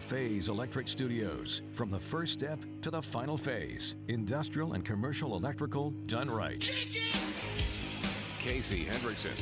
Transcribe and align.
Phase 0.00 0.48
Electric 0.48 0.88
Studios. 0.88 1.62
From 1.72 1.90
the 1.90 2.00
first 2.00 2.32
step 2.32 2.58
to 2.82 2.90
the 2.90 3.02
final 3.02 3.36
phase, 3.36 3.96
industrial 4.08 4.72
and 4.72 4.84
commercial 4.84 5.36
electrical 5.36 5.90
done 6.06 6.30
right. 6.30 6.60
Casey 8.40 8.86
Hendrickson. 8.86 9.38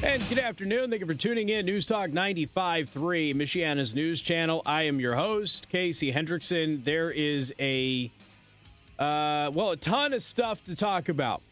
And 0.00 0.26
good 0.28 0.38
afternoon. 0.38 0.90
Thank 0.90 1.00
you 1.00 1.06
for 1.06 1.14
tuning 1.14 1.48
in. 1.48 1.66
News 1.66 1.84
Talk 1.84 2.10
95.3, 2.10 3.34
Michiana's 3.34 3.96
news 3.96 4.22
channel. 4.22 4.62
I 4.64 4.82
am 4.82 5.00
your 5.00 5.16
host, 5.16 5.68
Casey 5.68 6.12
Hendrickson. 6.12 6.84
There 6.84 7.10
is 7.10 7.52
a, 7.58 8.10
uh, 8.96 9.50
well, 9.52 9.72
a 9.72 9.76
ton 9.76 10.12
of 10.12 10.22
stuff 10.22 10.62
to 10.64 10.76
talk 10.76 11.08
about. 11.08 11.42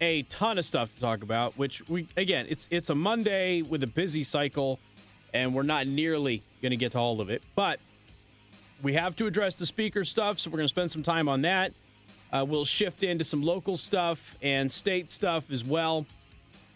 A 0.00 0.22
ton 0.24 0.58
of 0.58 0.64
stuff 0.64 0.92
to 0.94 1.00
talk 1.00 1.22
about, 1.22 1.56
which 1.56 1.88
we, 1.88 2.08
again, 2.16 2.46
it's 2.48 2.66
it's 2.72 2.90
a 2.90 2.94
Monday 2.94 3.62
with 3.62 3.82
a 3.84 3.86
busy 3.86 4.24
cycle, 4.24 4.78
and 5.36 5.52
we're 5.52 5.62
not 5.62 5.86
nearly 5.86 6.42
going 6.62 6.70
to 6.70 6.76
get 6.76 6.92
to 6.92 6.98
all 6.98 7.20
of 7.20 7.28
it. 7.28 7.42
But 7.54 7.78
we 8.82 8.94
have 8.94 9.14
to 9.16 9.26
address 9.26 9.58
the 9.58 9.66
speaker 9.66 10.04
stuff, 10.04 10.38
so 10.38 10.50
we're 10.50 10.56
going 10.56 10.64
to 10.64 10.72
spend 10.72 10.90
some 10.90 11.02
time 11.02 11.28
on 11.28 11.42
that. 11.42 11.72
Uh, 12.32 12.44
we'll 12.48 12.64
shift 12.64 13.02
into 13.02 13.22
some 13.22 13.42
local 13.42 13.76
stuff 13.76 14.36
and 14.40 14.72
state 14.72 15.10
stuff 15.10 15.50
as 15.50 15.62
well. 15.62 16.06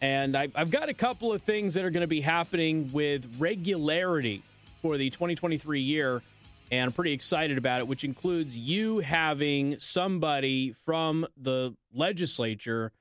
And 0.02 0.36
I, 0.36 0.48
have 0.54 0.70
got 0.70 0.88
a 0.88 0.94
couple 0.94 1.32
of 1.32 1.42
things 1.42 1.74
that 1.74 1.84
are 1.84 1.90
going 1.90 2.02
to 2.02 2.06
be 2.06 2.20
happening 2.20 2.90
with 2.92 3.26
regularity 3.38 4.42
for 4.82 4.96
the 4.96 5.08
2023 5.10 5.80
year. 5.80 6.22
And 6.70 6.84
I'm 6.84 6.92
pretty 6.92 7.12
excited 7.12 7.58
about 7.58 7.80
it, 7.80 7.88
which 7.88 8.04
includes 8.04 8.56
you 8.56 8.98
having 8.98 9.78
somebody 9.78 10.72
from 10.84 11.26
the 11.36 11.74
legislature 11.94 12.92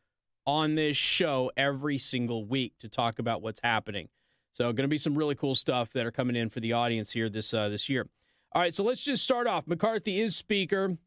on 0.46 0.76
this 0.76 0.98
show 0.98 1.52
every 1.56 1.98
single 1.98 2.46
week 2.46 2.80
to 2.80 2.90
talk 2.90 3.20
about 3.20 3.42
what's 3.42 3.60
happening. 3.62 4.10
So, 4.52 4.66
going 4.74 4.84
to 4.84 4.88
be 4.88 4.98
some 4.98 5.16
really 5.16 5.36
cool 5.36 5.56
stuff 5.56 5.92
that 5.94 6.06
are 6.06 6.12
coming 6.12 6.36
in 6.36 6.50
for 6.50 6.60
the 6.60 6.74
audience 6.74 7.12
here 7.12 7.30
this 7.30 7.54
uh, 7.54 7.70
this 7.70 7.90
year. 7.90 8.08
All 8.52 8.62
right, 8.62 8.74
so 8.74 8.84
let's 8.84 9.04
just 9.04 9.24
start 9.24 9.48
off. 9.48 9.68
McCarthy 9.68 10.20
is 10.20 10.36
speaker. 10.36 10.98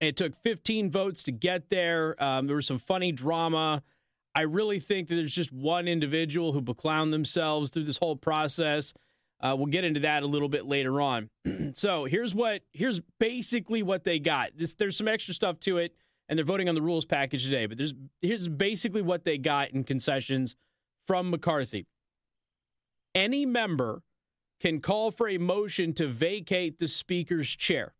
It 0.00 0.16
took 0.16 0.34
15 0.42 0.90
votes 0.90 1.22
to 1.24 1.32
get 1.32 1.70
there. 1.70 2.22
Um, 2.22 2.46
there 2.46 2.56
was 2.56 2.66
some 2.66 2.78
funny 2.78 3.12
drama 3.12 3.82
I 4.36 4.42
really 4.42 4.80
think 4.80 5.08
that 5.08 5.14
there's 5.14 5.34
just 5.34 5.50
one 5.50 5.88
individual 5.88 6.52
who 6.52 6.60
beclowned 6.60 7.10
themselves 7.10 7.70
through 7.70 7.84
this 7.84 7.96
whole 7.96 8.16
process. 8.16 8.92
Uh, 9.40 9.54
we'll 9.56 9.66
get 9.66 9.82
into 9.82 10.00
that 10.00 10.22
a 10.22 10.26
little 10.26 10.50
bit 10.50 10.66
later 10.66 11.00
on. 11.00 11.30
so 11.72 12.04
here's 12.04 12.34
what 12.34 12.60
here's 12.74 13.00
basically 13.18 13.82
what 13.82 14.04
they 14.04 14.18
got. 14.18 14.50
This 14.54 14.74
there's 14.74 14.96
some 14.96 15.08
extra 15.08 15.32
stuff 15.32 15.58
to 15.60 15.78
it, 15.78 15.94
and 16.28 16.38
they're 16.38 16.44
voting 16.44 16.68
on 16.68 16.74
the 16.74 16.82
rules 16.82 17.06
package 17.06 17.44
today. 17.46 17.64
But 17.64 17.78
there's 17.78 17.94
here's 18.20 18.46
basically 18.46 19.00
what 19.00 19.24
they 19.24 19.38
got 19.38 19.70
in 19.70 19.84
concessions 19.84 20.54
from 21.06 21.30
McCarthy. 21.30 21.86
Any 23.16 23.46
member 23.46 24.02
can 24.60 24.80
call 24.80 25.10
for 25.10 25.26
a 25.26 25.38
motion 25.38 25.94
to 25.94 26.06
vacate 26.06 26.78
the 26.78 26.86
speaker's 26.86 27.48
chair. 27.48 27.94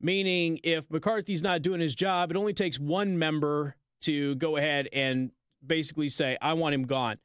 Meaning, 0.00 0.58
if 0.64 0.90
McCarthy's 0.90 1.40
not 1.40 1.62
doing 1.62 1.80
his 1.80 1.94
job, 1.94 2.32
it 2.32 2.36
only 2.36 2.52
takes 2.52 2.76
one 2.78 3.16
member 3.16 3.76
to 4.02 4.34
go 4.34 4.56
ahead 4.56 4.88
and 4.92 5.30
basically 5.64 6.08
say, 6.08 6.36
I 6.42 6.54
want 6.54 6.74
him 6.74 6.82
gone. 6.82 7.18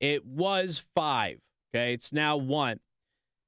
It 0.00 0.26
was 0.26 0.84
five. 0.92 1.38
Okay. 1.72 1.94
It's 1.94 2.12
now 2.12 2.36
one. 2.36 2.80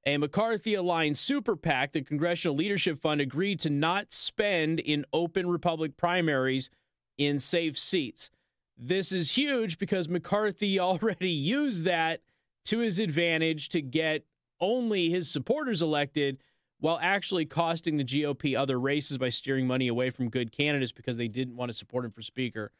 A 0.05 0.17
McCarthy 0.17 0.73
aligned 0.75 1.17
super 1.17 1.57
PAC, 1.57 1.91
the 1.91 2.01
Congressional 2.01 2.55
Leadership 2.55 3.01
Fund, 3.01 3.19
agreed 3.19 3.59
to 3.59 3.69
not 3.69 4.13
spend 4.13 4.79
in 4.79 5.05
open 5.11 5.49
Republic 5.49 5.97
primaries 5.97 6.69
in 7.17 7.37
safe 7.37 7.77
seats. 7.77 8.29
This 8.77 9.11
is 9.11 9.35
huge 9.35 9.77
because 9.77 10.07
McCarthy 10.07 10.79
already 10.79 11.29
used 11.29 11.83
that 11.83 12.21
to 12.65 12.79
his 12.79 12.99
advantage 12.99 13.69
to 13.69 13.81
get 13.81 14.25
only 14.59 15.09
his 15.09 15.29
supporters 15.29 15.81
elected 15.81 16.41
while 16.79 16.99
actually 17.01 17.45
costing 17.45 17.97
the 17.97 18.03
GOP 18.03 18.57
other 18.57 18.79
races 18.79 19.17
by 19.17 19.29
steering 19.29 19.67
money 19.67 19.87
away 19.87 20.09
from 20.09 20.29
good 20.29 20.51
candidates 20.51 20.91
because 20.91 21.17
they 21.17 21.27
didn't 21.27 21.55
want 21.55 21.69
to 21.69 21.77
support 21.77 22.05
him 22.05 22.11
for 22.11 22.21
Speaker. 22.21 22.71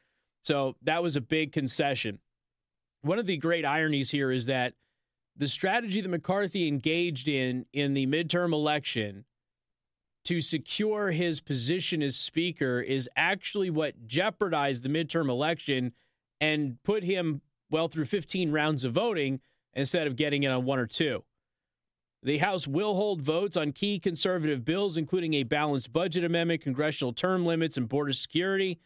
So 0.42 0.76
that 0.82 1.04
was 1.04 1.16
a 1.16 1.22
big 1.22 1.52
concession. 1.52 2.20
One 3.02 3.20
of 3.20 3.28
the 3.28 3.38
great 3.38 3.66
ironies 3.66 4.12
here 4.12 4.32
is 4.32 4.46
that 4.46 4.74
the 5.36 5.48
strategy 5.48 6.02
that 6.02 6.10
McCarthy 6.10 6.68
engaged 6.68 7.28
in 7.28 7.66
in 7.74 7.94
the 7.94 8.08
midterm 8.08 8.54
election 8.54 9.26
to 10.26 10.42
secure 10.42 11.12
his 11.12 11.40
position 11.40 12.02
as 12.02 12.16
Speaker 12.16 12.82
is 12.82 13.10
actually 13.16 13.70
what 13.70 14.06
jeopardized 14.06 14.84
the 14.84 14.90
midterm 14.90 15.30
election 15.30 15.94
and 16.42 16.78
put 16.84 17.04
him 17.04 17.42
well 17.70 17.88
through 17.88 18.06
15 18.06 18.52
rounds 18.52 18.84
of 18.84 18.92
voting 18.92 19.40
instead 19.74 20.08
of 20.08 20.16
getting 20.16 20.44
it 20.44 20.48
on 20.52 20.66
one 20.66 20.80
or 20.80 20.88
two. 20.88 21.24
The 22.22 22.40
House 22.40 22.68
will 22.68 22.96
hold 22.96 23.22
votes 23.22 23.56
on 23.56 23.72
key 23.72 23.98
conservative 23.98 24.66
bills, 24.66 24.98
including 24.98 25.34
a 25.36 25.44
balanced 25.44 25.94
budget 25.94 26.24
amendment, 26.24 26.62
congressional 26.62 27.14
term 27.14 27.46
limits, 27.46 27.78
and 27.78 27.88
border 27.88 28.12
security. 28.12 28.80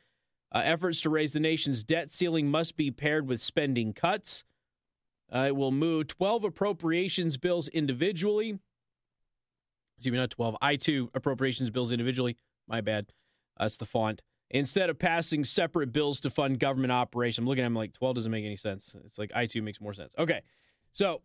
Uh, 0.52 0.62
efforts 0.64 1.02
to 1.02 1.10
raise 1.10 1.34
the 1.34 1.40
nation's 1.40 1.84
debt 1.84 2.12
ceiling 2.12 2.48
must 2.48 2.78
be 2.78 2.92
paired 2.92 3.28
with 3.28 3.42
spending 3.42 3.92
cuts. 3.92 4.44
Uh, 5.34 5.46
it 5.48 5.56
will 5.56 5.72
move 5.72 6.06
12 6.06 6.44
appropriations 6.44 7.38
bills 7.38 7.68
individually. 7.70 8.60
Excuse 9.98 10.12
me, 10.12 10.20
not 10.20 10.30
12. 10.30 10.56
I 10.62 10.76
2 10.76 11.10
appropriations 11.16 11.72
bills 11.72 11.92
individually. 11.92 12.38
My 12.68 12.82
bad. 12.82 13.08
That's 13.58 13.78
the 13.78 13.86
font. 13.86 14.22
Instead 14.52 14.92
of 14.92 15.00
passing 15.00 15.44
separate 15.44 15.92
bills 15.92 16.20
to 16.20 16.30
fund 16.30 16.60
government 16.60 16.92
operations, 16.92 17.40
I'm 17.40 17.48
looking 17.48 17.64
at 17.64 17.68
them 17.68 17.76
like 17.76 17.94
12 17.94 18.16
doesn't 18.16 18.32
make 18.32 18.46
any 18.46 18.56
sense. 18.56 18.96
It's 19.06 19.18
like 19.18 19.32
I 19.34 19.48
2 19.48 19.64
makes 19.64 19.82
more 19.82 19.94
sense. 19.94 20.14
Okay. 20.20 20.42
So, 20.94 21.22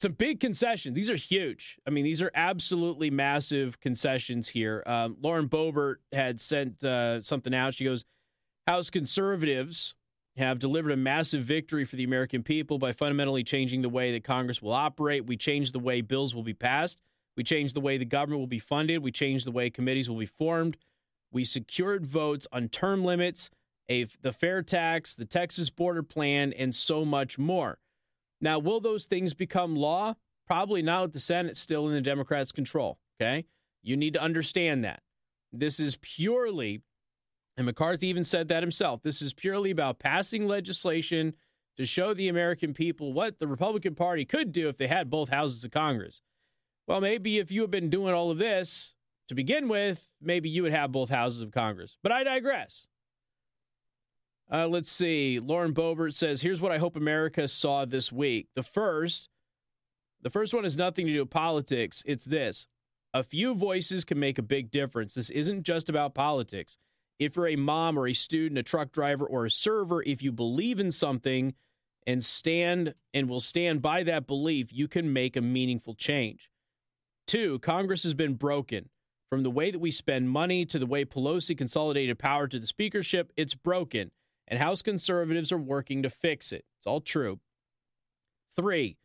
some 0.00 0.12
big 0.12 0.40
concessions. 0.40 0.94
These 0.94 1.10
are 1.10 1.16
huge. 1.16 1.78
I 1.86 1.90
mean, 1.90 2.04
these 2.04 2.22
are 2.22 2.30
absolutely 2.34 3.10
massive 3.10 3.80
concessions 3.80 4.48
here. 4.48 4.82
Um, 4.86 5.16
Lauren 5.20 5.46
Boebert 5.46 5.96
had 6.10 6.40
sent 6.40 6.82
uh, 6.82 7.20
something 7.20 7.54
out. 7.54 7.74
She 7.74 7.84
goes, 7.84 8.04
House 8.66 8.88
conservatives 8.88 9.94
have 10.36 10.58
delivered 10.58 10.92
a 10.92 10.96
massive 10.96 11.42
victory 11.42 11.84
for 11.84 11.96
the 11.96 12.04
American 12.04 12.42
people 12.42 12.78
by 12.78 12.92
fundamentally 12.92 13.44
changing 13.44 13.82
the 13.82 13.88
way 13.90 14.12
that 14.12 14.24
Congress 14.24 14.62
will 14.62 14.72
operate. 14.72 15.26
We 15.26 15.36
changed 15.36 15.74
the 15.74 15.78
way 15.78 16.00
bills 16.00 16.34
will 16.34 16.42
be 16.42 16.54
passed. 16.54 17.00
We 17.36 17.44
changed 17.44 17.74
the 17.74 17.80
way 17.80 17.98
the 17.98 18.04
government 18.04 18.40
will 18.40 18.46
be 18.46 18.58
funded. 18.58 19.02
We 19.02 19.12
changed 19.12 19.46
the 19.46 19.50
way 19.50 19.68
committees 19.68 20.08
will 20.08 20.18
be 20.18 20.26
formed. 20.26 20.78
We 21.30 21.44
secured 21.44 22.06
votes 22.06 22.46
on 22.52 22.68
term 22.68 23.04
limits, 23.04 23.50
a, 23.88 24.06
the 24.22 24.32
fair 24.32 24.62
tax, 24.62 25.14
the 25.14 25.26
Texas 25.26 25.68
border 25.68 26.02
plan, 26.02 26.52
and 26.54 26.74
so 26.74 27.04
much 27.04 27.38
more. 27.38 27.78
Now, 28.40 28.58
will 28.58 28.80
those 28.80 29.06
things 29.06 29.34
become 29.34 29.76
law? 29.76 30.14
Probably 30.46 30.82
not 30.82 31.02
with 31.02 31.12
the 31.12 31.20
Senate 31.20 31.56
still 31.56 31.86
in 31.88 31.94
the 31.94 32.00
Democrats' 32.00 32.52
control. 32.52 32.98
Okay. 33.20 33.46
You 33.82 33.96
need 33.96 34.14
to 34.14 34.22
understand 34.22 34.84
that. 34.84 35.02
This 35.52 35.80
is 35.80 35.96
purely 36.00 36.82
and 37.60 37.66
McCarthy 37.66 38.06
even 38.06 38.24
said 38.24 38.48
that 38.48 38.62
himself. 38.62 39.02
This 39.02 39.20
is 39.20 39.34
purely 39.34 39.70
about 39.70 39.98
passing 39.98 40.46
legislation 40.46 41.34
to 41.76 41.84
show 41.84 42.14
the 42.14 42.28
American 42.28 42.72
people 42.72 43.12
what 43.12 43.38
the 43.38 43.46
Republican 43.46 43.94
Party 43.94 44.24
could 44.24 44.50
do 44.50 44.68
if 44.68 44.78
they 44.78 44.86
had 44.86 45.10
both 45.10 45.28
houses 45.28 45.62
of 45.62 45.70
Congress. 45.70 46.22
Well, 46.86 47.02
maybe 47.02 47.38
if 47.38 47.52
you 47.52 47.60
had 47.60 47.70
been 47.70 47.90
doing 47.90 48.14
all 48.14 48.30
of 48.30 48.38
this 48.38 48.94
to 49.28 49.34
begin 49.34 49.68
with, 49.68 50.10
maybe 50.22 50.48
you 50.48 50.62
would 50.62 50.72
have 50.72 50.90
both 50.90 51.10
houses 51.10 51.42
of 51.42 51.52
Congress. 51.52 51.98
But 52.02 52.12
I 52.12 52.24
digress. 52.24 52.86
Uh, 54.52 54.66
let's 54.66 54.90
see. 54.90 55.38
Lauren 55.38 55.72
Boebert 55.72 56.14
says, 56.14 56.42
"Here's 56.42 56.60
what 56.60 56.72
I 56.72 56.78
hope 56.78 56.96
America 56.96 57.46
saw 57.46 57.84
this 57.84 58.10
week. 58.10 58.48
The 58.54 58.62
first, 58.62 59.28
the 60.22 60.30
first 60.30 60.52
one 60.52 60.64
has 60.64 60.76
nothing 60.76 61.06
to 61.06 61.12
do 61.12 61.20
with 61.20 61.30
politics. 61.30 62.02
It's 62.06 62.24
this: 62.24 62.66
a 63.14 63.22
few 63.22 63.54
voices 63.54 64.04
can 64.04 64.18
make 64.18 64.38
a 64.38 64.42
big 64.42 64.70
difference. 64.70 65.14
This 65.14 65.30
isn't 65.30 65.62
just 65.62 65.88
about 65.88 66.14
politics 66.14 66.78
if 67.20 67.36
you're 67.36 67.48
a 67.48 67.56
mom 67.56 67.98
or 67.98 68.08
a 68.08 68.14
student, 68.14 68.58
a 68.58 68.62
truck 68.62 68.90
driver, 68.90 69.26
or 69.26 69.44
a 69.44 69.50
server, 69.50 70.02
if 70.02 70.22
you 70.22 70.32
believe 70.32 70.80
in 70.80 70.90
something 70.90 71.54
and 72.06 72.24
stand 72.24 72.94
and 73.12 73.28
will 73.28 73.40
stand 73.40 73.82
by 73.82 74.02
that 74.02 74.26
belief, 74.26 74.72
you 74.72 74.88
can 74.88 75.12
make 75.12 75.36
a 75.36 75.42
meaningful 75.42 75.94
change. 75.94 76.50
Two, 77.26 77.58
Congress 77.58 78.02
has 78.02 78.14
been 78.14 78.34
broken. 78.34 78.88
From 79.28 79.42
the 79.44 79.50
way 79.50 79.70
that 79.70 79.78
we 79.78 79.92
spend 79.92 80.30
money 80.30 80.64
to 80.64 80.78
the 80.78 80.86
way 80.86 81.04
Pelosi 81.04 81.56
consolidated 81.56 82.18
power 82.18 82.48
to 82.48 82.58
the 82.58 82.66
speakership, 82.66 83.32
it's 83.36 83.54
broken. 83.54 84.10
And 84.50 84.58
House 84.58 84.82
conservatives 84.82 85.52
are 85.52 85.58
working 85.58 86.02
to 86.02 86.10
fix 86.10 86.52
it. 86.52 86.64
It's 86.78 86.86
all 86.86 87.00
true. 87.00 87.38
Three, 88.54 88.98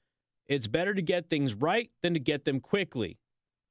it's 0.48 0.68
better 0.68 0.94
to 0.94 1.02
get 1.02 1.30
things 1.30 1.54
right 1.54 1.92
than 2.02 2.14
to 2.16 2.20
get 2.20 2.46
them 2.46 2.60
quickly. 2.60 3.20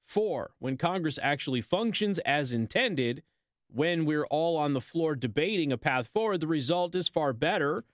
Four, 0.05 0.53
when 0.61 0.77
Congress 0.77 1.19
actually 1.21 1.61
functions 1.61 2.21
as 2.21 2.53
intended, 2.53 3.23
when 3.69 4.05
we're 4.05 4.27
all 4.27 4.57
on 4.57 4.73
the 4.73 4.81
floor 4.81 5.17
debating 5.17 5.73
a 5.73 5.79
path 5.79 6.07
forward, 6.07 6.41
the 6.41 6.47
result 6.47 6.95
is 6.95 7.09
far 7.09 7.33
better 7.33 7.85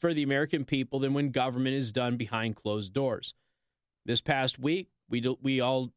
for 0.00 0.12
the 0.12 0.22
American 0.22 0.64
people 0.64 0.98
than 0.98 1.14
when 1.14 1.30
government 1.30 1.76
is 1.76 1.92
done 1.92 2.16
behind 2.16 2.56
closed 2.56 2.92
doors. 2.92 3.34
This 4.04 4.20
past 4.20 4.58
week, 4.58 4.88
we 5.08 5.22
we 5.40 5.60
all 5.60 5.92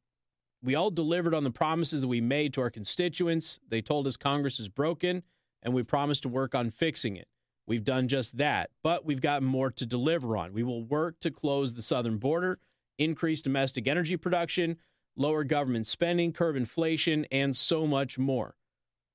we 0.61 0.75
all 0.75 0.91
delivered 0.91 1.33
on 1.33 1.43
the 1.43 1.51
promises 1.51 2.01
that 2.01 2.07
we 2.07 2.21
made 2.21 2.53
to 2.53 2.61
our 2.61 2.69
constituents. 2.69 3.59
They 3.67 3.81
told 3.81 4.05
us 4.05 4.17
Congress 4.17 4.59
is 4.59 4.69
broken, 4.69 5.23
and 5.61 5.73
we 5.73 5.83
promised 5.83 6.23
to 6.23 6.29
work 6.29 6.55
on 6.55 6.69
fixing 6.69 7.15
it. 7.15 7.27
We've 7.67 7.83
done 7.83 8.07
just 8.07 8.37
that, 8.37 8.69
but 8.83 9.05
we've 9.05 9.21
got 9.21 9.43
more 9.43 9.71
to 9.71 9.85
deliver 9.85 10.35
on. 10.35 10.53
We 10.53 10.63
will 10.63 10.83
work 10.83 11.19
to 11.21 11.31
close 11.31 11.73
the 11.73 11.81
southern 11.81 12.17
border 12.17 12.59
increase 12.97 13.41
domestic 13.41 13.87
energy 13.87 14.15
production, 14.15 14.77
lower 15.15 15.43
government 15.43 15.87
spending, 15.87 16.31
curb 16.31 16.55
inflation, 16.55 17.25
and 17.31 17.55
so 17.55 17.87
much 17.87 18.17
more. 18.17 18.55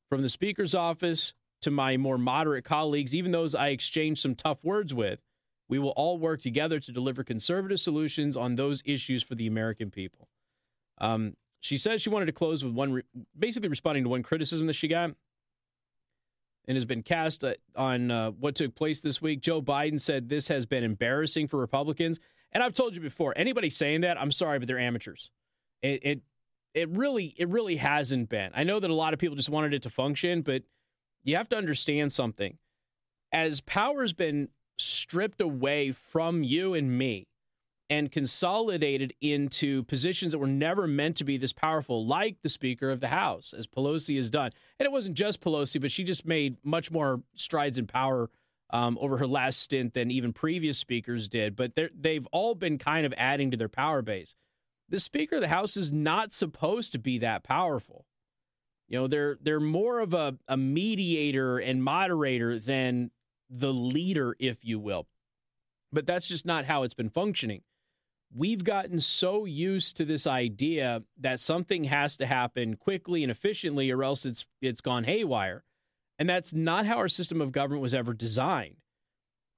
From 0.09 0.23
the 0.23 0.29
Speaker's 0.29 0.75
office 0.75 1.35
to 1.63 1.71
my 1.71 1.97
more 1.97 2.19
moderate 2.19 2.65
colleagues, 2.65 3.15
even 3.15 3.33
those 3.33 3.55
I 3.55 3.69
exchanged 3.69 4.21
some 4.21 4.35
tough 4.35 4.65
words 4.65 4.93
with, 4.93 5.21
we 5.69 5.79
will 5.79 5.91
all 5.91 6.19
work 6.19 6.41
together 6.41 6.79
to 6.79 6.93
deliver 6.93 7.25
conservative 7.25 7.81
solutions 7.81 8.37
on 8.37 8.55
those 8.55 8.83
issues 8.85 9.23
for 9.23 9.35
the 9.35 9.47
American 9.47 9.91
people. 9.91 10.29
Um, 10.99 11.37
she 11.61 11.77
says 11.77 12.03
she 12.03 12.11
wanted 12.11 12.27
to 12.27 12.33
close 12.33 12.63
with 12.63 12.73
one, 12.73 12.93
re- 12.93 13.03
basically 13.37 13.69
responding 13.69 14.05
to 14.05 14.11
one 14.11 14.23
criticism 14.23 14.67
that 14.69 14.75
she 14.75 14.87
got 14.87 15.11
and 16.67 16.77
has 16.77 16.85
been 16.85 17.03
cast 17.03 17.45
uh, 17.45 17.55
on 17.75 18.11
uh, 18.11 18.31
what 18.33 18.55
took 18.55 18.75
place 18.75 19.01
this 19.01 19.23
week. 19.23 19.41
Joe 19.41 19.63
Biden 19.63 20.01
said 20.01 20.29
this 20.29 20.49
has 20.49 20.67
been 20.67 20.85
embarrassing 20.85 21.49
for 21.49 21.59
Republicans. 21.59 22.19
And 22.53 22.63
I've 22.63 22.75
told 22.75 22.95
you 22.95 23.01
before, 23.01 23.35
anybody 23.37 23.71
saying 23.71 24.01
that, 24.01 24.21
I'm 24.21 24.31
sorry, 24.31 24.59
but 24.59 24.67
they're 24.69 24.79
amateurs. 24.79 25.31
It, 25.83 26.01
it, 26.03 26.21
it 26.75 26.89
really, 26.91 27.35
it 27.39 27.49
really 27.49 27.77
hasn't 27.77 28.29
been. 28.29 28.51
I 28.55 28.65
know 28.65 28.81
that 28.81 28.91
a 28.91 28.95
lot 28.95 29.13
of 29.13 29.19
people 29.19 29.37
just 29.37 29.51
wanted 29.51 29.75
it 29.75 29.83
to 29.83 29.91
function, 29.91 30.43
but 30.43 30.63
you 31.25 31.37
have 31.37 31.49
to 31.51 31.57
understand 31.57 32.13
something. 32.13 32.59
As 33.33 33.61
power 33.61 34.03
has 34.03 34.13
been 34.13 34.49
stripped 34.79 35.41
away 35.41 35.93
from 35.93 36.43
you 36.43 36.75
and 36.75 36.97
me 36.97 37.27
and 37.89 38.11
consolidated 38.11 39.15
into 39.21 39.85
positions 39.85 40.33
that 40.33 40.39
were 40.39 40.47
never 40.47 40.87
meant 40.87 41.17
to 41.17 41.25
be 41.25 41.37
this 41.37 41.53
powerful, 41.53 42.05
like 42.07 42.43
the 42.43 42.49
Speaker 42.49 42.91
of 42.91 43.01
the 43.01 43.09
House, 43.09 43.55
as 43.57 43.67
Pelosi 43.67 44.17
has 44.17 44.31
done. 44.31 44.51
And 44.79 44.87
it 44.87 44.93
wasn't 44.93 45.17
just 45.17 45.41
Pelosi, 45.41 45.81
but 45.81 45.91
she 45.91 46.03
just 46.03 46.27
made 46.27 46.57
much 46.65 46.91
more 46.91 47.23
strides 47.35 47.79
in 47.79 47.87
power 47.87 48.31
um, 48.71 48.99
over 49.01 49.19
her 49.19 49.27
last 49.27 49.61
stint 49.61 49.95
than 49.95 50.11
even 50.11 50.33
previous 50.33 50.79
speakers 50.79 51.29
did. 51.29 51.55
But 51.55 51.73
they've 51.95 52.27
all 52.33 52.55
been 52.55 52.79
kind 52.79 53.07
of 53.07 53.15
adding 53.17 53.51
to 53.53 53.57
their 53.57 53.69
power 53.69 54.03
base. 54.03 54.35
The 54.89 54.99
Speaker 54.99 55.37
of 55.37 55.43
the 55.43 55.49
House 55.49 55.77
is 55.77 55.93
not 55.93 56.33
supposed 56.33 56.93
to 56.93 56.99
be 56.99 57.19
that 57.19 57.45
powerful. 57.45 58.07
You 58.89 59.01
know, 59.01 59.07
they're 59.09 59.37
they're 59.41 59.61
more 59.61 59.99
of 59.99 60.15
a, 60.15 60.39
a 60.47 60.57
mediator 60.57 61.59
and 61.59 61.83
moderator 61.83 62.59
than 62.59 63.11
the 63.51 63.73
leader, 63.73 64.37
if 64.39 64.65
you 64.65 64.79
will. 64.79 65.07
But 65.93 66.07
that's 66.07 66.29
just 66.29 66.47
not 66.47 66.67
how 66.67 66.83
it's 66.83 66.95
been 66.95 67.09
functioning. 67.09 67.63
We've 68.37 68.65
gotten 68.65 69.01
so 69.01 69.47
used 69.47 69.97
to 69.97 70.05
this 70.05 70.27
idea 70.27 71.03
that 71.19 71.41
something 71.41 71.85
has 71.85 72.19
to 72.19 72.27
happen 72.27 72.77
quickly 72.77 73.23
and 73.25 73.31
efficiently, 73.31 73.91
or 73.91 74.05
else 74.05 74.27
it's 74.27 74.45
it's 74.61 74.83
gone 74.83 75.05
haywire. 75.05 75.65
And 76.19 76.29
that's 76.29 76.53
not 76.53 76.85
how 76.85 76.99
our 76.99 77.09
system 77.09 77.41
of 77.41 77.53
government 77.53 77.83
was 77.83 77.95
ever 77.95 78.13
designed. 78.13 78.77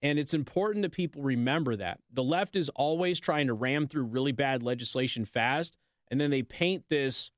And 0.01 0.19
it's 0.19 0.35
important 0.35 0.83
that 0.83 0.93
people 0.93 1.23
remember 1.23 1.75
that. 1.75 1.99
The 2.13 2.23
left 2.23 2.55
is 2.55 2.69
always 2.71 3.19
trying 3.19 3.49
to 3.49 3.53
ram 3.53 3.89
through 3.89 4.05
really 4.05 4.33
bad 4.33 4.63
legislation 4.63 5.25
fast, 5.25 5.77
and 6.09 6.21
then 6.21 6.31
they 6.31 6.43
paint 6.43 6.85
this 6.89 7.33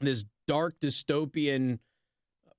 this 0.00 0.24
dark 0.46 0.80
dystopian 0.80 1.78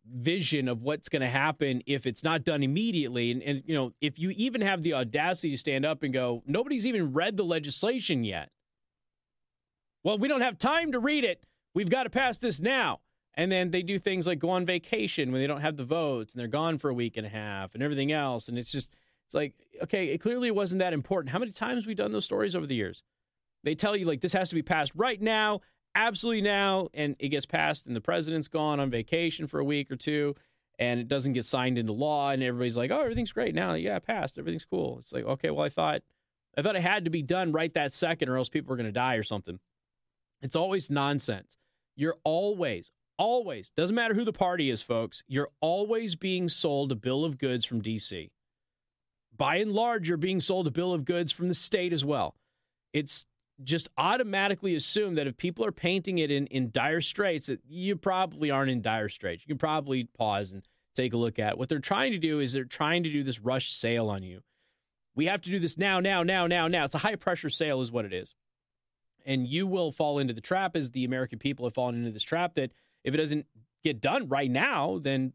vision 0.07 0.67
of 0.67 0.81
what's 0.81 1.09
going 1.09 1.21
to 1.21 1.27
happen 1.27 1.81
if 1.85 2.05
it's 2.05 2.23
not 2.23 2.43
done 2.43 2.63
immediately. 2.63 3.31
And, 3.31 3.41
and, 3.43 3.63
you 3.65 3.73
know, 3.73 3.93
if 4.01 4.19
you 4.19 4.31
even 4.31 4.61
have 4.61 4.83
the 4.83 4.93
audacity 4.93 5.51
to 5.51 5.57
stand 5.57 5.85
up 5.85 6.03
and 6.03 6.13
go, 6.13 6.43
nobody's 6.45 6.85
even 6.85 7.13
read 7.13 7.37
the 7.37 7.43
legislation 7.43 8.23
yet. 8.23 8.49
Well, 10.03 10.17
we 10.17 10.27
don't 10.27 10.41
have 10.41 10.59
time 10.59 10.91
to 10.91 10.99
read 10.99 11.23
it. 11.23 11.43
We've 11.73 11.89
got 11.89 12.03
to 12.03 12.09
pass 12.09 12.37
this 12.37 12.61
now. 12.61 12.99
And 13.33 13.51
then 13.51 13.71
they 13.71 13.81
do 13.81 13.99
things 13.99 14.27
like 14.27 14.39
go 14.39 14.51
on 14.51 14.65
vacation 14.65 15.31
when 15.31 15.41
they 15.41 15.47
don't 15.47 15.61
have 15.61 15.75
the 15.75 15.83
votes 15.83 16.33
and 16.33 16.39
they're 16.39 16.47
gone 16.47 16.77
for 16.77 16.89
a 16.89 16.93
week 16.93 17.17
and 17.17 17.25
a 17.25 17.29
half 17.29 17.73
and 17.73 17.83
everything 17.83 18.11
else. 18.11 18.47
And 18.47 18.57
it's 18.57 18.71
just, 18.71 18.93
it's 19.25 19.35
like, 19.35 19.53
okay, 19.83 20.09
it 20.09 20.19
clearly 20.19 20.51
wasn't 20.51 20.79
that 20.79 20.93
important. 20.93 21.31
How 21.31 21.39
many 21.39 21.51
times 21.51 21.85
we've 21.85 21.87
we 21.87 21.95
done 21.95 22.11
those 22.11 22.25
stories 22.25 22.55
over 22.55 22.65
the 22.65 22.75
years? 22.75 23.03
They 23.63 23.75
tell 23.75 23.95
you, 23.95 24.05
like, 24.05 24.21
this 24.21 24.33
has 24.33 24.49
to 24.49 24.55
be 24.55 24.61
passed 24.61 24.91
right 24.95 25.19
now 25.19 25.61
absolutely 25.95 26.41
now, 26.41 26.89
and 26.93 27.15
it 27.19 27.29
gets 27.29 27.45
passed, 27.45 27.87
and 27.87 27.95
the 27.95 28.01
president's 28.01 28.47
gone 28.47 28.79
on 28.79 28.89
vacation 28.89 29.47
for 29.47 29.59
a 29.59 29.65
week 29.65 29.89
or 29.89 29.95
two, 29.95 30.35
and 30.77 30.99
it 30.99 31.07
doesn't 31.07 31.33
get 31.33 31.45
signed 31.45 31.77
into 31.77 31.93
law, 31.93 32.31
and 32.31 32.43
everybody's 32.43 32.77
like, 32.77 32.91
"Oh, 32.91 33.01
everything's 33.01 33.31
great 33.31 33.55
now. 33.55 33.73
Yeah, 33.73 33.99
passed. 33.99 34.37
Everything's 34.37 34.65
cool." 34.65 34.99
It's 34.99 35.13
like, 35.13 35.25
okay, 35.25 35.49
well, 35.49 35.65
I 35.65 35.69
thought, 35.69 36.01
I 36.57 36.61
thought 36.61 36.75
it 36.75 36.81
had 36.81 37.05
to 37.05 37.11
be 37.11 37.21
done 37.21 37.51
right 37.51 37.73
that 37.73 37.93
second, 37.93 38.29
or 38.29 38.37
else 38.37 38.49
people 38.49 38.73
are 38.73 38.77
going 38.77 38.85
to 38.85 38.91
die 38.91 39.15
or 39.15 39.23
something. 39.23 39.59
It's 40.41 40.55
always 40.55 40.89
nonsense. 40.89 41.57
You're 41.95 42.17
always, 42.23 42.91
always 43.17 43.71
doesn't 43.71 43.95
matter 43.95 44.13
who 44.13 44.25
the 44.25 44.33
party 44.33 44.69
is, 44.69 44.81
folks. 44.81 45.23
You're 45.27 45.49
always 45.61 46.15
being 46.15 46.49
sold 46.49 46.91
a 46.91 46.95
bill 46.95 47.23
of 47.23 47.37
goods 47.37 47.65
from 47.65 47.81
D.C. 47.81 48.31
By 49.35 49.57
and 49.57 49.71
large, 49.71 50.07
you're 50.07 50.17
being 50.17 50.39
sold 50.39 50.67
a 50.67 50.71
bill 50.71 50.93
of 50.93 51.05
goods 51.05 51.31
from 51.31 51.47
the 51.47 51.53
state 51.53 51.93
as 51.93 52.05
well. 52.05 52.35
It's 52.93 53.25
just 53.63 53.89
automatically 53.97 54.75
assume 54.75 55.15
that 55.15 55.27
if 55.27 55.37
people 55.37 55.65
are 55.65 55.71
painting 55.71 56.17
it 56.17 56.29
in, 56.29 56.47
in 56.47 56.71
dire 56.71 57.01
straits, 57.01 57.47
that 57.47 57.61
you 57.67 57.95
probably 57.95 58.51
aren't 58.51 58.71
in 58.71 58.81
dire 58.81 59.09
straits. 59.09 59.43
You 59.45 59.53
can 59.53 59.59
probably 59.59 60.05
pause 60.17 60.51
and 60.51 60.63
take 60.95 61.13
a 61.13 61.17
look 61.17 61.39
at 61.39 61.53
it. 61.53 61.57
What 61.57 61.69
they're 61.69 61.79
trying 61.79 62.11
to 62.11 62.17
do 62.17 62.39
is 62.39 62.53
they're 62.53 62.65
trying 62.65 63.03
to 63.03 63.11
do 63.11 63.23
this 63.23 63.39
rush 63.39 63.69
sale 63.71 64.09
on 64.09 64.23
you. 64.23 64.41
We 65.15 65.25
have 65.27 65.41
to 65.43 65.49
do 65.49 65.59
this 65.59 65.77
now, 65.77 65.99
now, 65.99 66.23
now, 66.23 66.47
now, 66.47 66.67
now. 66.67 66.83
It's 66.83 66.95
a 66.95 66.99
high 66.99 67.15
pressure 67.15 67.49
sale, 67.49 67.81
is 67.81 67.91
what 67.91 68.05
it 68.05 68.13
is. 68.13 68.35
And 69.25 69.47
you 69.47 69.65
will 69.65 69.91
fall 69.91 70.19
into 70.19 70.33
the 70.33 70.41
trap, 70.41 70.75
as 70.75 70.91
the 70.91 71.05
American 71.05 71.39
people 71.39 71.65
have 71.65 71.73
fallen 71.73 71.95
into 71.95 72.11
this 72.11 72.23
trap, 72.23 72.55
that 72.55 72.71
if 73.03 73.13
it 73.13 73.17
doesn't 73.17 73.45
get 73.83 74.01
done 74.01 74.27
right 74.27 74.51
now, 74.51 74.99
then 75.01 75.33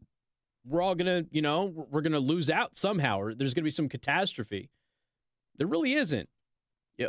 we're 0.65 0.81
all 0.81 0.95
to, 0.95 1.25
you 1.31 1.41
know, 1.41 1.65
we're 1.65 2.01
to 2.13 2.19
lose 2.19 2.49
out 2.49 2.77
somehow, 2.77 3.19
or 3.19 3.33
there's 3.33 3.53
to 3.63 3.67
be 3.67 3.71
some 3.71 3.89
catastrophe. 3.89 4.69
There 5.57 5.67
really 5.67 5.93
isn't. 5.93 6.29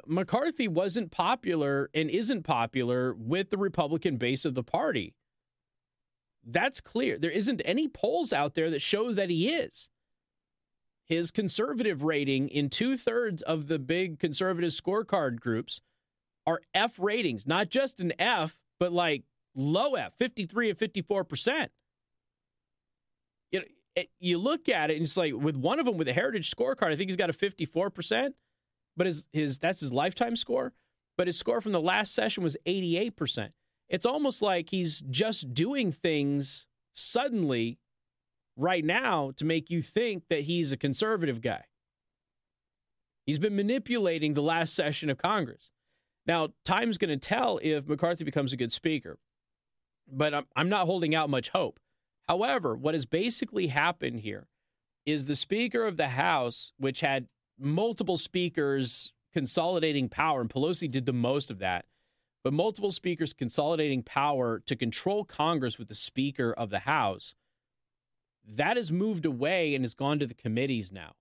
McCarthy 0.07 0.69
wasn't 0.69 1.11
popular 1.11 1.91
and 1.95 2.09
isn't 2.09 2.43
popular 2.45 3.15
with 3.15 3.51
the 3.51 3.59
Republican 3.59 4.17
base 4.17 4.45
of 4.45 4.55
the 4.55 4.63
party. 4.63 5.15
That's 6.45 6.81
clear. 6.81 7.19
There 7.19 7.31
isn't 7.31 7.63
any 7.65 7.89
polls 7.89 8.33
out 8.33 8.55
there 8.55 8.71
that 8.71 8.81
show 8.81 9.13
that 9.13 9.31
he 9.31 9.51
is. 9.51 9.91
His 11.05 11.31
conservative 11.31 12.03
rating 12.03 12.49
in 12.49 12.71
two 12.71 12.97
thirds 12.97 13.43
of 13.43 13.69
the 13.69 13.79
big 13.79 14.19
conservative 14.19 14.71
scorecard 14.71 15.41
groups 15.41 15.81
are 16.47 16.61
F 16.75 16.99
ratings, 16.99 17.47
not 17.47 17.69
just 17.69 18.01
an 18.01 18.13
F, 18.19 18.59
but 18.81 18.93
like 18.93 19.25
low 19.55 19.95
F, 19.95 20.15
53 20.19 20.71
and 20.71 20.79
54%. 20.79 21.69
You, 23.51 23.61
know, 23.61 24.03
you 24.19 24.39
look 24.39 24.69
at 24.69 24.91
it 24.91 24.97
and 24.97 25.03
it's 25.03 25.17
like 25.17 25.35
with 25.35 25.57
one 25.57 25.79
of 25.79 25.87
them 25.87 25.97
with 25.97 26.09
a 26.09 26.13
heritage 26.13 26.51
scorecard, 26.51 26.93
I 26.93 26.97
think 26.97 27.11
he's 27.11 27.17
got 27.17 27.31
a 27.31 27.35
54% 27.35 28.33
but 28.97 29.07
his 29.07 29.27
his 29.33 29.59
that's 29.59 29.81
his 29.81 29.93
lifetime 29.93 30.37
score. 30.37 30.73
But 31.17 31.27
his 31.27 31.39
score 31.39 31.61
from 31.61 31.73
the 31.73 31.81
last 31.81 32.15
session 32.15 32.43
was 32.43 32.57
88%. 32.67 33.51
It's 33.89 34.07
almost 34.07 34.41
like 34.41 34.71
he's 34.71 35.03
just 35.03 35.53
doing 35.53 35.93
things 35.93 36.67
suddenly 36.95 37.79
right 38.57 38.85
now 38.85 39.33
to 39.37 39.45
make 39.45 39.71
you 39.71 39.83
think 39.83 40.25
that 40.31 40.45
he's 40.45 40.73
a 40.73 40.77
conservative 40.77 41.43
guy. 41.43 41.65
He's 43.27 43.39
been 43.39 43.55
manipulating 43.55 44.35
the 44.35 44.43
last 44.43 44.75
session 44.75 45.11
of 45.11 45.19
Congress. 45.19 45.71
Now, 46.27 46.49
time's 46.65 46.99
going 46.99 47.11
to 47.11 47.29
tell 47.29 47.59
if 47.63 47.87
McCarthy 47.87 48.25
becomes 48.25 48.53
a 48.53 48.57
good 48.57 48.73
speaker, 48.73 49.19
but 50.11 50.35
I'm, 50.35 50.47
I'm 50.57 50.69
not 50.69 50.87
holding 50.87 51.15
out 51.15 51.31
much 51.31 51.51
hope. 51.51 51.79
However, 52.29 52.75
what 52.75 52.95
has 52.95 53.05
basically 53.05 53.69
happened 53.69 54.21
here 54.21 54.49
is 55.05 55.27
the 55.27 55.37
Speaker 55.37 55.85
of 55.85 55.97
the 55.97 56.09
House, 56.09 56.73
which 56.79 57.01
had 57.01 57.27
multiple 57.59 58.17
speakers 58.17 59.13
consolidating 59.33 60.09
power, 60.09 60.41
and 60.41 60.51
Pelosi 60.51 60.91
did 60.91 61.07
the 61.07 61.13
most 61.13 61.51
of 61.51 61.59
that. 61.59 61.87
But 62.45 62.53
multiple 62.53 62.93
speakers 62.93 63.33
consolidating 63.33 64.03
power 64.03 64.61
to 64.67 64.77
control 64.77 65.25
Congress 65.25 65.79
with 65.79 65.89
the 65.89 65.95
Speaker 65.95 66.53
of 66.53 66.71
the 66.71 66.81
House, 66.81 67.35
that 68.47 68.77
has 68.77 68.91
moved 68.91 69.25
away 69.25 69.75
and 69.75 69.85
has 69.85 69.95
gone 69.95 70.19
to 70.19 70.27
the 70.27 70.35
committees 70.35 70.91
now. 70.91 71.13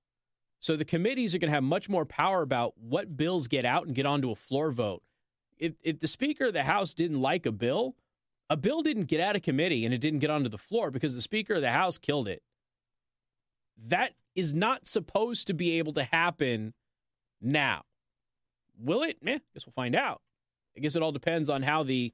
So 0.59 0.75
the 0.75 0.85
committees 0.85 1.33
are 1.33 1.37
going 1.37 1.49
to 1.49 1.55
have 1.55 1.63
much 1.63 1.89
more 1.89 2.05
power 2.05 2.41
about 2.41 2.73
what 2.77 3.17
bills 3.17 3.47
get 3.47 3.65
out 3.65 3.85
and 3.85 3.95
get 3.95 4.05
onto 4.05 4.31
a 4.31 4.35
floor 4.35 4.71
vote. 4.71 5.03
If, 5.57 5.73
if 5.83 5.99
the 5.99 6.07
Speaker 6.07 6.45
of 6.47 6.53
the 6.53 6.63
House 6.63 6.93
didn't 6.93 7.21
like 7.21 7.45
a 7.45 7.51
bill, 7.51 7.95
a 8.49 8.57
bill 8.57 8.81
didn't 8.81 9.05
get 9.05 9.21
out 9.21 9.35
of 9.35 9.43
committee 9.43 9.85
and 9.85 9.93
it 9.93 9.99
didn't 9.99 10.19
get 10.19 10.29
onto 10.29 10.49
the 10.49 10.57
floor 10.57 10.91
because 10.91 11.15
the 11.15 11.21
Speaker 11.21 11.55
of 11.55 11.61
the 11.61 11.71
House 11.71 11.97
killed 11.97 12.27
it. 12.27 12.41
That 13.77 14.13
is 14.35 14.53
not 14.53 14.87
supposed 14.87 15.47
to 15.47 15.53
be 15.53 15.77
able 15.77 15.93
to 15.93 16.03
happen 16.03 16.73
now. 17.41 17.83
Will 18.77 19.03
it? 19.03 19.17
Eh, 19.25 19.39
guess 19.53 19.65
we'll 19.65 19.73
find 19.73 19.95
out. 19.95 20.21
I 20.75 20.79
guess 20.79 20.95
it 20.95 21.03
all 21.03 21.11
depends 21.11 21.49
on 21.49 21.63
how 21.63 21.83
the 21.83 22.13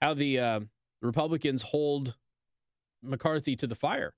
how 0.00 0.14
the 0.14 0.38
uh, 0.38 0.60
Republicans 1.02 1.62
hold 1.62 2.14
McCarthy 3.02 3.56
to 3.56 3.66
the 3.66 3.74
fire. 3.74 4.14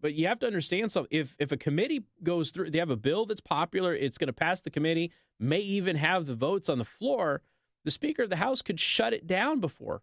But 0.00 0.14
you 0.14 0.26
have 0.26 0.38
to 0.40 0.46
understand 0.46 0.92
something. 0.92 1.16
If 1.16 1.34
if 1.38 1.52
a 1.52 1.56
committee 1.56 2.04
goes 2.22 2.50
through, 2.50 2.70
they 2.70 2.78
have 2.78 2.90
a 2.90 2.96
bill 2.96 3.26
that's 3.26 3.40
popular, 3.40 3.94
it's 3.94 4.18
going 4.18 4.28
to 4.28 4.32
pass 4.32 4.60
the 4.60 4.70
committee, 4.70 5.12
may 5.40 5.60
even 5.60 5.96
have 5.96 6.26
the 6.26 6.34
votes 6.34 6.68
on 6.68 6.78
the 6.78 6.84
floor. 6.84 7.42
The 7.84 7.90
Speaker 7.90 8.24
of 8.24 8.30
the 8.30 8.36
House 8.36 8.62
could 8.62 8.80
shut 8.80 9.12
it 9.12 9.26
down 9.26 9.60
before. 9.60 10.02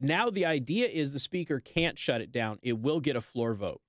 Now 0.00 0.30
the 0.30 0.46
idea 0.46 0.88
is 0.88 1.12
the 1.12 1.18
Speaker 1.18 1.60
can't 1.60 1.98
shut 1.98 2.20
it 2.20 2.32
down; 2.32 2.58
it 2.62 2.78
will 2.78 3.00
get 3.00 3.16
a 3.16 3.20
floor 3.20 3.54
vote. 3.54 3.80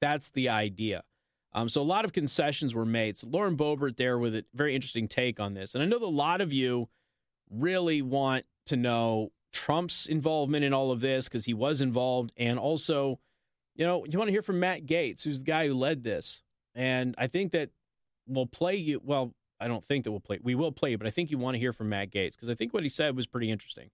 That's 0.00 0.30
the 0.30 0.48
idea. 0.48 1.02
Um, 1.52 1.68
so 1.68 1.80
a 1.80 1.82
lot 1.82 2.04
of 2.04 2.12
concessions 2.12 2.74
were 2.74 2.84
made. 2.84 3.18
So 3.18 3.26
Lauren 3.28 3.56
Boebert 3.56 3.96
there 3.96 4.18
with 4.18 4.34
a 4.34 4.44
very 4.54 4.74
interesting 4.74 5.08
take 5.08 5.40
on 5.40 5.54
this. 5.54 5.74
And 5.74 5.82
I 5.82 5.86
know 5.86 5.98
that 5.98 6.04
a 6.04 6.08
lot 6.08 6.40
of 6.40 6.52
you 6.52 6.88
really 7.50 8.02
want 8.02 8.44
to 8.66 8.76
know 8.76 9.32
Trump's 9.52 10.06
involvement 10.06 10.64
in 10.64 10.72
all 10.72 10.90
of 10.90 11.00
this 11.00 11.26
because 11.26 11.46
he 11.46 11.54
was 11.54 11.80
involved. 11.80 12.32
And 12.36 12.58
also, 12.58 13.18
you 13.74 13.86
know, 13.86 14.04
you 14.04 14.18
want 14.18 14.28
to 14.28 14.32
hear 14.32 14.42
from 14.42 14.60
Matt 14.60 14.86
Gaetz, 14.86 15.24
who's 15.24 15.40
the 15.40 15.46
guy 15.46 15.66
who 15.66 15.74
led 15.74 16.04
this. 16.04 16.42
And 16.74 17.14
I 17.18 17.26
think 17.26 17.52
that 17.52 17.70
we'll 18.26 18.46
play 18.46 18.76
you. 18.76 19.00
Well, 19.02 19.34
I 19.58 19.66
don't 19.66 19.84
think 19.84 20.04
that 20.04 20.10
we'll 20.10 20.20
play. 20.20 20.38
We 20.42 20.54
will 20.54 20.70
play, 20.70 20.94
but 20.96 21.06
I 21.06 21.10
think 21.10 21.30
you 21.30 21.38
want 21.38 21.54
to 21.54 21.58
hear 21.58 21.72
from 21.72 21.88
Matt 21.88 22.10
Gaetz 22.10 22.32
because 22.32 22.50
I 22.50 22.54
think 22.54 22.72
what 22.72 22.82
he 22.82 22.88
said 22.88 23.16
was 23.16 23.26
pretty 23.26 23.50
interesting. 23.50 23.90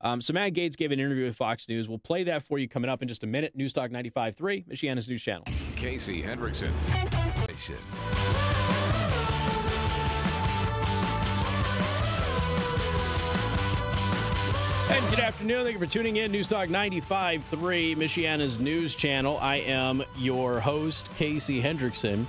Um, 0.00 0.20
so 0.20 0.32
Matt 0.32 0.52
Gaetz 0.52 0.76
gave 0.76 0.92
an 0.92 1.00
interview 1.00 1.24
with 1.24 1.36
Fox 1.36 1.68
News. 1.68 1.88
We'll 1.88 1.98
play 1.98 2.24
that 2.24 2.42
for 2.42 2.58
you 2.58 2.68
coming 2.68 2.90
up 2.90 3.00
in 3.00 3.08
just 3.08 3.24
a 3.24 3.26
minute. 3.26 3.56
News 3.56 3.72
Talk 3.72 3.90
95.3, 3.90 4.66
Michiana's 4.66 5.08
news 5.08 5.22
channel. 5.22 5.44
Casey 5.76 6.22
Hendrickson. 6.22 6.72
And 14.90 15.10
good 15.10 15.20
afternoon. 15.20 15.64
Thank 15.64 15.74
you 15.74 15.86
for 15.86 15.90
tuning 15.90 16.16
in. 16.16 16.30
News 16.30 16.48
Talk 16.48 16.68
95.3, 16.68 17.96
Michiana's 17.96 18.58
news 18.60 18.94
channel. 18.94 19.38
I 19.38 19.56
am 19.56 20.04
your 20.18 20.60
host, 20.60 21.08
Casey 21.16 21.62
Hendrickson. 21.62 22.26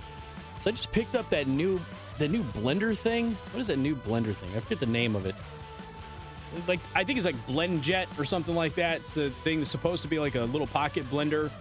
So 0.62 0.70
I 0.70 0.72
just 0.72 0.92
picked 0.92 1.16
up 1.16 1.30
that 1.30 1.48
new 1.48 1.82
the 2.18 2.28
new 2.28 2.44
blender 2.44 2.98
thing. 2.98 3.38
What 3.52 3.60
is 3.60 3.68
that 3.68 3.78
new 3.78 3.96
blender 3.96 4.34
thing? 4.34 4.50
I 4.56 4.62
forget 4.62 4.80
the 4.80 4.86
name 4.86 5.16
of 5.16 5.26
it. 5.26 5.36
Like 6.68 6.80
I 6.96 7.04
think 7.04 7.18
it's 7.18 7.26
like 7.26 7.38
BlendJet 7.48 8.08
or 8.20 8.26
something 8.26 8.56
like 8.56 8.76
that. 8.76 9.02
It's 9.02 9.14
the 9.14 9.30
thing 9.44 9.60
that's 9.60 9.70
supposed 9.70 10.02
to 10.04 10.08
be 10.08 10.20
like 10.20 10.36
a 10.36 10.44
little 10.44 10.68
pocket 10.68 11.10
blender. 11.10 11.52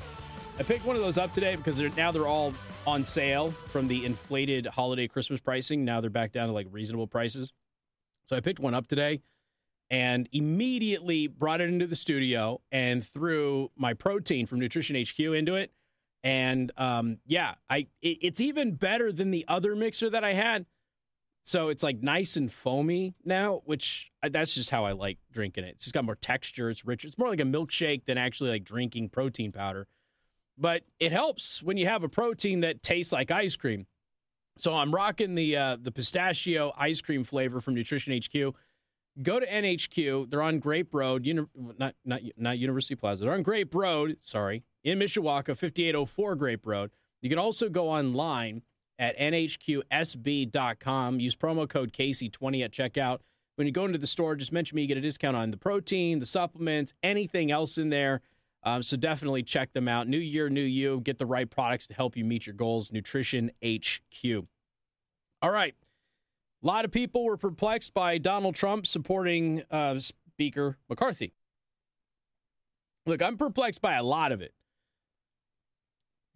I 0.59 0.63
picked 0.63 0.85
one 0.85 0.95
of 0.95 1.03
those 1.03 1.19
up 1.19 1.35
today 1.35 1.57
because 1.57 1.77
they're, 1.77 1.91
now 1.91 2.13
they're 2.13 2.29
all 2.29 2.55
on 2.87 3.05
sale 3.05 3.51
from 3.73 3.89
the 3.89 4.05
inflated 4.05 4.67
holiday 4.67 5.09
Christmas 5.09 5.41
pricing. 5.41 5.85
Now 5.85 6.01
they're 6.01 6.11
back 6.11 6.33
down 6.33 6.49
to 6.49 6.55
like 6.55 6.69
reasonable 6.71 7.07
prices. 7.07 7.53
So 8.27 8.37
I 8.37 8.41
picked 8.41 8.61
one 8.61 8.75
up 8.75 8.87
today 8.87 9.21
and 9.91 10.29
immediately 10.33 11.27
brought 11.27 11.61
it 11.61 11.69
into 11.69 11.87
the 11.87 11.97
studio 11.97 12.61
and 12.71 13.05
threw 13.05 13.71
my 13.77 13.95
protein 13.95 14.47
from 14.47 14.61
Nutrition 14.61 14.97
HQ 14.97 15.19
into 15.19 15.57
it. 15.57 15.73
And 16.23 16.73
um, 16.77 17.19
yeah, 17.27 17.55
I 17.69 17.89
it, 18.01 18.19
it's 18.23 18.41
even 18.41 18.77
better 18.77 19.13
than 19.13 19.31
the 19.31 19.45
other 19.47 19.77
mixer 19.77 20.09
that 20.11 20.25
I 20.25 20.33
had. 20.33 20.67
So 21.47 21.69
it's 21.69 21.83
like 21.83 22.03
nice 22.03 22.37
and 22.37 22.51
foamy 22.51 23.15
now, 23.23 23.61
which 23.67 24.11
uh, 24.23 24.31
that's 24.33 24.55
just 24.55 24.71
how 24.71 24.87
I 24.87 24.93
like 24.93 25.19
drinking 25.31 25.65
it. 25.65 25.75
It's 25.75 25.85
just 25.85 25.93
got 25.93 26.05
more 26.05 26.15
texture. 26.15 26.71
It's 26.71 26.87
rich. 26.87 27.05
It's 27.05 27.19
more 27.19 27.29
like 27.29 27.39
a 27.39 27.45
milkshake 27.45 28.07
than 28.07 28.17
actually 28.17 28.49
like 28.49 28.65
drinking 28.65 29.11
protein 29.11 29.53
powder. 29.53 29.87
But 30.57 30.85
it 30.99 31.13
helps 31.13 31.63
when 31.63 31.77
you 31.77 31.87
have 31.87 32.03
a 32.03 32.09
protein 32.09 32.61
that 32.61 32.83
tastes 32.83 33.13
like 33.13 33.31
ice 33.31 33.57
cream. 33.57 33.87
So 34.57 34.75
I'm 34.75 34.95
rocking 34.95 35.35
the 35.35 35.55
uh, 35.57 35.77
the 35.81 35.93
pistachio 35.93 36.73
ice 36.79 37.03
cream 37.03 37.25
flavor 37.25 37.61
from 37.61 37.75
Nutrition 37.75 38.19
HQ. 38.19 38.55
Go 39.23 39.39
to 39.39 39.47
NHQ. 39.47 40.31
They're 40.31 40.43
on 40.43 40.61
Grape 40.61 40.95
Road, 40.95 41.27
uni- 41.27 41.47
not 41.79 41.95
not 42.07 42.23
not 42.39 42.59
University 42.59 42.95
Plaza. 42.95 43.25
They're 43.25 43.35
on 43.35 43.43
Grape 43.43 43.75
Road. 43.75 44.17
Sorry, 44.21 44.63
in 44.83 44.99
Mishawaka, 44.99 45.57
5804 45.57 46.37
Grape 46.37 46.67
Road. 46.67 46.91
You 47.21 47.29
can 47.29 47.39
also 47.39 47.69
go 47.69 47.91
online 47.91 48.63
at 48.99 49.19
nhqsb.com. 49.19 49.61
Use 51.21 51.37
promo 51.37 51.69
code 51.69 51.93
Casey20 51.93 52.65
at 52.65 52.73
checkout. 52.73 53.19
When 53.57 53.67
you 53.67 53.73
go 53.73 53.85
into 53.85 53.99
the 53.99 54.07
store, 54.07 54.35
just 54.35 54.53
mention 54.53 54.77
me. 54.77 54.83
You 54.83 54.89
get 54.89 54.99
a 54.99 55.01
discount 55.01 55.37
on 55.37 55.51
the 55.51 55.57
protein, 55.57 56.19
the 56.19 56.27
supplements, 56.27 56.93
anything 57.03 57.51
else 57.51 57.79
in 57.79 57.91
there. 57.91 58.21
Um, 58.65 58.83
so 58.83 58.97
definitely 58.97 59.43
check 59.43 59.73
them 59.75 59.89
out. 59.89 60.09
New 60.09 60.19
year, 60.19 60.49
new 60.49 60.63
you. 60.63 61.01
Get 61.01 61.19
the 61.19 61.27
right 61.27 61.49
products 61.49 61.87
to 61.89 61.95
help 61.95 62.17
you 62.17 62.25
meet 62.25 62.47
your 62.47 62.55
goals. 62.55 62.91
Nutrition 62.91 63.51
HQ. 63.65 64.47
All 65.43 65.51
right. 65.51 65.75
A 66.63 66.67
lot 66.67 66.87
of 66.87 66.91
people 66.91 67.25
were 67.25 67.37
perplexed 67.37 67.93
by 67.93 68.17
Donald 68.17 68.55
Trump 68.55 68.87
supporting 68.87 69.63
uh, 69.71 69.99
Speaker 69.99 70.79
McCarthy. 70.89 71.35
Look, 73.07 73.21
I'm 73.23 73.37
perplexed 73.37 73.83
by 73.83 73.95
a 73.95 74.03
lot 74.03 74.33
of 74.33 74.41
it. 74.41 74.55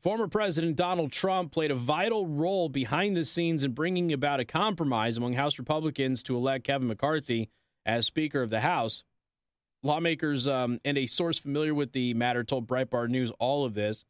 Former 0.00 0.28
President 0.28 0.76
Donald 0.76 1.11
Trump 1.11 1.50
played 1.50 1.73
a 1.73 1.75
vital 1.75 2.25
role 2.25 2.69
behind 2.69 3.17
the 3.17 3.25
scenes 3.25 3.64
in 3.64 3.73
bringing 3.73 4.12
about 4.12 4.38
a 4.38 4.45
compromise 4.45 5.17
among 5.17 5.33
House 5.33 5.59
Republicans 5.59 6.23
to 6.23 6.37
elect 6.37 6.64
Kevin 6.64 6.87
McCarthy 6.87 7.50
as 7.85 8.07
Speaker 8.07 8.40
of 8.43 8.50
the 8.50 8.61
House. 8.61 9.02
Lawmakers 9.83 10.47
um, 10.47 10.78
and 10.85 10.97
a 10.97 11.07
source 11.07 11.38
familiar 11.38 11.75
with 11.75 11.93
the 11.93 12.14
matter 12.14 12.45
told 12.45 12.69
Breitbart 12.69 13.09
News 13.09 13.33
all 13.40 13.64
of 13.64 13.75
this. 13.75 14.05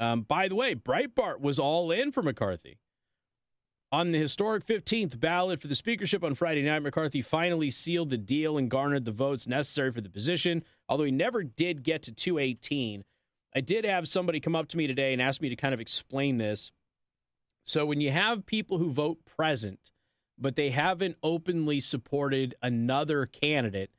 Um, 0.00 0.22
by 0.22 0.48
the 0.48 0.56
way, 0.56 0.74
Breitbart 0.74 1.40
was 1.40 1.60
all 1.60 1.92
in 1.92 2.10
for 2.10 2.22
McCarthy. 2.22 2.78
On 3.92 4.10
the 4.10 4.18
historic 4.18 4.66
15th 4.66 5.18
ballot 5.20 5.60
for 5.60 5.68
the 5.68 5.74
speakership 5.74 6.24
on 6.24 6.34
Friday 6.34 6.62
night, 6.62 6.82
McCarthy 6.82 7.22
finally 7.22 7.70
sealed 7.70 8.10
the 8.10 8.18
deal 8.18 8.58
and 8.58 8.68
garnered 8.68 9.04
the 9.04 9.12
votes 9.12 9.46
necessary 9.46 9.92
for 9.92 10.00
the 10.00 10.10
position, 10.10 10.64
although 10.88 11.04
he 11.04 11.12
never 11.12 11.44
did 11.44 11.84
get 11.84 12.02
to 12.02 12.12
218. 12.12 13.04
I 13.54 13.60
did 13.60 13.84
have 13.84 14.08
somebody 14.08 14.40
come 14.40 14.54
up 14.54 14.68
to 14.68 14.76
me 14.76 14.86
today 14.86 15.12
and 15.12 15.22
ask 15.22 15.40
me 15.40 15.48
to 15.48 15.56
kind 15.56 15.74
of 15.74 15.80
explain 15.80 16.38
this. 16.38 16.70
So 17.64 17.84
when 17.86 18.00
you 18.00 18.10
have 18.10 18.46
people 18.46 18.78
who 18.78 18.90
vote 18.90 19.24
present, 19.24 19.90
but 20.38 20.56
they 20.56 20.70
haven't 20.70 21.16
openly 21.22 21.80
supported 21.80 22.54
another 22.62 23.26
candidate, 23.26 23.90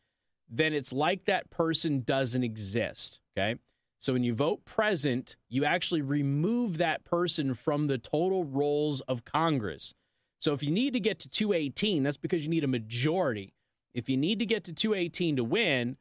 then 0.50 0.74
it's 0.74 0.94
like 0.94 1.26
that 1.26 1.50
person 1.50 2.02
doesn't 2.02 2.44
exist. 2.44 3.20
Okay. 3.38 3.60
So 3.98 4.14
when 4.14 4.24
you 4.24 4.34
vote 4.34 4.64
present, 4.64 5.36
you 5.50 5.66
actually 5.66 6.02
remove 6.02 6.78
that 6.78 7.04
person 7.04 7.54
from 7.54 7.88
the 7.88 7.98
total 7.98 8.46
rolls 8.46 9.02
of 9.02 9.26
Congress. 9.26 9.94
So 10.40 10.54
if 10.54 10.64
you 10.64 10.72
need 10.72 10.94
to 10.94 11.02
get 11.02 11.20
to 11.20 11.30
218, 11.30 12.04
that's 12.04 12.16
because 12.16 12.44
you 12.44 12.50
need 12.50 12.64
a 12.64 12.68
majority. 12.68 13.54
If 13.94 14.08
you 14.08 14.16
need 14.16 14.40
to 14.40 14.46
get 14.46 14.64
to 14.66 14.74
218 14.74 15.36
to 15.36 15.44
win, 15.44 15.98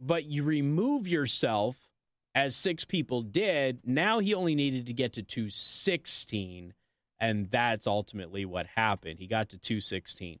but 0.00 0.24
you 0.24 0.42
remove 0.42 1.06
yourself 1.06 1.89
as 2.40 2.56
six 2.56 2.86
people 2.86 3.20
did. 3.20 3.80
Now 3.84 4.18
he 4.18 4.32
only 4.32 4.54
needed 4.54 4.86
to 4.86 4.94
get 4.94 5.12
to 5.12 5.22
216, 5.22 6.72
and 7.20 7.50
that's 7.50 7.86
ultimately 7.86 8.46
what 8.46 8.66
happened. 8.76 9.18
He 9.18 9.26
got 9.26 9.50
to 9.50 9.58
216. 9.58 10.38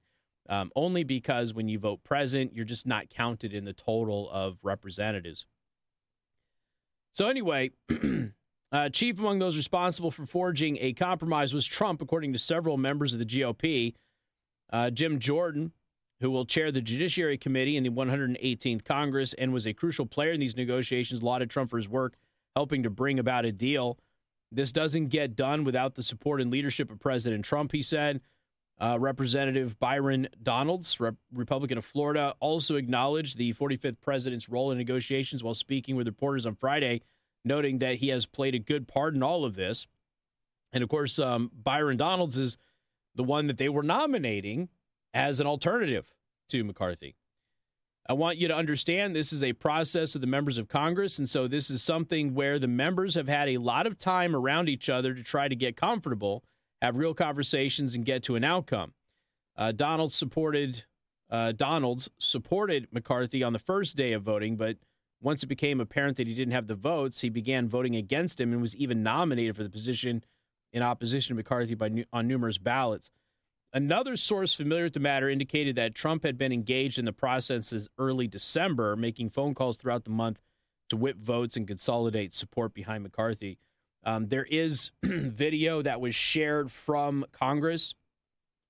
Um, 0.48 0.72
only 0.74 1.04
because 1.04 1.52
when 1.52 1.68
you 1.68 1.78
vote 1.78 2.02
present, 2.02 2.54
you're 2.54 2.64
just 2.64 2.86
not 2.86 3.10
counted 3.10 3.52
in 3.52 3.66
the 3.66 3.74
total 3.74 4.30
of 4.30 4.56
representatives. 4.62 5.44
So, 7.12 7.28
anyway, 7.28 7.70
uh, 8.72 8.88
chief 8.88 9.18
among 9.18 9.38
those 9.38 9.58
responsible 9.58 10.10
for 10.10 10.24
forging 10.24 10.78
a 10.80 10.94
compromise 10.94 11.52
was 11.52 11.66
Trump, 11.66 12.00
according 12.00 12.32
to 12.32 12.38
several 12.38 12.78
members 12.78 13.12
of 13.12 13.18
the 13.18 13.26
GOP. 13.26 13.94
Uh, 14.72 14.88
Jim 14.88 15.18
Jordan, 15.18 15.72
who 16.20 16.30
will 16.30 16.44
chair 16.44 16.70
the 16.70 16.80
Judiciary 16.80 17.38
Committee 17.38 17.76
in 17.76 17.82
the 17.82 17.90
118th 17.90 18.84
Congress 18.84 19.32
and 19.34 19.52
was 19.52 19.66
a 19.66 19.72
crucial 19.72 20.06
player 20.06 20.32
in 20.32 20.40
these 20.40 20.56
negotiations, 20.56 21.22
lauded 21.22 21.50
Trump 21.50 21.70
for 21.70 21.76
his 21.76 21.88
work 21.88 22.16
helping 22.54 22.82
to 22.82 22.90
bring 22.90 23.18
about 23.18 23.44
a 23.44 23.52
deal. 23.52 23.98
This 24.52 24.72
doesn't 24.72 25.08
get 25.08 25.36
done 25.36 25.64
without 25.64 25.94
the 25.94 26.02
support 26.02 26.40
and 26.40 26.50
leadership 26.50 26.90
of 26.90 26.98
President 27.00 27.44
Trump, 27.44 27.72
he 27.72 27.82
said. 27.82 28.20
Uh, 28.80 28.98
Representative 28.98 29.78
Byron 29.78 30.28
Donalds, 30.42 30.98
Rep- 30.98 31.16
Republican 31.32 31.78
of 31.78 31.84
Florida, 31.84 32.34
also 32.40 32.76
acknowledged 32.76 33.36
the 33.36 33.52
45th 33.52 34.00
president's 34.00 34.48
role 34.48 34.70
in 34.70 34.78
negotiations 34.78 35.44
while 35.44 35.54
speaking 35.54 35.96
with 35.96 36.06
reporters 36.06 36.46
on 36.46 36.54
Friday, 36.54 37.02
noting 37.44 37.78
that 37.78 37.96
he 37.96 38.08
has 38.08 38.26
played 38.26 38.54
a 38.54 38.58
good 38.58 38.88
part 38.88 39.14
in 39.14 39.22
all 39.22 39.44
of 39.44 39.54
this. 39.54 39.86
And 40.72 40.82
of 40.82 40.88
course, 40.88 41.18
um, 41.18 41.50
Byron 41.54 41.98
Donalds 41.98 42.38
is 42.38 42.56
the 43.14 43.24
one 43.24 43.48
that 43.48 43.58
they 43.58 43.68
were 43.68 43.82
nominating 43.82 44.70
as 45.12 45.40
an 45.40 45.46
alternative 45.46 46.12
to 46.50 46.64
McCarthy. 46.64 47.16
I 48.08 48.12
want 48.14 48.38
you 48.38 48.48
to 48.48 48.56
understand 48.56 49.14
this 49.14 49.32
is 49.32 49.44
a 49.44 49.52
process 49.52 50.14
of 50.14 50.20
the 50.20 50.26
members 50.26 50.58
of 50.58 50.68
Congress. 50.68 51.18
And 51.18 51.28
so 51.28 51.46
this 51.46 51.70
is 51.70 51.82
something 51.82 52.34
where 52.34 52.58
the 52.58 52.66
members 52.66 53.14
have 53.14 53.28
had 53.28 53.48
a 53.48 53.58
lot 53.58 53.86
of 53.86 53.98
time 53.98 54.34
around 54.34 54.68
each 54.68 54.88
other 54.88 55.14
to 55.14 55.22
try 55.22 55.46
to 55.46 55.54
get 55.54 55.76
comfortable, 55.76 56.42
have 56.82 56.96
real 56.96 57.14
conversations, 57.14 57.94
and 57.94 58.04
get 58.04 58.22
to 58.24 58.34
an 58.34 58.42
outcome. 58.42 58.94
Uh, 59.56 59.72
Donald 59.72 60.12
supported 60.12 60.84
uh, 61.30 61.52
Donalds 61.52 62.08
supported 62.18 62.88
McCarthy 62.90 63.44
on 63.44 63.52
the 63.52 63.60
first 63.60 63.96
day 63.96 64.12
of 64.12 64.22
voting, 64.24 64.56
but 64.56 64.78
once 65.22 65.44
it 65.44 65.46
became 65.46 65.80
apparent 65.80 66.16
that 66.16 66.26
he 66.26 66.34
didn't 66.34 66.54
have 66.54 66.66
the 66.66 66.74
votes, 66.74 67.20
he 67.20 67.28
began 67.28 67.68
voting 67.68 67.94
against 67.94 68.40
him 68.40 68.52
and 68.52 68.60
was 68.60 68.74
even 68.74 69.04
nominated 69.04 69.54
for 69.54 69.62
the 69.62 69.70
position 69.70 70.24
in 70.72 70.82
opposition 70.82 71.34
to 71.34 71.38
McCarthy 71.38 71.74
by 71.74 72.04
on 72.12 72.26
numerous 72.26 72.58
ballots. 72.58 73.10
Another 73.72 74.16
source 74.16 74.52
familiar 74.52 74.84
with 74.84 74.94
the 74.94 75.00
matter 75.00 75.28
indicated 75.28 75.76
that 75.76 75.94
Trump 75.94 76.24
had 76.24 76.36
been 76.36 76.52
engaged 76.52 76.98
in 76.98 77.04
the 77.04 77.12
process 77.12 77.68
since 77.68 77.88
early 77.98 78.26
December, 78.26 78.96
making 78.96 79.30
phone 79.30 79.54
calls 79.54 79.76
throughout 79.76 80.04
the 80.04 80.10
month 80.10 80.40
to 80.88 80.96
whip 80.96 81.16
votes 81.18 81.56
and 81.56 81.68
consolidate 81.68 82.34
support 82.34 82.74
behind 82.74 83.04
McCarthy. 83.04 83.58
Um, 84.02 84.26
there 84.26 84.46
is 84.50 84.90
video 85.04 85.82
that 85.82 86.00
was 86.00 86.16
shared 86.16 86.72
from 86.72 87.24
Congress 87.30 87.94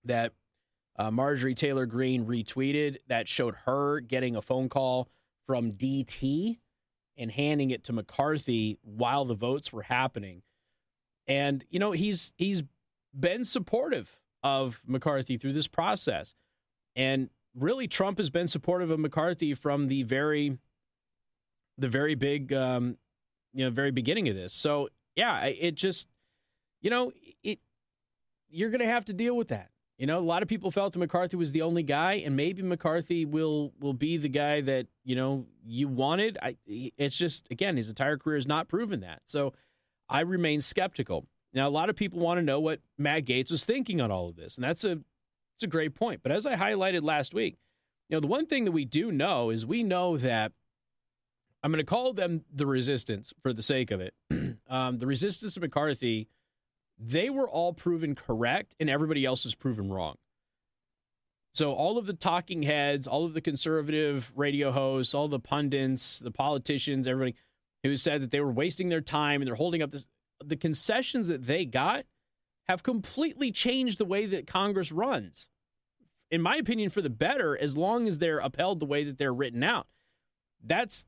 that 0.04 0.32
uh, 0.98 1.10
Marjorie 1.10 1.54
Taylor 1.54 1.86
Greene 1.86 2.26
retweeted 2.26 2.98
that 3.08 3.26
showed 3.26 3.54
her 3.64 4.00
getting 4.00 4.36
a 4.36 4.42
phone 4.42 4.68
call 4.68 5.08
from 5.46 5.72
DT 5.72 6.58
and 7.16 7.30
handing 7.30 7.70
it 7.70 7.84
to 7.84 7.92
McCarthy 7.94 8.78
while 8.82 9.24
the 9.24 9.34
votes 9.34 9.72
were 9.72 9.82
happening. 9.82 10.42
And 11.26 11.64
you 11.70 11.78
know, 11.78 11.92
he's 11.92 12.34
he's 12.36 12.62
been 13.18 13.44
supportive 13.44 14.18
of 14.42 14.82
McCarthy 14.86 15.36
through 15.36 15.52
this 15.52 15.68
process. 15.68 16.34
And 16.96 17.30
really 17.54 17.88
Trump 17.88 18.18
has 18.18 18.30
been 18.30 18.48
supportive 18.48 18.90
of 18.90 18.98
McCarthy 18.98 19.54
from 19.54 19.88
the 19.88 20.02
very 20.02 20.58
the 21.78 21.88
very 21.88 22.14
big 22.14 22.52
um 22.52 22.96
you 23.52 23.64
know, 23.64 23.70
very 23.70 23.90
beginning 23.90 24.28
of 24.28 24.36
this. 24.36 24.54
So, 24.54 24.88
yeah, 25.16 25.44
it 25.44 25.74
just 25.74 26.08
you 26.80 26.90
know, 26.90 27.12
it 27.42 27.58
you're 28.48 28.70
going 28.70 28.80
to 28.80 28.86
have 28.86 29.04
to 29.06 29.12
deal 29.12 29.36
with 29.36 29.48
that. 29.48 29.70
You 29.98 30.06
know, 30.06 30.18
a 30.18 30.20
lot 30.20 30.42
of 30.42 30.48
people 30.48 30.70
felt 30.70 30.94
that 30.94 30.98
McCarthy 30.98 31.36
was 31.36 31.52
the 31.52 31.60
only 31.60 31.82
guy, 31.82 32.14
and 32.14 32.34
maybe 32.34 32.62
McCarthy 32.62 33.26
will 33.26 33.72
will 33.78 33.92
be 33.92 34.16
the 34.16 34.30
guy 34.30 34.62
that 34.62 34.86
you 35.04 35.14
know 35.14 35.46
you 35.64 35.88
wanted. 35.88 36.38
I, 36.40 36.56
it's 36.66 37.18
just 37.18 37.46
again, 37.50 37.76
his 37.76 37.90
entire 37.90 38.16
career 38.16 38.36
has 38.36 38.46
not 38.46 38.66
proven 38.66 39.00
that. 39.00 39.22
So 39.26 39.52
I 40.08 40.20
remain 40.20 40.62
skeptical. 40.62 41.26
Now, 41.52 41.68
a 41.68 41.70
lot 41.70 41.90
of 41.90 41.96
people 41.96 42.20
want 42.20 42.38
to 42.38 42.42
know 42.42 42.60
what 42.60 42.80
Matt 42.96 43.24
Gaetz 43.24 43.50
was 43.50 43.64
thinking 43.64 44.00
on 44.00 44.10
all 44.10 44.28
of 44.28 44.36
this, 44.36 44.56
and 44.56 44.64
that's 44.64 44.84
a 44.84 45.00
it's 45.56 45.64
a 45.64 45.66
great 45.66 45.94
point. 45.94 46.20
But 46.22 46.32
as 46.32 46.46
I 46.46 46.54
highlighted 46.54 47.02
last 47.02 47.34
week, 47.34 47.56
you 48.08 48.16
know, 48.16 48.20
the 48.20 48.26
one 48.26 48.46
thing 48.46 48.64
that 48.64 48.72
we 48.72 48.84
do 48.84 49.12
know 49.12 49.50
is 49.50 49.66
we 49.66 49.82
know 49.82 50.16
that 50.16 50.52
I'm 51.62 51.70
going 51.70 51.84
to 51.84 51.84
call 51.84 52.12
them 52.12 52.44
the 52.52 52.66
resistance 52.66 53.32
for 53.42 53.52
the 53.52 53.62
sake 53.62 53.90
of 53.90 54.00
it. 54.00 54.14
um, 54.68 54.98
the 54.98 55.06
resistance 55.06 55.54
to 55.54 55.60
McCarthy 55.60 56.28
they 57.00 57.30
were 57.30 57.48
all 57.48 57.72
proven 57.72 58.14
correct 58.14 58.74
and 58.78 58.90
everybody 58.90 59.24
else 59.24 59.46
is 59.46 59.54
proven 59.54 59.90
wrong. 59.90 60.16
So 61.52 61.72
all 61.72 61.98
of 61.98 62.06
the 62.06 62.12
talking 62.12 62.62
heads, 62.62 63.08
all 63.08 63.24
of 63.24 63.34
the 63.34 63.40
conservative 63.40 64.30
radio 64.36 64.70
hosts, 64.70 65.14
all 65.14 65.26
the 65.26 65.40
pundits, 65.40 66.20
the 66.20 66.30
politicians, 66.30 67.08
everybody 67.08 67.34
who 67.82 67.96
said 67.96 68.20
that 68.22 68.30
they 68.30 68.40
were 68.40 68.52
wasting 68.52 68.90
their 68.90 69.00
time 69.00 69.40
and 69.40 69.48
they're 69.48 69.54
holding 69.54 69.82
up 69.82 69.90
this 69.90 70.06
the 70.44 70.56
concessions 70.56 71.28
that 71.28 71.46
they 71.46 71.64
got 71.64 72.04
have 72.68 72.82
completely 72.82 73.50
changed 73.50 73.98
the 73.98 74.04
way 74.04 74.26
that 74.26 74.46
Congress 74.46 74.92
runs. 74.92 75.48
In 76.30 76.40
my 76.40 76.56
opinion 76.56 76.90
for 76.90 77.02
the 77.02 77.10
better 77.10 77.58
as 77.58 77.76
long 77.76 78.06
as 78.06 78.18
they're 78.18 78.38
upheld 78.38 78.78
the 78.78 78.86
way 78.86 79.02
that 79.04 79.18
they're 79.18 79.34
written 79.34 79.64
out. 79.64 79.86
That's 80.62 81.06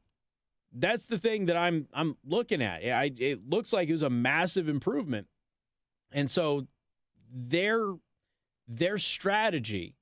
that's 0.74 1.06
the 1.06 1.18
thing 1.18 1.46
that 1.46 1.56
I'm 1.56 1.86
I'm 1.92 2.16
looking 2.24 2.62
at. 2.62 2.82
I, 2.82 3.12
it 3.18 3.48
looks 3.48 3.72
like 3.72 3.88
it 3.88 3.92
was 3.92 4.02
a 4.02 4.10
massive 4.10 4.68
improvement 4.68 5.28
and 6.12 6.30
so 6.30 6.66
their 7.32 7.94
their 8.68 8.98
strategy, 8.98 9.96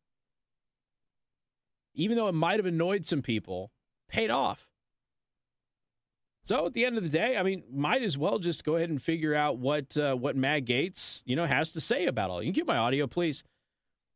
even 1.94 2.16
though 2.16 2.28
it 2.28 2.34
might 2.34 2.58
have 2.58 2.66
annoyed 2.66 3.06
some 3.06 3.22
people, 3.22 3.70
paid 4.08 4.30
off. 4.30 4.69
So 6.50 6.66
at 6.66 6.72
the 6.72 6.84
end 6.84 6.96
of 6.96 7.04
the 7.04 7.08
day, 7.08 7.36
I 7.36 7.44
mean, 7.44 7.62
might 7.72 8.02
as 8.02 8.18
well 8.18 8.40
just 8.40 8.64
go 8.64 8.74
ahead 8.74 8.90
and 8.90 9.00
figure 9.00 9.36
out 9.36 9.58
what 9.58 9.96
uh, 9.96 10.16
what 10.16 10.34
Matt 10.34 10.64
Gaetz, 10.64 11.22
you 11.24 11.36
know, 11.36 11.46
has 11.46 11.70
to 11.70 11.80
say 11.80 12.06
about 12.06 12.28
all. 12.28 12.42
You 12.42 12.48
can 12.48 12.54
get 12.54 12.66
my 12.66 12.76
audio, 12.76 13.06
please. 13.06 13.44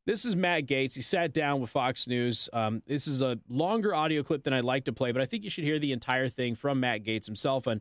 This 0.04 0.24
is 0.24 0.34
Matt 0.34 0.66
Gaetz. 0.66 0.94
He 0.94 1.00
sat 1.00 1.32
down 1.32 1.60
with 1.60 1.70
Fox 1.70 2.08
News. 2.08 2.48
Um, 2.52 2.82
this 2.88 3.06
is 3.06 3.22
a 3.22 3.38
longer 3.48 3.94
audio 3.94 4.24
clip 4.24 4.42
than 4.42 4.52
I'd 4.52 4.64
like 4.64 4.86
to 4.86 4.92
play, 4.92 5.12
but 5.12 5.22
I 5.22 5.26
think 5.26 5.44
you 5.44 5.50
should 5.50 5.62
hear 5.62 5.78
the 5.78 5.92
entire 5.92 6.28
thing 6.28 6.56
from 6.56 6.80
Matt 6.80 7.04
Gaetz 7.04 7.26
himself 7.26 7.68
on 7.68 7.80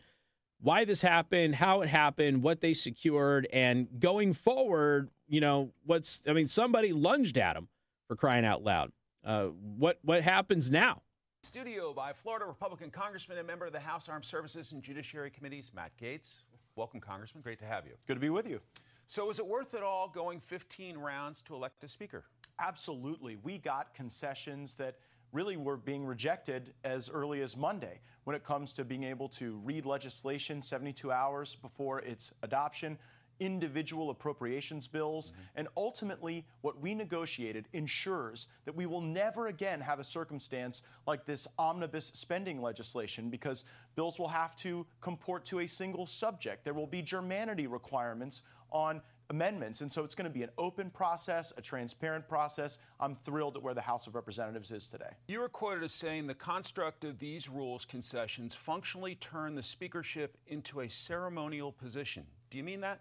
why 0.61 0.85
this 0.85 1.01
happened, 1.01 1.55
how 1.55 1.81
it 1.81 1.89
happened, 1.89 2.43
what 2.43 2.61
they 2.61 2.75
secured, 2.75 3.47
and 3.51 3.87
going 3.99 4.33
forward, 4.33 5.09
you 5.27 5.41
know, 5.41 5.71
what's 5.83 6.21
I 6.27 6.33
mean, 6.33 6.45
somebody 6.45 6.93
lunged 6.93 7.39
at 7.39 7.55
him 7.55 7.69
for 8.07 8.15
crying 8.15 8.45
out 8.45 8.63
loud. 8.63 8.91
Uh, 9.25 9.45
what 9.45 9.97
what 10.03 10.21
happens 10.21 10.69
now? 10.69 11.01
Studio 11.45 11.91
by 11.91 12.13
Florida 12.13 12.45
Republican 12.45 12.89
Congressman 12.89 13.37
and 13.37 13.45
member 13.45 13.65
of 13.65 13.73
the 13.73 13.79
House 13.79 14.07
Armed 14.07 14.23
Services 14.23 14.71
and 14.71 14.81
Judiciary 14.81 15.29
Committees, 15.29 15.71
Matt 15.75 15.91
Gaetz. 16.01 16.35
Welcome, 16.77 17.01
Congressman. 17.01 17.41
Great 17.41 17.59
to 17.59 17.65
have 17.65 17.85
you. 17.85 17.91
Good 18.07 18.13
to 18.13 18.19
be 18.21 18.29
with 18.29 18.47
you. 18.47 18.61
So, 19.09 19.29
is 19.29 19.39
it 19.39 19.45
worth 19.45 19.73
it 19.73 19.83
all 19.83 20.07
going 20.07 20.39
15 20.39 20.97
rounds 20.97 21.41
to 21.41 21.53
elect 21.53 21.83
a 21.83 21.89
speaker? 21.89 22.23
Absolutely. 22.59 23.35
We 23.43 23.57
got 23.57 23.93
concessions 23.93 24.75
that 24.75 24.95
really 25.33 25.57
were 25.57 25.75
being 25.75 26.05
rejected 26.05 26.73
as 26.85 27.09
early 27.09 27.41
as 27.41 27.57
Monday 27.57 27.99
when 28.23 28.37
it 28.37 28.45
comes 28.45 28.71
to 28.73 28.85
being 28.85 29.03
able 29.03 29.27
to 29.27 29.59
read 29.65 29.85
legislation 29.85 30.61
72 30.61 31.11
hours 31.11 31.55
before 31.61 31.99
its 31.99 32.31
adoption, 32.43 32.97
individual 33.39 34.09
appropriations 34.09 34.87
bills, 34.87 35.31
mm-hmm. 35.31 35.41
and 35.55 35.67
ultimately 35.77 36.45
what 36.61 36.79
we 36.79 36.93
negotiated 36.93 37.67
ensures 37.73 38.47
that 38.65 38.75
we 38.75 38.85
will 38.85 39.01
never 39.01 39.47
again 39.47 39.79
have 39.79 39.99
a 39.99 40.03
circumstance 40.03 40.81
like 41.07 41.25
this 41.25 41.47
omnibus 41.57 42.11
spending 42.13 42.61
legislation 42.61 43.29
because 43.29 43.65
bills 43.95 44.19
will 44.19 44.27
have 44.27 44.55
to 44.55 44.85
comport 45.01 45.45
to 45.45 45.59
a 45.59 45.67
single 45.67 46.05
subject. 46.05 46.63
There 46.63 46.73
will 46.73 46.87
be 46.87 47.03
germanity 47.03 47.69
requirements 47.69 48.41
on 48.71 49.01
amendments. 49.29 49.81
And 49.81 49.91
so 49.91 50.03
it's 50.03 50.15
going 50.15 50.29
to 50.29 50.33
be 50.33 50.43
an 50.43 50.49
open 50.57 50.89
process, 50.89 51.53
a 51.57 51.61
transparent 51.61 52.27
process. 52.27 52.77
I'm 52.99 53.15
thrilled 53.25 53.57
at 53.57 53.63
where 53.63 53.73
the 53.73 53.81
House 53.81 54.07
of 54.07 54.15
Representatives 54.15 54.71
is 54.71 54.87
today. 54.87 55.11
You 55.27 55.39
were 55.39 55.49
quoted 55.49 55.83
as 55.83 55.93
saying 55.93 56.27
the 56.27 56.35
construct 56.35 57.03
of 57.03 57.17
these 57.19 57.49
rules 57.49 57.85
concessions 57.85 58.53
functionally 58.53 59.15
turn 59.15 59.55
the 59.55 59.63
speakership 59.63 60.37
into 60.47 60.81
a 60.81 60.89
ceremonial 60.89 61.71
position. 61.71 62.25
Do 62.49 62.57
you 62.57 62.63
mean 62.63 62.81
that? 62.81 62.99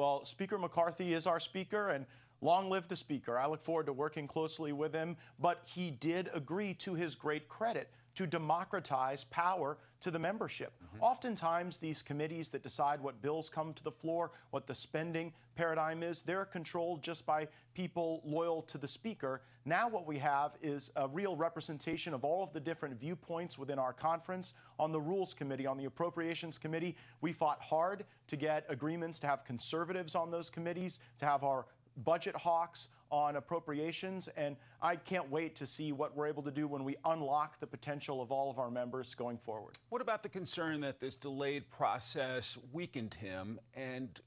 Well, 0.00 0.24
Speaker 0.24 0.56
McCarthy 0.56 1.12
is 1.12 1.26
our 1.26 1.38
speaker, 1.38 1.90
and 1.90 2.06
Long 2.40 2.70
live 2.70 2.88
the 2.88 2.96
Speaker. 2.96 3.38
I 3.38 3.46
look 3.46 3.62
forward 3.62 3.84
to 3.84 3.92
working 3.92 4.26
closely 4.26 4.72
with 4.72 4.94
him, 4.94 5.14
but 5.38 5.60
he 5.66 5.90
did 5.90 6.30
agree 6.32 6.72
to 6.76 6.94
his 6.94 7.14
great 7.14 7.50
credit 7.50 7.90
to 8.14 8.26
democratize 8.26 9.24
power 9.24 9.76
to 10.00 10.10
the 10.10 10.18
membership. 10.18 10.72
Mm-hmm. 10.72 11.04
Oftentimes, 11.04 11.76
these 11.76 12.02
committees 12.02 12.48
that 12.50 12.62
decide 12.62 13.00
what 13.00 13.20
bills 13.22 13.50
come 13.50 13.72
to 13.74 13.84
the 13.84 13.90
floor, 13.90 14.30
what 14.50 14.66
the 14.66 14.74
spending 14.74 15.32
paradigm 15.54 16.02
is, 16.02 16.22
they're 16.22 16.44
controlled 16.44 17.02
just 17.02 17.26
by 17.26 17.46
people 17.74 18.22
loyal 18.24 18.62
to 18.62 18.78
the 18.78 18.88
Speaker. 18.88 19.42
Now, 19.64 19.88
what 19.88 20.06
we 20.06 20.18
have 20.18 20.52
is 20.62 20.90
a 20.96 21.06
real 21.06 21.36
representation 21.36 22.14
of 22.14 22.24
all 22.24 22.42
of 22.42 22.52
the 22.52 22.60
different 22.60 22.98
viewpoints 22.98 23.58
within 23.58 23.78
our 23.78 23.92
conference. 23.92 24.54
On 24.78 24.92
the 24.92 25.00
Rules 25.00 25.34
Committee, 25.34 25.66
on 25.66 25.76
the 25.76 25.84
Appropriations 25.84 26.58
Committee, 26.58 26.96
we 27.20 27.32
fought 27.32 27.60
hard 27.60 28.04
to 28.28 28.36
get 28.36 28.64
agreements 28.68 29.20
to 29.20 29.26
have 29.26 29.44
conservatives 29.44 30.14
on 30.14 30.30
those 30.30 30.48
committees, 30.48 30.98
to 31.18 31.26
have 31.26 31.44
our 31.44 31.66
budget 32.04 32.34
hawks 32.34 32.88
on 33.10 33.36
appropriations, 33.36 34.28
and 34.36 34.56
I 34.82 34.96
can't 34.96 35.30
wait 35.30 35.54
to 35.56 35.66
see 35.66 35.92
what 35.92 36.16
we're 36.16 36.26
able 36.26 36.42
to 36.44 36.50
do 36.50 36.66
when 36.68 36.84
we 36.84 36.96
unlock 37.04 37.58
the 37.60 37.66
potential 37.66 38.22
of 38.22 38.30
all 38.30 38.50
of 38.50 38.58
our 38.58 38.70
members 38.70 39.14
going 39.14 39.38
forward. 39.38 39.78
What 39.88 40.00
about 40.00 40.22
the 40.22 40.28
concern 40.28 40.80
that 40.82 41.00
this 41.00 41.16
delayed 41.16 41.68
process 41.70 42.56
weakened 42.72 43.14
him? 43.14 43.58
And 43.74 44.20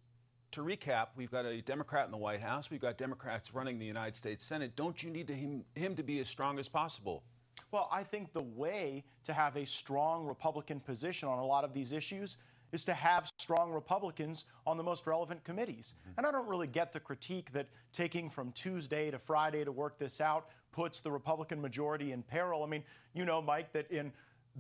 to 0.52 0.62
recap, 0.62 1.08
we've 1.16 1.32
got 1.32 1.46
a 1.46 1.62
Democrat 1.62 2.06
in 2.06 2.12
the 2.12 2.18
White 2.18 2.42
House, 2.42 2.70
we've 2.70 2.82
got 2.82 2.98
Democrats 2.98 3.54
running 3.54 3.80
the 3.80 3.86
United 3.86 4.16
States 4.16 4.46
Senate. 4.46 4.76
Don't 4.76 5.02
you 5.02 5.10
need 5.10 5.28
to 5.28 5.34
him, 5.34 5.64
him 5.76 5.96
to 5.96 6.04
be 6.04 6.20
as 6.20 6.28
strong 6.28 6.60
as 6.60 6.68
possible? 6.68 7.24
Well, 7.72 7.90
I 7.92 8.04
think 8.04 8.34
the 8.34 8.44
way 8.44 9.04
to 9.24 9.34
have 9.34 9.56
a 9.56 9.66
strong 9.66 10.28
Republican 10.28 10.80
position 10.80 11.28
on 11.28 11.40
a 11.40 11.46
lot 11.46 11.64
of 11.64 11.74
these 11.74 11.92
issues 11.92 12.38
is 12.74 12.84
to 12.84 12.94
have 12.94 13.30
strong 13.38 13.72
Republicans 13.72 14.46
on 14.68 14.76
the 14.76 14.84
most 14.84 15.08
relevant 15.08 15.42
committees. 15.46 15.94
Mm-hmm. 16.02 16.18
And 16.18 16.28
I 16.28 16.32
don't 16.32 16.48
really 16.48 16.68
get 16.68 16.92
the 16.92 17.00
critique 17.00 17.54
that 17.54 17.68
taking 17.94 18.30
from 18.30 18.52
Tuesday 18.52 19.10
to 19.12 19.20
Friday 19.20 19.64
to 19.64 19.72
work 19.72 19.98
this 19.98 20.20
out 20.20 20.50
puts 20.74 21.00
the 21.00 21.12
Republican 21.12 21.62
majority 21.62 22.12
in 22.12 22.24
peril. 22.24 22.64
I 22.64 22.68
mean, 22.68 22.84
you 23.14 23.24
know, 23.24 23.42
Mike, 23.42 23.72
that 23.74 23.90
in 23.92 24.12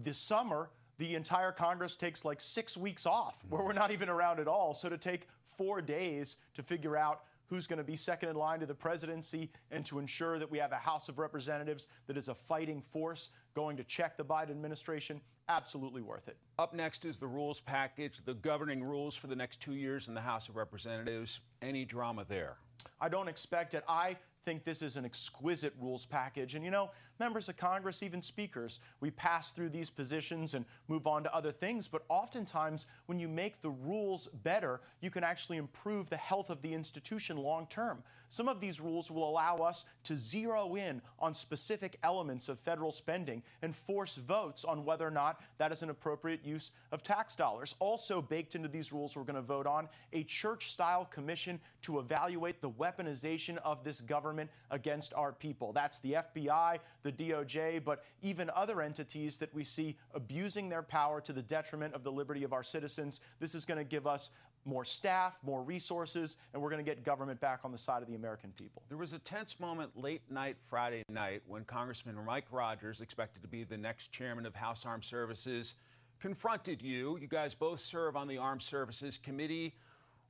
the 0.03 0.13
summer, 0.13 0.69
the 0.99 1.15
entire 1.15 1.51
Congress 1.51 1.95
takes 1.95 2.23
like 2.23 2.39
six 2.39 2.77
weeks 2.77 3.05
off 3.05 3.39
mm-hmm. 3.39 3.55
where 3.55 3.63
we're 3.65 3.73
not 3.73 3.91
even 3.91 4.07
around 4.07 4.39
at 4.39 4.47
all. 4.47 4.73
So 4.73 4.87
to 4.89 4.97
take 4.97 5.27
four 5.57 5.81
days 5.81 6.37
to 6.53 6.63
figure 6.63 6.95
out 6.95 7.23
who's 7.47 7.67
going 7.67 7.77
to 7.77 7.83
be 7.83 7.95
second 7.95 8.29
in 8.29 8.35
line 8.35 8.59
to 8.59 8.65
the 8.65 8.73
presidency 8.73 9.49
and 9.71 9.85
to 9.85 9.99
ensure 9.99 10.39
that 10.39 10.49
we 10.49 10.57
have 10.57 10.71
a 10.71 10.77
House 10.77 11.09
of 11.09 11.19
Representatives 11.19 11.87
that 12.07 12.17
is 12.17 12.27
a 12.27 12.33
fighting 12.33 12.81
force 12.91 13.29
going 13.55 13.77
to 13.77 13.83
check 13.83 14.17
the 14.17 14.25
Biden 14.25 14.51
administration, 14.51 15.21
absolutely 15.49 16.01
worth 16.01 16.27
it. 16.27 16.37
Up 16.59 16.73
next 16.73 17.05
is 17.05 17.19
the 17.19 17.27
rules 17.27 17.59
package, 17.59 18.21
the 18.25 18.33
governing 18.35 18.83
rules 18.83 19.15
for 19.15 19.27
the 19.27 19.35
next 19.35 19.59
two 19.59 19.75
years 19.75 20.07
in 20.07 20.13
the 20.13 20.21
House 20.21 20.49
of 20.49 20.55
Representatives. 20.55 21.39
Any 21.61 21.85
drama 21.85 22.25
there? 22.27 22.57
I 22.99 23.09
don't 23.09 23.27
expect 23.27 23.73
it. 23.73 23.83
I 23.87 24.17
think 24.45 24.63
this 24.63 24.81
is 24.81 24.97
an 24.97 25.05
exquisite 25.05 25.73
rules 25.79 26.05
package. 26.05 26.55
And 26.55 26.65
you 26.65 26.71
know, 26.71 26.91
members 27.23 27.47
of 27.47 27.55
Congress, 27.55 28.03
even 28.03 28.21
speakers, 28.21 28.81
we 28.99 29.09
pass 29.09 29.51
through 29.51 29.69
these 29.69 29.89
positions 29.89 30.55
and 30.55 30.65
move 30.89 31.07
on 31.07 31.23
to 31.23 31.33
other 31.33 31.53
things. 31.53 31.87
But 31.87 32.03
oftentimes, 32.09 32.85
when 33.05 33.17
you 33.17 33.29
make 33.29 33.61
the 33.61 33.69
rules 33.69 34.27
better, 34.43 34.81
you 34.99 35.09
can 35.09 35.23
actually 35.23 35.55
improve 35.55 36.09
the 36.09 36.17
health 36.17 36.49
of 36.49 36.61
the 36.61 36.73
institution 36.73 37.37
long 37.37 37.65
term. 37.67 38.03
Some 38.27 38.49
of 38.49 38.59
these 38.59 38.81
rules 38.81 39.11
will 39.11 39.29
allow 39.29 39.57
us 39.57 39.85
to 40.05 40.17
zero 40.17 40.75
in 40.75 41.01
on 41.19 41.35
specific 41.35 41.97
elements 42.03 42.49
of 42.49 42.59
federal 42.59 42.91
spending 42.91 43.43
and 43.61 43.75
force 43.75 44.15
votes 44.15 44.65
on 44.65 44.83
whether 44.83 45.07
or 45.07 45.11
not 45.11 45.39
that 45.59 45.71
is 45.71 45.83
an 45.83 45.91
appropriate 45.91 46.43
use 46.43 46.71
of 46.91 47.03
tax 47.03 47.35
dollars. 47.35 47.75
Also, 47.79 48.21
baked 48.21 48.55
into 48.55 48.67
these 48.67 48.91
rules, 48.91 49.15
we're 49.15 49.23
going 49.23 49.35
to 49.35 49.41
vote 49.41 49.67
on 49.67 49.87
a 50.13 50.23
church 50.23 50.73
style 50.73 51.05
commission 51.05 51.59
to 51.83 51.99
evaluate 51.99 52.59
the 52.59 52.71
weaponization 52.71 53.57
of 53.57 53.83
this 53.83 54.01
government 54.01 54.49
against 54.71 55.13
our 55.13 55.31
people. 55.31 55.71
That's 55.71 55.99
the 55.99 56.13
FBI, 56.13 56.79
the 57.03 57.11
DOJ, 57.13 57.83
but 57.83 58.03
even 58.21 58.49
other 58.55 58.81
entities 58.81 59.37
that 59.37 59.53
we 59.53 59.63
see 59.63 59.97
abusing 60.13 60.69
their 60.69 60.83
power 60.83 61.21
to 61.21 61.33
the 61.33 61.41
detriment 61.41 61.93
of 61.93 62.03
the 62.03 62.11
liberty 62.11 62.43
of 62.43 62.53
our 62.53 62.63
citizens. 62.63 63.21
This 63.39 63.55
is 63.55 63.65
going 63.65 63.77
to 63.77 63.83
give 63.83 64.07
us 64.07 64.31
more 64.65 64.85
staff, 64.85 65.37
more 65.43 65.61
resources, 65.61 66.37
and 66.53 66.61
we're 66.61 66.69
going 66.69 66.83
to 66.83 66.89
get 66.89 67.03
government 67.03 67.39
back 67.41 67.59
on 67.63 67.71
the 67.71 67.77
side 67.77 68.01
of 68.01 68.07
the 68.07 68.15
American 68.15 68.51
people. 68.57 68.81
There 68.87 68.97
was 68.97 69.13
a 69.13 69.19
tense 69.19 69.59
moment 69.59 69.91
late 69.95 70.21
night 70.29 70.57
Friday 70.69 71.03
night 71.09 71.41
when 71.47 71.65
Congressman 71.65 72.15
Mike 72.25 72.45
Rogers, 72.51 73.01
expected 73.01 73.41
to 73.41 73.47
be 73.47 73.63
the 73.63 73.77
next 73.77 74.11
chairman 74.11 74.45
of 74.45 74.55
House 74.55 74.85
Armed 74.85 75.03
Services, 75.03 75.75
confronted 76.19 76.81
you. 76.81 77.17
You 77.17 77.27
guys 77.27 77.53
both 77.53 77.79
serve 77.79 78.15
on 78.15 78.27
the 78.27 78.37
Armed 78.37 78.61
Services 78.61 79.19
Committee. 79.21 79.75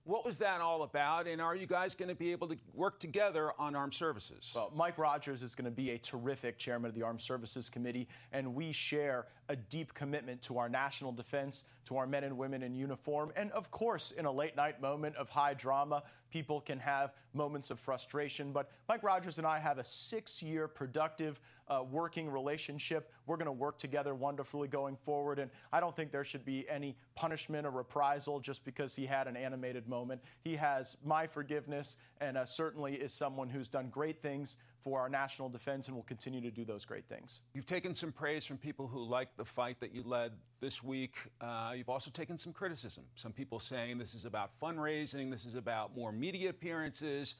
What 0.05 0.25
was 0.25 0.37
that 0.39 0.59
all 0.59 0.83
about? 0.83 1.27
And 1.27 1.41
are 1.41 1.55
you 1.55 1.65
guys 1.65 1.95
going 1.95 2.09
to 2.09 2.15
be 2.15 2.33
able 2.33 2.49
to 2.49 2.57
work 2.73 2.99
together 2.99 3.53
on 3.57 3.73
armed 3.73 3.93
services? 3.93 4.51
Well, 4.53 4.69
Mike 4.75 4.97
Rogers 4.97 5.41
is 5.41 5.55
going 5.55 5.63
to 5.65 5.71
be 5.71 5.91
a 5.91 5.97
terrific 5.97 6.57
chairman 6.57 6.89
of 6.89 6.95
the 6.95 7.01
Armed 7.03 7.21
Services 7.21 7.69
Committee, 7.69 8.09
and 8.33 8.53
we 8.53 8.73
share 8.73 9.27
a 9.47 9.55
deep 9.55 9.93
commitment 9.93 10.41
to 10.41 10.57
our 10.57 10.67
national 10.67 11.13
defense, 11.13 11.63
to 11.85 11.95
our 11.95 12.05
men 12.05 12.25
and 12.25 12.37
women 12.37 12.63
in 12.63 12.75
uniform. 12.75 13.31
And 13.37 13.49
of 13.53 13.71
course, 13.71 14.11
in 14.11 14.25
a 14.25 14.31
late 14.31 14.57
night 14.57 14.81
moment 14.81 15.15
of 15.15 15.29
high 15.29 15.53
drama, 15.53 16.03
people 16.29 16.59
can 16.59 16.79
have 16.79 17.13
moments 17.33 17.71
of 17.71 17.79
frustration. 17.79 18.51
But 18.51 18.69
Mike 18.89 19.03
Rogers 19.03 19.37
and 19.37 19.47
I 19.47 19.57
have 19.59 19.77
a 19.77 19.85
six 19.85 20.43
year 20.43 20.67
productive 20.67 21.39
uh, 21.67 21.83
working 21.89 22.29
relationship. 22.29 23.11
We're 23.25 23.37
going 23.37 23.45
to 23.45 23.51
work 23.51 23.77
together 23.77 24.15
wonderfully 24.15 24.67
going 24.67 24.95
forward. 24.95 25.39
And 25.39 25.49
I 25.71 25.79
don't 25.79 25.95
think 25.95 26.11
there 26.11 26.23
should 26.23 26.45
be 26.45 26.67
any 26.69 26.95
punishment 27.15 27.65
or 27.65 27.71
reprisal 27.71 28.39
just 28.39 28.63
because 28.65 28.95
he 28.95 29.05
had 29.05 29.27
an 29.27 29.35
animated 29.37 29.87
moment. 29.87 30.21
He 30.41 30.55
has 30.55 30.97
my 31.03 31.27
forgiveness 31.27 31.97
and 32.21 32.37
uh, 32.37 32.45
certainly 32.45 32.95
is 32.95 33.13
someone 33.13 33.49
who's 33.49 33.67
done 33.67 33.89
great 33.89 34.21
things 34.21 34.57
for 34.83 34.99
our 34.99 35.07
national 35.07 35.47
defense 35.47 35.87
and 35.87 35.95
will 35.95 36.03
continue 36.03 36.41
to 36.41 36.51
do 36.51 36.65
those 36.65 36.83
great 36.83 37.07
things. 37.07 37.39
You've 37.53 37.65
taken 37.65 37.95
some 37.95 38.11
praise 38.11 38.45
from 38.45 38.57
people 38.57 38.87
who 38.87 39.03
like 39.03 39.29
the 39.37 39.45
fight 39.45 39.79
that 39.79 39.95
you 39.95 40.03
led 40.03 40.33
this 40.59 40.83
week. 40.83 41.15
Uh, 41.39 41.71
you've 41.75 41.89
also 41.89 42.11
taken 42.11 42.37
some 42.37 42.51
criticism. 42.51 43.05
Some 43.15 43.31
people 43.31 43.59
saying 43.59 43.97
this 43.97 44.13
is 44.13 44.25
about 44.25 44.51
fundraising, 44.61 45.31
this 45.31 45.45
is 45.45 45.55
about 45.55 45.95
more 45.95 46.11
media 46.11 46.49
appearances. 46.49 47.35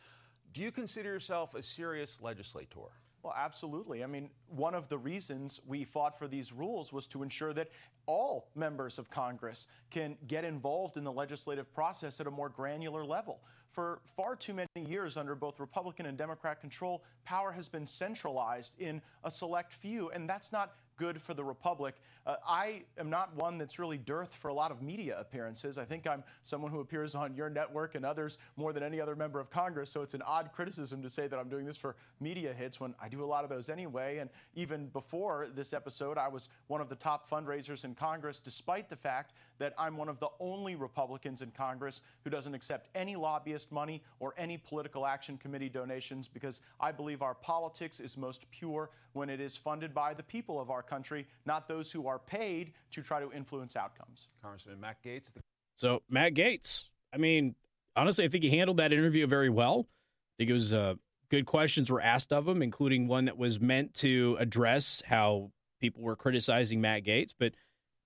Do 0.53 0.61
you 0.61 0.71
consider 0.71 1.09
yourself 1.09 1.55
a 1.55 1.63
serious 1.63 2.21
legislator? 2.21 2.91
Well, 3.23 3.33
absolutely. 3.37 4.03
I 4.03 4.07
mean, 4.07 4.29
one 4.49 4.75
of 4.75 4.89
the 4.89 4.97
reasons 4.97 5.61
we 5.65 5.85
fought 5.85 6.19
for 6.19 6.27
these 6.27 6.51
rules 6.51 6.91
was 6.91 7.07
to 7.07 7.23
ensure 7.23 7.53
that 7.53 7.69
all 8.05 8.49
members 8.53 8.99
of 8.99 9.09
Congress 9.09 9.67
can 9.89 10.17
get 10.27 10.43
involved 10.43 10.97
in 10.97 11.05
the 11.05 11.11
legislative 11.11 11.73
process 11.73 12.19
at 12.19 12.27
a 12.27 12.31
more 12.31 12.49
granular 12.49 13.05
level. 13.05 13.39
For 13.71 14.01
far 14.17 14.35
too 14.35 14.53
many 14.53 14.67
years, 14.89 15.15
under 15.15 15.35
both 15.35 15.61
Republican 15.61 16.05
and 16.05 16.17
Democrat 16.17 16.59
control, 16.59 17.01
power 17.23 17.53
has 17.53 17.69
been 17.69 17.87
centralized 17.87 18.73
in 18.77 19.01
a 19.23 19.31
select 19.31 19.71
few, 19.71 20.11
and 20.11 20.29
that's 20.29 20.51
not 20.51 20.73
good 20.97 21.21
for 21.21 21.33
the 21.33 21.43
Republic. 21.43 21.95
Uh, 22.25 22.35
I 22.47 22.83
am 22.97 23.09
not 23.09 23.35
one 23.35 23.57
that's 23.57 23.79
really 23.79 23.97
dearth 23.97 24.33
for 24.33 24.47
a 24.47 24.53
lot 24.53 24.71
of 24.71 24.81
media 24.81 25.17
appearances. 25.19 25.77
I 25.77 25.85
think 25.85 26.07
I'm 26.07 26.23
someone 26.43 26.71
who 26.71 26.79
appears 26.79 27.15
on 27.15 27.35
your 27.35 27.49
network 27.49 27.95
and 27.95 28.05
others 28.05 28.37
more 28.55 28.73
than 28.73 28.83
any 28.83 29.01
other 29.01 29.15
member 29.15 29.39
of 29.39 29.49
Congress. 29.49 29.89
So 29.89 30.01
it's 30.01 30.13
an 30.13 30.21
odd 30.21 30.51
criticism 30.53 31.01
to 31.01 31.09
say 31.09 31.27
that 31.27 31.37
I'm 31.37 31.49
doing 31.49 31.65
this 31.65 31.77
for 31.77 31.95
media 32.19 32.53
hits 32.53 32.79
when 32.79 32.95
I 33.01 33.09
do 33.09 33.23
a 33.23 33.25
lot 33.25 33.43
of 33.43 33.49
those 33.49 33.69
anyway. 33.69 34.17
And 34.19 34.29
even 34.55 34.87
before 34.87 35.47
this 35.53 35.73
episode, 35.73 36.17
I 36.17 36.27
was 36.27 36.49
one 36.67 36.81
of 36.81 36.89
the 36.89 36.95
top 36.95 37.29
fundraisers 37.29 37.83
in 37.83 37.95
Congress, 37.95 38.39
despite 38.39 38.89
the 38.89 38.95
fact 38.95 39.33
that 39.63 39.73
I'm 39.77 39.95
one 39.95 40.09
of 40.09 40.19
the 40.19 40.27
only 40.41 40.75
Republicans 40.75 41.41
in 41.41 41.49
Congress 41.51 42.01
who 42.25 42.29
doesn't 42.29 42.53
accept 42.53 42.89
any 42.95 43.15
lobbyist 43.15 43.71
money 43.71 44.03
or 44.19 44.33
any 44.37 44.57
political 44.57 45.05
action 45.05 45.37
committee 45.37 45.69
donations 45.69 46.27
because 46.27 46.59
I 46.81 46.91
believe 46.91 47.21
our 47.21 47.33
politics 47.33 48.01
is 48.01 48.17
most 48.17 48.43
pure 48.51 48.89
when 49.13 49.29
it 49.29 49.39
is 49.39 49.55
funded 49.55 49.93
by 49.93 50.13
the 50.15 50.23
people 50.23 50.59
of 50.59 50.69
our 50.69 50.83
country, 50.83 51.25
not 51.45 51.69
those 51.69 51.89
who 51.89 52.07
are 52.07 52.19
paid 52.19 52.73
to 52.91 53.01
try 53.01 53.21
to 53.21 53.31
influence 53.31 53.77
outcomes. 53.77 54.27
Congressman 54.41 54.81
Matt 54.81 55.01
Gaetz. 55.01 55.29
So, 55.75 56.01
Matt 56.09 56.33
Gaetz, 56.33 56.89
I 57.13 57.17
mean, 57.17 57.55
honestly, 57.95 58.25
I 58.25 58.27
think 58.27 58.43
he 58.43 58.49
handled 58.49 58.77
that 58.77 58.91
interview 58.91 59.25
very 59.27 59.49
well. 59.49 59.87
I 59.87 60.33
think 60.39 60.49
it 60.49 60.53
was 60.53 60.73
uh, 60.73 60.95
good 61.31 61.45
questions 61.45 61.89
were 61.89 62.01
asked 62.01 62.33
of 62.33 62.49
him, 62.49 62.61
including 62.61 63.07
one 63.07 63.23
that 63.25 63.37
was 63.37 63.61
meant 63.61 63.93
to 63.95 64.35
address 64.41 65.01
how 65.05 65.51
people 65.79 66.01
were 66.03 66.17
criticizing 66.17 66.81
Matt 66.81 67.05
Gaetz, 67.05 67.33
But, 67.39 67.53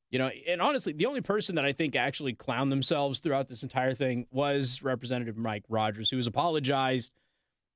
you 0.09 0.19
know, 0.19 0.29
and 0.47 0.61
honestly, 0.61 0.93
the 0.93 1.05
only 1.05 1.21
person 1.21 1.55
that 1.55 1.65
I 1.65 1.73
think 1.73 1.95
actually 1.95 2.33
clowned 2.33 2.69
themselves 2.69 3.19
throughout 3.19 3.47
this 3.47 3.63
entire 3.63 3.93
thing 3.93 4.25
was 4.31 4.81
Representative 4.81 5.37
Mike 5.37 5.65
Rogers, 5.67 6.09
who 6.09 6.17
has 6.17 6.27
apologized. 6.27 7.11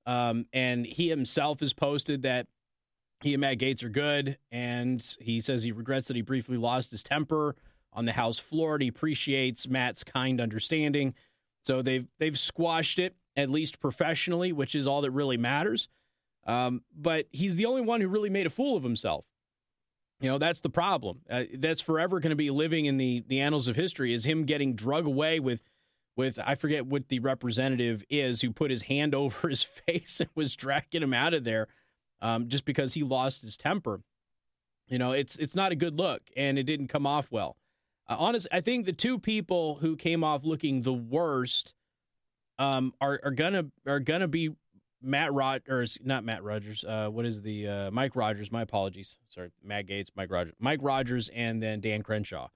Um, 0.05 0.45
and 0.53 0.85
he 0.85 1.09
himself 1.09 1.59
has 1.59 1.73
posted 1.73 2.21
that 2.23 2.47
he 3.21 3.33
and 3.33 3.41
Matt 3.41 3.59
Gaetz 3.59 3.83
are 3.83 3.89
good, 3.89 4.37
and 4.51 5.15
he 5.19 5.41
says 5.41 5.63
he 5.63 5.71
regrets 5.71 6.07
that 6.07 6.15
he 6.15 6.21
briefly 6.21 6.57
lost 6.57 6.89
his 6.91 7.03
temper 7.03 7.55
on 7.93 8.05
the 8.05 8.13
House 8.13 8.39
floor. 8.39 8.79
He 8.79 8.87
appreciates 8.87 9.67
Matt's 9.67 10.03
kind 10.03 10.41
understanding. 10.41 11.13
So 11.63 11.81
they've 11.81 12.07
they've 12.17 12.37
squashed 12.39 12.97
it 12.97 13.15
at 13.35 13.49
least 13.49 13.79
professionally, 13.79 14.51
which 14.51 14.73
is 14.73 14.87
all 14.87 15.01
that 15.01 15.11
really 15.11 15.37
matters. 15.37 15.87
Um, 16.47 16.81
but 16.95 17.27
he's 17.31 17.55
the 17.55 17.65
only 17.65 17.81
one 17.81 18.01
who 18.01 18.07
really 18.07 18.29
made 18.29 18.47
a 18.47 18.49
fool 18.49 18.75
of 18.75 18.83
himself. 18.83 19.25
You 20.21 20.29
know 20.29 20.37
that's 20.37 20.61
the 20.61 20.69
problem. 20.69 21.21
Uh, 21.29 21.43
that's 21.55 21.81
forever 21.81 22.19
going 22.19 22.29
to 22.29 22.35
be 22.35 22.51
living 22.51 22.85
in 22.85 22.97
the 22.97 23.23
the 23.27 23.39
annals 23.39 23.67
of 23.67 23.75
history. 23.75 24.13
Is 24.13 24.25
him 24.25 24.45
getting 24.45 24.75
drug 24.75 25.07
away 25.07 25.39
with 25.39 25.63
with 26.15 26.39
I 26.45 26.55
forget 26.55 26.85
what 26.85 27.09
the 27.09 27.19
representative 27.19 28.03
is 28.09 28.41
who 28.41 28.51
put 28.51 28.69
his 28.69 28.83
hand 28.83 29.15
over 29.15 29.49
his 29.49 29.63
face 29.63 30.19
and 30.19 30.29
was 30.35 30.55
dragging 30.55 31.03
him 31.03 31.13
out 31.13 31.33
of 31.33 31.43
there 31.43 31.67
um, 32.21 32.47
just 32.47 32.65
because 32.65 32.93
he 32.93 33.03
lost 33.03 33.41
his 33.41 33.57
temper. 33.57 34.01
You 34.87 34.99
know, 34.99 35.11
it's 35.11 35.37
it's 35.37 35.55
not 35.55 35.71
a 35.71 35.75
good 35.75 35.97
look, 35.97 36.21
and 36.37 36.59
it 36.59 36.63
didn't 36.63 36.87
come 36.87 37.07
off 37.07 37.27
well. 37.31 37.57
Uh, 38.07 38.17
honest, 38.19 38.47
I 38.51 38.61
think 38.61 38.85
the 38.85 38.93
two 38.93 39.17
people 39.17 39.75
who 39.75 39.95
came 39.95 40.23
off 40.23 40.43
looking 40.43 40.83
the 40.83 40.93
worst 40.93 41.73
um, 42.59 42.93
are 43.01 43.19
are 43.23 43.31
gonna 43.31 43.67
are 43.87 43.99
gonna 43.99 44.27
be 44.27 44.51
Matt 45.01 45.33
Rod 45.33 45.63
or 45.67 45.85
not 46.03 46.23
Matt 46.23 46.43
Rogers. 46.43 46.83
Uh, 46.83 47.07
what 47.09 47.25
is 47.25 47.41
the 47.41 47.67
uh, 47.67 47.91
Mike 47.91 48.15
Rogers? 48.15 48.51
My 48.51 48.61
apologies. 48.61 49.17
Sorry, 49.29 49.49
Matt 49.63 49.87
Gaetz, 49.87 50.09
Mike 50.15 50.31
Rogers, 50.31 50.53
Mike 50.59 50.79
Rogers, 50.81 51.29
and 51.33 51.61
then 51.61 51.81
Dan 51.81 52.03
Crenshaw. 52.03 52.47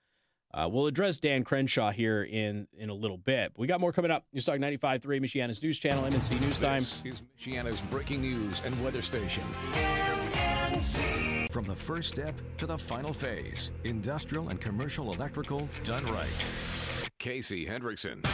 Uh, 0.53 0.69
we'll 0.71 0.87
address 0.87 1.17
Dan 1.17 1.43
Crenshaw 1.43 1.91
here 1.91 2.23
in 2.23 2.67
in 2.77 2.89
a 2.89 2.93
little 2.93 3.17
bit. 3.17 3.51
But 3.53 3.59
we 3.59 3.67
got 3.67 3.81
more 3.81 3.91
coming 3.91 4.11
up. 4.11 4.25
News 4.31 4.45
Talk 4.45 4.55
95.3, 4.55 5.01
Michiana's 5.03 5.61
News 5.61 5.79
Channel, 5.79 6.03
MNC 6.03 6.41
News 6.41 6.59
Time. 6.59 6.79
This 6.79 7.01
is 7.05 7.23
Michiana's 7.37 7.81
breaking 7.83 8.21
news 8.21 8.61
and 8.63 8.81
weather 8.83 9.01
station. 9.01 9.43
From 11.51 11.65
the 11.65 11.75
first 11.75 12.09
step 12.09 12.35
to 12.57 12.65
the 12.65 12.77
final 12.77 13.13
phase, 13.13 13.71
industrial 13.83 14.49
and 14.49 14.59
commercial 14.59 15.13
electrical 15.13 15.67
done 15.83 16.05
right. 16.07 16.27
Casey 17.19 17.65
Hendrickson. 17.65 18.25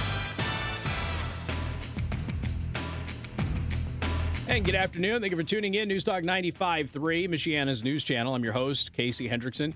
And 4.51 4.63
good 4.65 4.75
afternoon. 4.75 5.21
Thank 5.21 5.31
you 5.31 5.37
for 5.37 5.43
tuning 5.43 5.75
in. 5.75 5.87
News 5.87 6.03
Talk 6.03 6.23
95.3, 6.23 6.89
Michiana's 7.29 7.85
News 7.85 8.03
Channel. 8.03 8.35
I'm 8.35 8.43
your 8.43 8.51
host, 8.51 8.91
Casey 8.91 9.29
Hendrickson. 9.29 9.75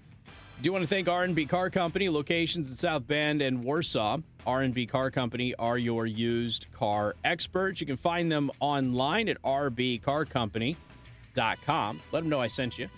Do 0.61 0.73
want 0.73 0.83
to 0.83 0.87
thank 0.87 1.07
R&B 1.07 1.45
Car 1.45 1.69
Company, 1.69 2.09
locations 2.09 2.67
in 2.67 2.75
South 2.75 3.07
Bend 3.07 3.41
and 3.41 3.63
Warsaw. 3.63 4.17
R&B 4.45 4.85
Car 4.87 5.11
Company 5.11 5.55
are 5.55 5.77
your 5.77 6.05
used 6.05 6.65
car 6.73 7.15
experts. 7.23 7.79
You 7.79 7.87
can 7.87 7.95
find 7.95 8.29
them 8.29 8.51
online 8.59 9.29
at 9.29 9.41
rbcarcompany.com. 9.43 12.01
Let 12.11 12.19
them 12.19 12.29
know 12.29 12.41
I 12.41 12.47
sent 12.47 12.77
you. 12.77 12.89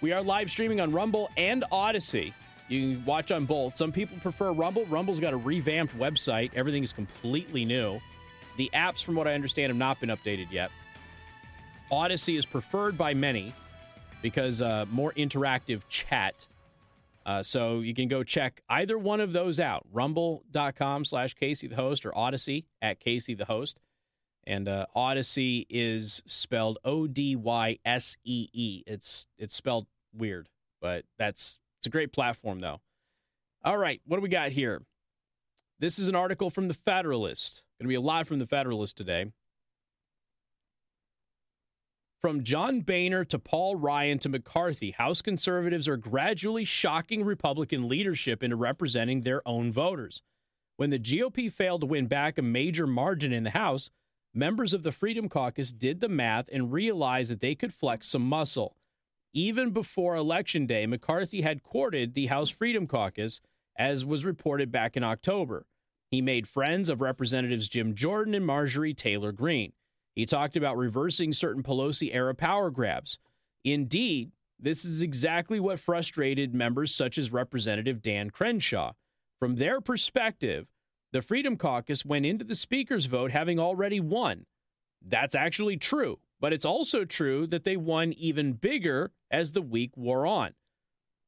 We 0.00 0.12
are 0.12 0.22
live 0.22 0.50
streaming 0.50 0.80
on 0.80 0.90
Rumble 0.90 1.28
and 1.36 1.64
Odysee. 1.70 2.32
You 2.68 2.96
can 2.96 3.04
watch 3.04 3.30
on 3.30 3.44
both. 3.44 3.76
Some 3.76 3.92
people 3.92 4.16
prefer 4.22 4.52
Rumble. 4.52 4.86
Rumble's 4.86 5.20
got 5.20 5.34
a 5.34 5.36
revamped 5.36 5.98
website. 5.98 6.52
Everything 6.54 6.82
is 6.82 6.94
completely 6.94 7.66
new. 7.66 8.00
The 8.56 8.70
apps, 8.72 9.04
from 9.04 9.16
what 9.16 9.28
I 9.28 9.34
understand, 9.34 9.68
have 9.68 9.76
not 9.76 10.00
been 10.00 10.08
updated 10.08 10.50
yet. 10.50 10.70
Odysee 11.90 12.36
is 12.36 12.46
preferred 12.46 12.96
by 12.96 13.14
many 13.14 13.54
because 14.22 14.62
uh, 14.62 14.86
more 14.90 15.12
interactive 15.12 15.82
chat. 15.88 16.46
Uh, 17.26 17.42
so 17.42 17.80
you 17.80 17.94
can 17.94 18.08
go 18.08 18.22
check 18.22 18.62
either 18.68 18.98
one 18.98 19.20
of 19.20 19.32
those 19.32 19.58
out 19.58 19.86
rumble.com 19.92 21.04
slash 21.04 21.34
Casey 21.34 21.66
the 21.66 21.76
host 21.76 22.04
or 22.04 22.16
Odysee 22.16 22.66
at 22.82 23.00
Casey 23.00 23.34
the 23.34 23.46
host. 23.46 23.80
And 24.46 24.68
uh, 24.68 24.86
Odysee 24.94 25.66
is 25.70 26.22
spelled 26.26 26.78
O 26.84 27.06
D 27.06 27.34
Y 27.34 27.78
S 27.84 28.16
E 28.24 28.48
E. 28.52 28.82
It's 28.86 29.26
it's 29.38 29.54
spelled 29.54 29.86
weird, 30.14 30.50
but 30.82 31.06
that's 31.18 31.58
it's 31.80 31.86
a 31.86 31.90
great 31.90 32.12
platform 32.12 32.60
though. 32.60 32.80
All 33.64 33.78
right, 33.78 34.02
what 34.06 34.18
do 34.18 34.22
we 34.22 34.28
got 34.28 34.50
here? 34.50 34.82
This 35.78 35.98
is 35.98 36.08
an 36.08 36.14
article 36.14 36.50
from 36.50 36.68
the 36.68 36.74
Federalist. 36.74 37.64
Going 37.80 37.86
to 37.86 38.00
be 38.00 38.20
a 38.20 38.24
from 38.24 38.38
the 38.38 38.46
Federalist 38.46 38.96
today. 38.96 39.32
From 42.24 42.42
John 42.42 42.80
Boehner 42.80 43.22
to 43.26 43.38
Paul 43.38 43.76
Ryan 43.76 44.18
to 44.20 44.30
McCarthy, 44.30 44.92
House 44.92 45.20
conservatives 45.20 45.86
are 45.86 45.98
gradually 45.98 46.64
shocking 46.64 47.22
Republican 47.22 47.86
leadership 47.86 48.42
into 48.42 48.56
representing 48.56 49.20
their 49.20 49.46
own 49.46 49.70
voters. 49.70 50.22
When 50.78 50.88
the 50.88 50.98
GOP 50.98 51.52
failed 51.52 51.82
to 51.82 51.86
win 51.86 52.06
back 52.06 52.38
a 52.38 52.42
major 52.42 52.86
margin 52.86 53.30
in 53.30 53.44
the 53.44 53.50
House, 53.50 53.90
members 54.32 54.72
of 54.72 54.84
the 54.84 54.90
Freedom 54.90 55.28
Caucus 55.28 55.70
did 55.70 56.00
the 56.00 56.08
math 56.08 56.48
and 56.50 56.72
realized 56.72 57.30
that 57.30 57.40
they 57.40 57.54
could 57.54 57.74
flex 57.74 58.08
some 58.08 58.26
muscle. 58.26 58.74
Even 59.34 59.68
before 59.68 60.16
Election 60.16 60.64
Day, 60.64 60.86
McCarthy 60.86 61.42
had 61.42 61.62
courted 61.62 62.14
the 62.14 62.28
House 62.28 62.48
Freedom 62.48 62.86
Caucus, 62.86 63.42
as 63.76 64.02
was 64.02 64.24
reported 64.24 64.72
back 64.72 64.96
in 64.96 65.04
October. 65.04 65.66
He 66.10 66.22
made 66.22 66.48
friends 66.48 66.88
of 66.88 67.02
Representatives 67.02 67.68
Jim 67.68 67.94
Jordan 67.94 68.34
and 68.34 68.46
Marjorie 68.46 68.94
Taylor 68.94 69.30
Greene. 69.30 69.74
He 70.14 70.26
talked 70.26 70.56
about 70.56 70.76
reversing 70.76 71.32
certain 71.32 71.62
Pelosi 71.62 72.14
era 72.14 72.34
power 72.34 72.70
grabs. 72.70 73.18
Indeed, 73.64 74.32
this 74.58 74.84
is 74.84 75.02
exactly 75.02 75.58
what 75.58 75.80
frustrated 75.80 76.54
members 76.54 76.94
such 76.94 77.18
as 77.18 77.32
Representative 77.32 78.00
Dan 78.00 78.30
Crenshaw. 78.30 78.92
From 79.38 79.56
their 79.56 79.80
perspective, 79.80 80.68
the 81.12 81.22
Freedom 81.22 81.56
Caucus 81.56 82.04
went 82.04 82.26
into 82.26 82.44
the 82.44 82.54
Speaker's 82.54 83.06
vote 83.06 83.30
having 83.30 83.58
already 83.58 84.00
won. 84.00 84.46
That's 85.00 85.34
actually 85.34 85.76
true, 85.76 86.18
but 86.40 86.52
it's 86.52 86.64
also 86.64 87.04
true 87.04 87.46
that 87.48 87.64
they 87.64 87.76
won 87.76 88.12
even 88.12 88.54
bigger 88.54 89.12
as 89.30 89.52
the 89.52 89.62
week 89.62 89.96
wore 89.96 90.26
on. 90.26 90.54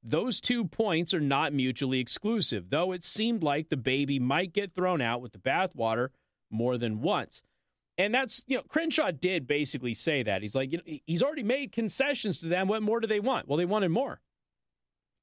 Those 0.03 0.41
two 0.41 0.65
points 0.65 1.13
are 1.13 1.21
not 1.21 1.53
mutually 1.53 1.99
exclusive, 1.99 2.71
though 2.71 2.93
it 2.93 3.03
seemed 3.03 3.43
like 3.43 3.69
the 3.69 3.77
baby 3.77 4.19
might 4.19 4.53
get 4.53 4.73
thrown 4.73 5.01
out 5.01 5.21
with 5.21 5.33
the 5.33 5.39
bathwater 5.39 6.11
more 6.51 6.79
than 6.79 7.01
once. 7.01 7.43
And 7.99 8.15
that's, 8.15 8.45
you 8.47 8.57
know, 8.57 8.63
Crenshaw 8.69 9.11
did 9.11 9.47
basically 9.47 9.95
say 9.95 10.23
that. 10.23 10.43
He's 10.43 10.55
like, 10.55 10.71
you 10.73 10.79
know, 10.79 10.99
he's 11.07 11.23
already 11.23 11.43
made 11.43 11.73
concessions 11.73 12.39
to 12.39 12.47
them. 12.47 12.69
What 12.69 12.83
more 12.83 13.01
do 13.01 13.07
they 13.07 13.21
want? 13.21 13.49
Well, 13.49 13.57
they 13.57 13.65
wanted 13.65 13.91
more. 13.91 14.21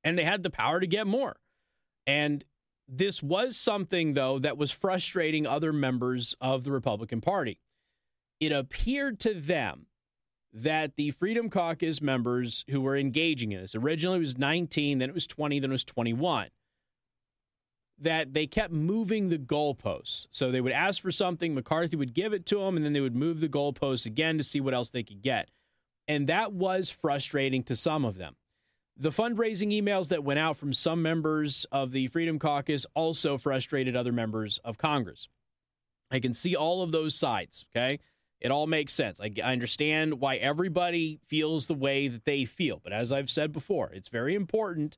And 0.04 0.18
they 0.18 0.24
had 0.24 0.44
the 0.44 0.50
power 0.50 0.80
to 0.80 0.88
get 0.88 1.06
more. 1.06 1.38
And 2.08 2.44
this 2.88 3.24
was 3.24 3.56
something, 3.56 4.14
though, 4.14 4.40
that 4.40 4.58
was 4.58 4.72
frustrating 4.72 5.46
other 5.46 5.72
members 5.72 6.36
of 6.42 6.64
the 6.64 6.72
Republican 6.72 7.22
Party. 7.22 7.60
It 8.40 8.52
appeared 8.52 9.20
to 9.22 9.34
them 9.34 9.86
that 10.52 10.96
the 10.96 11.12
Freedom 11.12 11.50
Caucus 11.50 12.02
members 12.02 12.66
who 12.70 12.82
were 12.82 12.98
engaging 12.98 13.52
in 13.52 13.62
this, 13.62 13.76
originally 13.76 14.18
it 14.18 14.22
was 14.22 14.38
19, 14.38 14.98
then 14.98 15.10
it 15.10 15.16
was 15.16 15.28
20, 15.28 15.60
then 15.60 15.72
it 15.72 15.74
was 15.74 15.84
21, 15.84 16.50
that 18.04 18.34
they 18.34 18.48
kept 18.48 18.72
moving 18.72 19.30
the 19.30 19.38
goalposts. 19.38 20.28
So 20.32 20.52
they 20.52 20.62
would 20.62 20.72
ask 20.72 21.02
for 21.02 21.12
something, 21.12 21.54
McCarthy 21.54 21.98
would 21.98 22.14
give 22.14 22.34
it 22.34 22.46
to 22.48 22.60
them, 22.60 22.76
and 22.76 22.86
then 22.86 22.94
they 22.94 23.02
would 23.02 23.16
move 23.16 23.40
the 23.40 23.50
goalposts 23.50 24.06
again 24.06 24.38
to 24.38 24.44
see 24.44 24.62
what 24.62 24.74
else 24.74 24.90
they 24.90 25.04
could 25.04 25.22
get. 25.22 25.50
And 26.08 26.28
that 26.28 26.54
was 26.54 26.90
frustrating 26.90 27.64
to 27.64 27.76
some 27.76 28.06
of 28.06 28.18
them. 28.18 28.36
The 28.96 29.10
fundraising 29.10 29.74
emails 29.74 30.10
that 30.10 30.24
went 30.24 30.40
out 30.40 30.58
from 30.58 30.72
some 30.72 31.02
members 31.02 31.66
of 31.72 31.92
the 31.92 32.08
Freedom 32.08 32.38
Caucus 32.38 32.86
also 32.94 33.38
frustrated 33.38 33.96
other 33.96 34.12
members 34.12 34.60
of 34.60 34.78
Congress. 34.78 35.30
I 36.12 36.20
can 36.20 36.34
see 36.34 36.56
all 36.56 36.84
of 36.84 36.92
those 36.92 37.16
sides, 37.16 37.66
okay? 37.76 38.00
It 38.40 38.52
all 38.52 38.68
makes 38.68 38.94
sense. 38.94 39.20
I, 39.20 39.32
I, 39.44 39.54
understand 39.54 40.20
why 40.20 40.36
everybody 40.36 41.20
feels 41.26 41.66
the 41.66 41.74
way 41.74 42.10
that 42.10 42.26
they 42.26 42.46
feel. 42.46 42.82
But 42.84 42.94
as 42.94 43.12
I've 43.12 43.30
said 43.30 43.52
before, 43.52 43.90
it's 43.94 44.10
very 44.10 44.36
important 44.36 44.98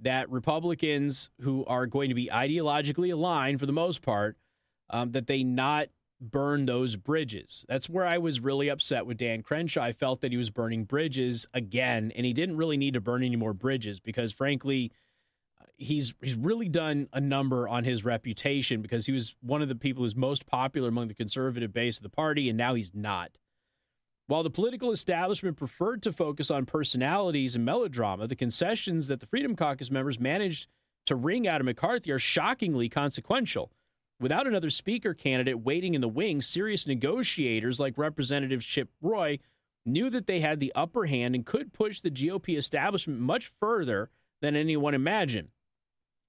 that 0.00 0.30
Republicans 0.30 1.30
who 1.40 1.64
are 1.66 1.86
going 1.86 2.08
to 2.08 2.14
be 2.14 2.28
ideologically 2.32 3.12
aligned 3.12 3.60
for 3.60 3.66
the 3.66 3.72
most 3.72 4.02
part, 4.02 4.36
um, 4.90 5.12
that 5.12 5.26
they 5.26 5.42
not 5.42 5.88
burn 6.20 6.66
those 6.66 6.96
bridges. 6.96 7.64
That's 7.68 7.88
where 7.88 8.06
I 8.06 8.18
was 8.18 8.40
really 8.40 8.68
upset 8.68 9.06
with 9.06 9.18
Dan 9.18 9.42
Crenshaw. 9.42 9.82
I 9.82 9.92
felt 9.92 10.20
that 10.20 10.32
he 10.32 10.38
was 10.38 10.50
burning 10.50 10.84
bridges 10.84 11.46
again, 11.54 12.12
and 12.16 12.26
he 12.26 12.32
didn't 12.32 12.56
really 12.56 12.76
need 12.76 12.94
to 12.94 13.00
burn 13.00 13.22
any 13.22 13.36
more 13.36 13.52
bridges 13.52 14.00
because, 14.00 14.32
frankly, 14.32 14.92
he's 15.76 16.14
he's 16.20 16.34
really 16.34 16.68
done 16.68 17.08
a 17.12 17.20
number 17.20 17.68
on 17.68 17.84
his 17.84 18.04
reputation 18.04 18.82
because 18.82 19.06
he 19.06 19.12
was 19.12 19.36
one 19.40 19.62
of 19.62 19.68
the 19.68 19.76
people 19.76 20.02
who's 20.02 20.16
most 20.16 20.46
popular 20.46 20.88
among 20.88 21.08
the 21.08 21.14
conservative 21.14 21.72
base 21.72 21.98
of 21.98 22.02
the 22.02 22.08
party, 22.08 22.48
and 22.48 22.58
now 22.58 22.74
he's 22.74 22.92
not. 22.94 23.38
While 24.28 24.42
the 24.42 24.50
political 24.50 24.92
establishment 24.92 25.56
preferred 25.56 26.02
to 26.02 26.12
focus 26.12 26.50
on 26.50 26.66
personalities 26.66 27.56
and 27.56 27.64
melodrama, 27.64 28.26
the 28.26 28.36
concessions 28.36 29.06
that 29.06 29.20
the 29.20 29.26
Freedom 29.26 29.56
Caucus 29.56 29.90
members 29.90 30.20
managed 30.20 30.68
to 31.06 31.16
wring 31.16 31.48
out 31.48 31.62
of 31.62 31.64
McCarthy 31.64 32.10
are 32.12 32.18
shockingly 32.18 32.90
consequential. 32.90 33.72
Without 34.20 34.46
another 34.46 34.68
speaker 34.68 35.14
candidate 35.14 35.60
waiting 35.60 35.94
in 35.94 36.02
the 36.02 36.08
wings, 36.08 36.46
serious 36.46 36.86
negotiators 36.86 37.80
like 37.80 37.96
Representative 37.96 38.60
Chip 38.60 38.90
Roy 39.00 39.38
knew 39.86 40.10
that 40.10 40.26
they 40.26 40.40
had 40.40 40.60
the 40.60 40.74
upper 40.74 41.06
hand 41.06 41.34
and 41.34 41.46
could 41.46 41.72
push 41.72 42.02
the 42.02 42.10
GOP 42.10 42.58
establishment 42.58 43.20
much 43.20 43.50
further 43.58 44.10
than 44.42 44.54
anyone 44.54 44.92
imagined. 44.92 45.48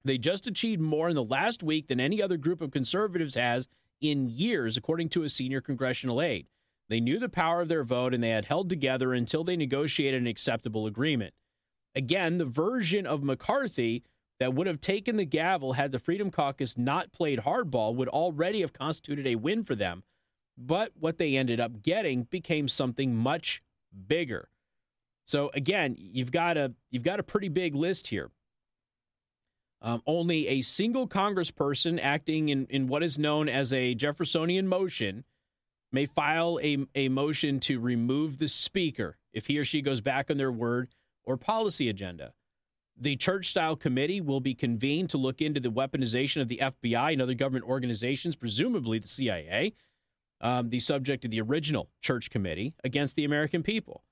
They 0.05 0.17
just 0.17 0.47
achieved 0.47 0.79
more 0.79 1.09
in 1.09 1.15
the 1.15 1.23
last 1.23 1.63
week 1.63 1.89
than 1.89 1.99
any 1.99 2.21
other 2.21 2.37
group 2.37 2.61
of 2.61 2.71
conservatives 2.71 3.35
has 3.35 3.67
in 3.99 4.29
years, 4.29 4.77
according 4.77 5.09
to 5.09 5.23
a 5.23 5.29
senior 5.29 5.59
congressional 5.59 6.21
aide. 6.21 6.47
They 6.89 6.99
knew 6.99 7.19
the 7.19 7.29
power 7.29 7.61
of 7.61 7.67
their 7.67 7.83
vote 7.83 8.13
and 8.13 8.23
they 8.23 8.29
had 8.29 8.45
held 8.45 8.69
together 8.69 9.13
until 9.13 9.43
they 9.43 9.55
negotiated 9.55 10.21
an 10.21 10.27
acceptable 10.27 10.87
agreement. 10.87 11.33
Again, 11.95 12.37
the 12.39 12.45
version 12.45 13.05
of 13.05 13.23
McCarthy 13.23 14.03
that 14.39 14.53
would 14.53 14.67
have 14.67 14.81
taken 14.81 15.15
the 15.15 15.25
gavel 15.25 15.73
had 15.73 15.91
the 15.91 15.99
Freedom 15.99 16.31
Caucus 16.31 16.77
not 16.77 17.11
played 17.11 17.39
hardball 17.39 17.95
would 17.95 18.07
already 18.07 18.61
have 18.61 18.73
constituted 18.73 19.27
a 19.27 19.35
win 19.35 19.63
for 19.63 19.75
them. 19.75 20.03
But 20.57 20.93
what 20.99 21.17
they 21.17 21.37
ended 21.37 21.59
up 21.59 21.81
getting 21.81 22.23
became 22.23 22.67
something 22.67 23.15
much 23.15 23.61
bigger. 24.07 24.49
So 25.25 25.51
again, 25.53 25.95
you've 25.97 26.31
got 26.31 26.57
a 26.57 26.73
you've 26.89 27.03
got 27.03 27.19
a 27.19 27.23
pretty 27.23 27.49
big 27.49 27.75
list 27.75 28.07
here. 28.07 28.31
Um, 29.81 30.01
only 30.05 30.47
a 30.47 30.61
single 30.61 31.07
congressperson 31.07 31.99
acting 32.01 32.49
in, 32.49 32.65
in 32.65 32.87
what 32.87 33.03
is 33.03 33.17
known 33.17 33.47
as 33.47 33.71
a 33.71 33.95
Jeffersonian 33.95 34.67
motion 34.67 35.23
may 35.91 36.05
file 36.05 36.59
a, 36.61 36.77
a 36.95 37.09
motion 37.09 37.59
to 37.61 37.79
remove 37.79 38.37
the 38.37 38.47
speaker 38.47 39.17
if 39.33 39.47
he 39.47 39.57
or 39.57 39.63
she 39.63 39.81
goes 39.81 40.01
back 40.01 40.29
on 40.29 40.37
their 40.37 40.51
word 40.51 40.89
or 41.23 41.37
policy 41.37 41.89
agenda. 41.89 42.33
The 43.01 43.15
church 43.15 43.49
style 43.49 43.75
committee 43.75 44.19
will 44.19 44.41
be 44.41 44.53
convened 44.53 45.09
to 45.11 45.17
look 45.17 45.41
into 45.41 45.59
the 45.59 45.71
weaponization 45.71 46.41
of 46.41 46.49
the 46.49 46.59
FBI 46.61 47.13
and 47.13 47.21
other 47.21 47.33
government 47.33 47.65
organizations, 47.65 48.35
presumably 48.35 48.99
the 48.99 49.07
CIA, 49.07 49.73
um, 50.41 50.69
the 50.69 50.81
subject 50.81 51.23
of 51.23 51.31
the 51.31 51.39
original 51.39 51.89
church 52.01 52.29
committee, 52.29 52.73
against 52.83 53.15
the 53.15 53.23
American 53.23 53.63
people. 53.63 54.03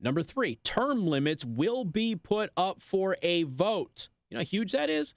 Number 0.00 0.22
three, 0.22 0.56
term 0.56 1.06
limits 1.06 1.44
will 1.44 1.84
be 1.84 2.16
put 2.16 2.50
up 2.56 2.82
for 2.82 3.16
a 3.22 3.42
vote. 3.44 4.08
You 4.30 4.36
know 4.36 4.40
how 4.40 4.46
huge 4.46 4.72
that 4.72 4.90
is? 4.90 5.14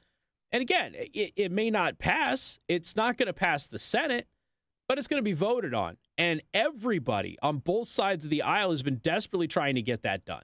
And 0.51 0.61
again, 0.61 0.93
it, 0.95 1.33
it 1.35 1.51
may 1.51 1.69
not 1.69 1.99
pass. 1.99 2.59
It's 2.67 2.95
not 2.95 3.17
going 3.17 3.27
to 3.27 3.33
pass 3.33 3.67
the 3.67 3.79
Senate, 3.79 4.27
but 4.87 4.97
it's 4.97 5.07
going 5.07 5.19
to 5.19 5.23
be 5.23 5.33
voted 5.33 5.73
on. 5.73 5.97
And 6.17 6.41
everybody 6.53 7.37
on 7.41 7.57
both 7.57 7.87
sides 7.87 8.23
of 8.25 8.31
the 8.31 8.41
aisle 8.41 8.71
has 8.71 8.83
been 8.83 8.97
desperately 8.97 9.47
trying 9.47 9.75
to 9.75 9.81
get 9.81 10.03
that 10.03 10.25
done. 10.25 10.43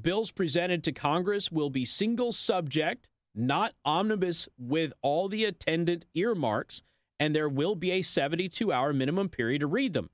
Bills 0.00 0.30
presented 0.30 0.84
to 0.84 0.92
Congress 0.92 1.50
will 1.50 1.70
be 1.70 1.84
single 1.84 2.32
subject, 2.32 3.08
not 3.34 3.74
omnibus 3.84 4.48
with 4.58 4.92
all 5.02 5.28
the 5.28 5.44
attendant 5.44 6.04
earmarks, 6.14 6.82
and 7.18 7.34
there 7.34 7.48
will 7.48 7.74
be 7.74 7.90
a 7.92 8.02
72 8.02 8.72
hour 8.72 8.92
minimum 8.92 9.28
period 9.28 9.60
to 9.60 9.66
read 9.66 9.92
them. 9.92 10.10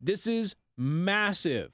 This 0.00 0.26
is 0.26 0.54
massive. 0.76 1.72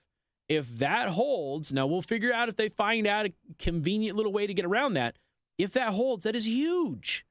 If 0.48 0.78
that 0.78 1.10
holds, 1.10 1.72
now 1.72 1.86
we'll 1.86 2.02
figure 2.02 2.32
out 2.32 2.48
if 2.48 2.56
they 2.56 2.68
find 2.68 3.06
out 3.06 3.26
a 3.26 3.32
convenient 3.58 4.16
little 4.16 4.32
way 4.32 4.46
to 4.46 4.54
get 4.54 4.64
around 4.64 4.94
that. 4.94 5.16
If 5.58 5.72
that 5.74 5.92
holds, 5.92 6.24
that 6.24 6.34
is 6.34 6.46
huge. 6.46 7.24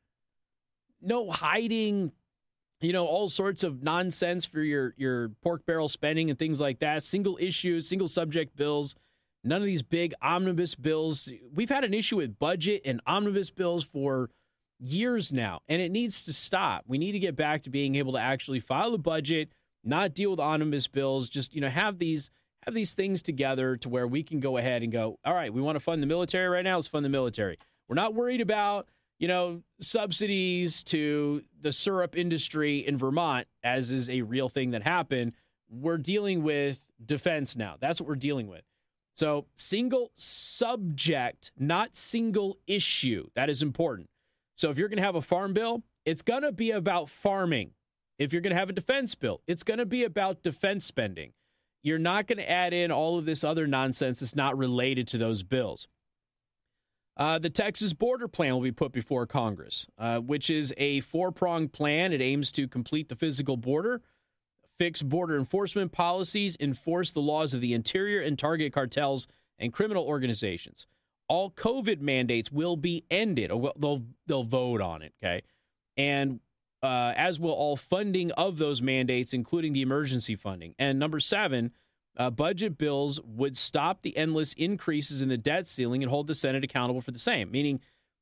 No 1.02 1.32
hiding, 1.32 2.12
you 2.82 2.94
know, 2.94 3.06
all 3.06 3.30
sorts 3.30 3.63
of 3.63 3.84
nonsense 3.84 4.46
for 4.46 4.62
your 4.62 4.94
your 4.98 5.30
pork 5.44 5.65
barrel 5.65 5.89
spending 5.89 6.30
and 6.30 6.39
things 6.39 6.62
like 6.62 6.80
that. 6.80 7.04
Single 7.04 7.38
issues, 7.39 7.88
single 7.88 8.08
subject 8.08 8.56
bills. 8.56 8.96
None 9.44 9.62
of 9.62 9.65
these 9.65 9.82
big 9.82 10.13
omnibus 10.22 10.76
bills. 10.76 11.32
We've 11.54 11.70
had 11.70 11.84
an 11.84 11.94
issue 11.94 12.18
with 12.18 12.39
budget 12.39 12.82
and 12.84 13.02
omnibus 13.08 13.50
bills 13.50 13.84
for 13.84 14.30
years 14.80 15.32
now, 15.32 15.60
and 15.68 15.82
it 15.82 15.92
needs 15.92 16.26
to 16.26 16.34
stop. 16.34 16.84
We 16.88 16.98
need 16.98 17.13
to 17.13 17.20
get 17.20 17.36
back 17.36 17.63
to 17.63 17.70
being 17.70 17.96
able 17.96 18.13
to 18.13 18.20
actually 18.20 18.60
file 18.60 18.94
a 18.94 18.98
budget, 18.98 19.50
not 19.84 20.13
deal 20.13 20.32
with 20.32 20.39
omnibus 20.39 20.88
bills, 20.88 21.30
just, 21.30 21.54
you 21.54 21.62
know, 21.62 21.70
have 21.70 21.98
these 22.00 22.32
have 22.65 22.74
these 22.74 22.94
things 22.94 23.22
together 23.22 23.78
to 23.78 23.88
where 23.88 24.06
we 24.06 24.22
can 24.22 24.42
go 24.42 24.58
ahead 24.58 24.84
and 24.84 24.92
go, 24.92 25.18
all 25.24 25.34
right, 25.34 25.54
we 25.54 25.62
want 25.62 25.78
to 25.78 25.80
fund 25.80 26.04
the 26.04 26.08
military 26.08 26.50
right 26.50 26.63
now. 26.63 26.76
Let's 26.76 26.88
fund 26.88 27.06
the 27.06 27.10
military. 27.10 27.58
We're 27.88 27.96
not 27.96 28.13
worried 28.13 28.42
about, 28.42 28.88
you 29.19 29.27
know, 29.27 29.62
subsidies 29.79 30.84
to 30.84 31.43
the 31.62 31.71
syrup 31.71 32.17
industry 32.17 32.79
in 32.79 32.97
Vermont, 32.97 33.47
as 33.63 33.91
is 33.91 34.10
a 34.10 34.21
real 34.21 34.49
thing 34.49 34.71
that 34.71 34.84
happened. 34.84 35.34
We're 35.69 35.97
dealing 35.97 36.41
with 36.41 36.88
defense 37.03 37.55
now. 37.55 37.75
That's 37.79 38.01
what 38.01 38.08
we're 38.08 38.15
dealing 38.15 38.47
with. 38.47 38.63
So, 39.15 39.45
single 39.55 40.12
subject, 40.15 41.51
not 41.60 41.97
single 41.97 42.58
issue. 42.65 43.27
That 43.36 43.49
is 43.49 43.62
important. 43.62 44.10
So, 44.55 44.69
if 44.69 44.77
you're 44.77 44.88
going 44.88 44.97
to 44.97 45.03
have 45.03 45.15
a 45.15 45.21
farm 45.21 45.53
bill, 45.53 45.84
it's 46.05 46.21
going 46.21 46.43
to 46.43 46.53
be 46.53 46.71
about 46.71 47.10
farming. 47.10 47.71
If 48.17 48.34
you're 48.34 48.41
going 48.41 48.53
to 48.53 48.60
have 48.60 48.69
a 48.69 48.73
defense 48.73 49.15
bill, 49.15 49.41
it's 49.45 49.63
going 49.63 49.77
to 49.77 49.86
be 49.86 50.03
about 50.03 50.41
defense 50.41 50.86
spending 50.86 51.34
you're 51.82 51.99
not 51.99 52.27
going 52.27 52.38
to 52.38 52.49
add 52.49 52.73
in 52.73 52.91
all 52.91 53.17
of 53.17 53.25
this 53.25 53.43
other 53.43 53.67
nonsense 53.67 54.19
that's 54.19 54.36
not 54.36 54.58
related 54.58 55.08
to 55.10 55.17
those 55.17 55.43
bills. 55.43 55.88
Uh, 57.19 57.38
the 57.38 57.49
Texas 57.49 57.93
border 57.93 58.27
plan 58.27 58.53
will 58.53 58.62
be 58.62 58.71
put 58.71 58.93
before 58.93 59.27
Congress, 59.27 59.86
uh, 59.97 60.19
which 60.19 60.49
is 60.49 60.73
a 60.77 61.01
four 61.01 61.32
pronged 61.32 61.73
plan. 61.73 62.13
It 62.13 62.21
aims 62.21 62.51
to 62.53 62.67
complete 62.67 63.10
the 63.10 63.15
physical 63.15 63.58
border, 63.58 64.01
fix 64.79 65.01
border 65.01 65.38
enforcement 65.38 65.91
policies, 65.91 66.55
enforce 66.62 67.12
the 67.12 67.19
laws 67.19 67.53
of 67.53 67.60
the 67.60 67.73
interior, 67.73 68.21
and 68.21 68.39
target 68.39 68.73
cartels 68.73 69.27
and 69.60 69.73
criminal 69.73 70.05
organizations. 70.05 70.88
All 71.27 71.51
COVID 71.51 71.99
mandates 71.99 72.51
will 72.51 72.77
be 72.77 73.03
ended. 73.12 73.51
They'll, 73.77 74.05
they'll 74.25 74.43
vote 74.43 74.82
on 74.82 75.01
it, 75.01 75.13
okay? 75.21 75.43
and 75.99 76.39
uh, 76.82 77.12
as 77.17 77.39
will 77.39 77.51
all 77.51 77.75
funding 77.75 78.32
of 78.32 78.58
those 78.58 78.82
mandates, 78.82 79.34
including 79.34 79.73
the 79.73 79.82
emergency 79.82 80.34
funding. 80.34 80.73
And 80.79 80.97
number 80.97 81.19
seven, 81.19 81.71
uh, 82.19 82.29
budget 82.29 82.77
bills 82.77 83.19
would 83.23 83.58
stop 83.58 84.01
the 84.01 84.15
endless 84.17 84.51
increases 84.53 85.21
in 85.21 85.29
the 85.29 85.38
debt 85.38 85.65
ceiling 85.65 86.03
and 86.03 86.10
hold 86.10 86.27
the 86.27 86.36
Senate 86.36 86.65
accountable 86.65 87.01
for 87.01 87.12
the 87.12 87.19
same. 87.19 87.49
Meaning, 87.49 87.79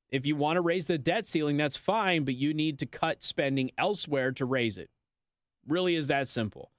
if 0.10 0.26
you 0.26 0.36
want 0.36 0.56
to 0.56 0.62
raise 0.62 0.86
the 0.86 1.00
debt 1.00 1.26
ceiling, 1.26 1.58
that's 1.58 1.76
fine, 1.76 2.24
but 2.24 2.36
you 2.36 2.54
need 2.54 2.78
to 2.80 2.86
cut 2.86 3.24
spending 3.24 3.72
elsewhere 3.78 4.32
to 4.34 4.46
raise 4.46 4.78
it. 4.78 4.90
Really 5.68 5.96
is 5.96 6.08
that 6.08 6.28
simple. 6.28 6.72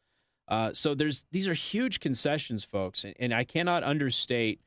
Uh, 0.46 0.72
so 0.72 0.94
there's 0.94 1.26
these 1.30 1.48
are 1.48 1.54
huge 1.54 2.00
concessions, 2.00 2.64
folks, 2.64 3.04
and, 3.04 3.14
and 3.18 3.34
I 3.34 3.44
cannot 3.44 3.82
understate 3.82 4.60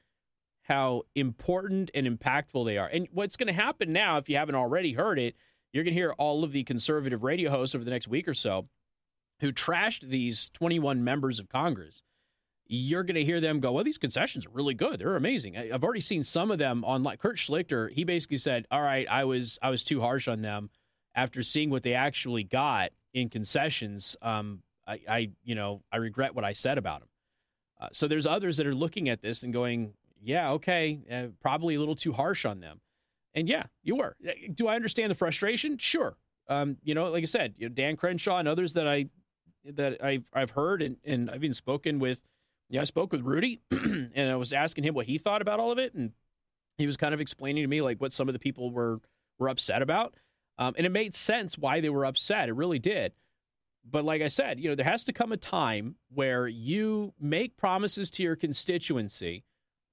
how 0.64 1.04
important 1.16 1.90
and 1.96 2.06
impactful 2.06 2.66
they 2.66 2.78
are. 2.78 2.88
And 2.88 3.08
what's 3.12 3.36
going 3.36 3.48
to 3.48 3.54
happen 3.54 3.92
now, 3.92 4.18
if 4.18 4.30
you 4.30 4.38
haven't 4.38 4.56
already 4.56 4.94
heard 4.94 5.18
it, 5.18 5.36
you're 5.74 5.84
going 5.84 5.96
to 5.96 6.00
hear 6.00 6.14
all 6.18 6.44
of 6.44 6.52
the 6.52 6.64
conservative 6.64 7.24
radio 7.24 7.50
hosts 7.50 7.74
over 7.74 7.84
the 7.84 7.92
next 7.92 8.10
week 8.10 8.28
or 8.28 8.34
so 8.34 8.68
who 9.40 9.52
trashed 9.52 10.02
these 10.02 10.50
21 10.50 11.04
members 11.04 11.40
of 11.40 11.50
Congress. 11.50 12.04
You're 12.74 13.04
going 13.04 13.16
to 13.16 13.26
hear 13.26 13.42
them 13.42 13.60
go, 13.60 13.74
well, 13.74 13.84
these 13.84 13.98
concessions 13.98 14.46
are 14.46 14.50
really 14.50 14.74
good. 14.74 15.00
They're 15.00 15.18
amazing. 15.18 15.58
I've 15.58 15.84
already 15.84 16.00
seen 16.00 16.24
some 16.24 16.52
of 16.52 16.58
them 16.58 16.86
on 16.86 17.04
like 17.04 17.20
Kurt 17.20 17.36
Schlichter. 17.36 17.92
He 17.92 18.06
basically 18.06 18.38
said, 18.38 18.66
all 18.72 18.82
right, 18.82 19.06
I 19.12 19.26
was 19.26 19.60
I 19.62 19.70
was 19.70 19.84
too 19.84 20.00
harsh 20.00 20.30
on 20.30 20.42
them 20.42 20.70
after 21.14 21.44
seeing 21.44 21.70
what 21.70 21.84
they 21.84 21.94
actually 21.94 22.46
got 22.46 22.92
in 23.14 23.28
concessions. 23.28 24.16
Um, 24.22 24.64
I, 24.88 25.02
I, 25.06 25.30
you 25.44 25.54
know, 25.54 25.82
I 25.92 25.98
regret 25.98 26.34
what 26.34 26.46
I 26.46 26.54
said 26.54 26.78
about 26.78 27.02
them. 27.02 27.10
Uh, 27.82 27.88
so 27.92 28.08
there's 28.08 28.26
others 28.26 28.56
that 28.56 28.66
are 28.66 28.74
looking 28.74 29.10
at 29.10 29.22
this 29.22 29.44
and 29.44 29.52
going, 29.52 29.94
yeah, 30.22 30.52
okay, 30.52 31.02
uh, 31.12 31.28
probably 31.42 31.76
a 31.76 31.80
little 31.80 31.96
too 31.96 32.14
harsh 32.14 32.46
on 32.46 32.62
them. 32.62 32.80
And 33.34 33.50
yeah, 33.50 33.64
you 33.84 33.98
were. 33.98 34.16
Uh, 34.26 34.32
do 34.54 34.70
I 34.70 34.76
understand 34.76 35.12
the 35.12 35.16
frustration? 35.16 35.78
Sure. 35.78 36.16
Um, 36.48 36.78
you 36.84 36.94
know, 36.94 37.10
like 37.10 37.24
I 37.24 37.26
said, 37.26 37.56
you 37.58 37.68
know, 37.68 37.76
Dan 37.76 37.98
Crenshaw 37.98 38.38
and 38.38 38.48
others 38.48 38.72
that 38.76 38.88
I 38.88 39.08
that 39.66 40.02
I've 40.02 40.30
I've 40.34 40.52
heard 40.52 40.82
and, 40.82 40.96
and 41.04 41.30
I've 41.30 41.44
even 41.44 41.54
spoken 41.54 42.00
with. 42.00 42.24
Yeah, 42.72 42.82
I 42.82 42.86
spoke 42.86 43.12
with 43.12 43.22
Rudy 43.22 43.60
and 43.72 44.32
I 44.32 44.36
was 44.36 44.54
asking 44.54 44.86
him 44.86 44.96
what 44.96 45.06
he 45.06 45.18
thought 45.18 45.42
about 45.42 45.60
all 45.60 45.72
of 45.72 45.78
it, 45.78 45.94
and 45.94 46.14
he 46.78 46.88
was 46.88 46.98
kind 46.98 47.14
of 47.14 47.22
explaining 47.22 47.64
to 47.64 47.68
me 47.68 47.82
like 47.82 48.02
what 48.02 48.14
some 48.14 48.28
of 48.28 48.34
the 48.34 48.40
people 48.40 48.72
were 48.72 49.00
were 49.38 49.50
upset 49.50 49.82
about. 49.82 50.16
Um, 50.58 50.74
and 50.78 50.86
it 50.86 50.92
made 50.92 51.14
sense 51.14 51.58
why 51.58 51.82
they 51.82 51.90
were 51.90 52.06
upset. 52.06 52.50
It 52.50 52.54
really 52.54 52.80
did. 52.80 53.14
But 53.84 54.06
like 54.06 54.22
I 54.22 54.28
said, 54.28 54.60
you 54.60 54.70
know, 54.70 54.76
there 54.76 54.86
has 54.86 55.04
to 55.06 55.14
come 55.14 55.32
a 55.32 55.38
time 55.38 55.96
where 56.10 56.48
you 56.48 57.14
make 57.20 57.58
promises 57.58 58.12
to 58.12 58.24
your 58.24 58.36
constituency 58.36 59.44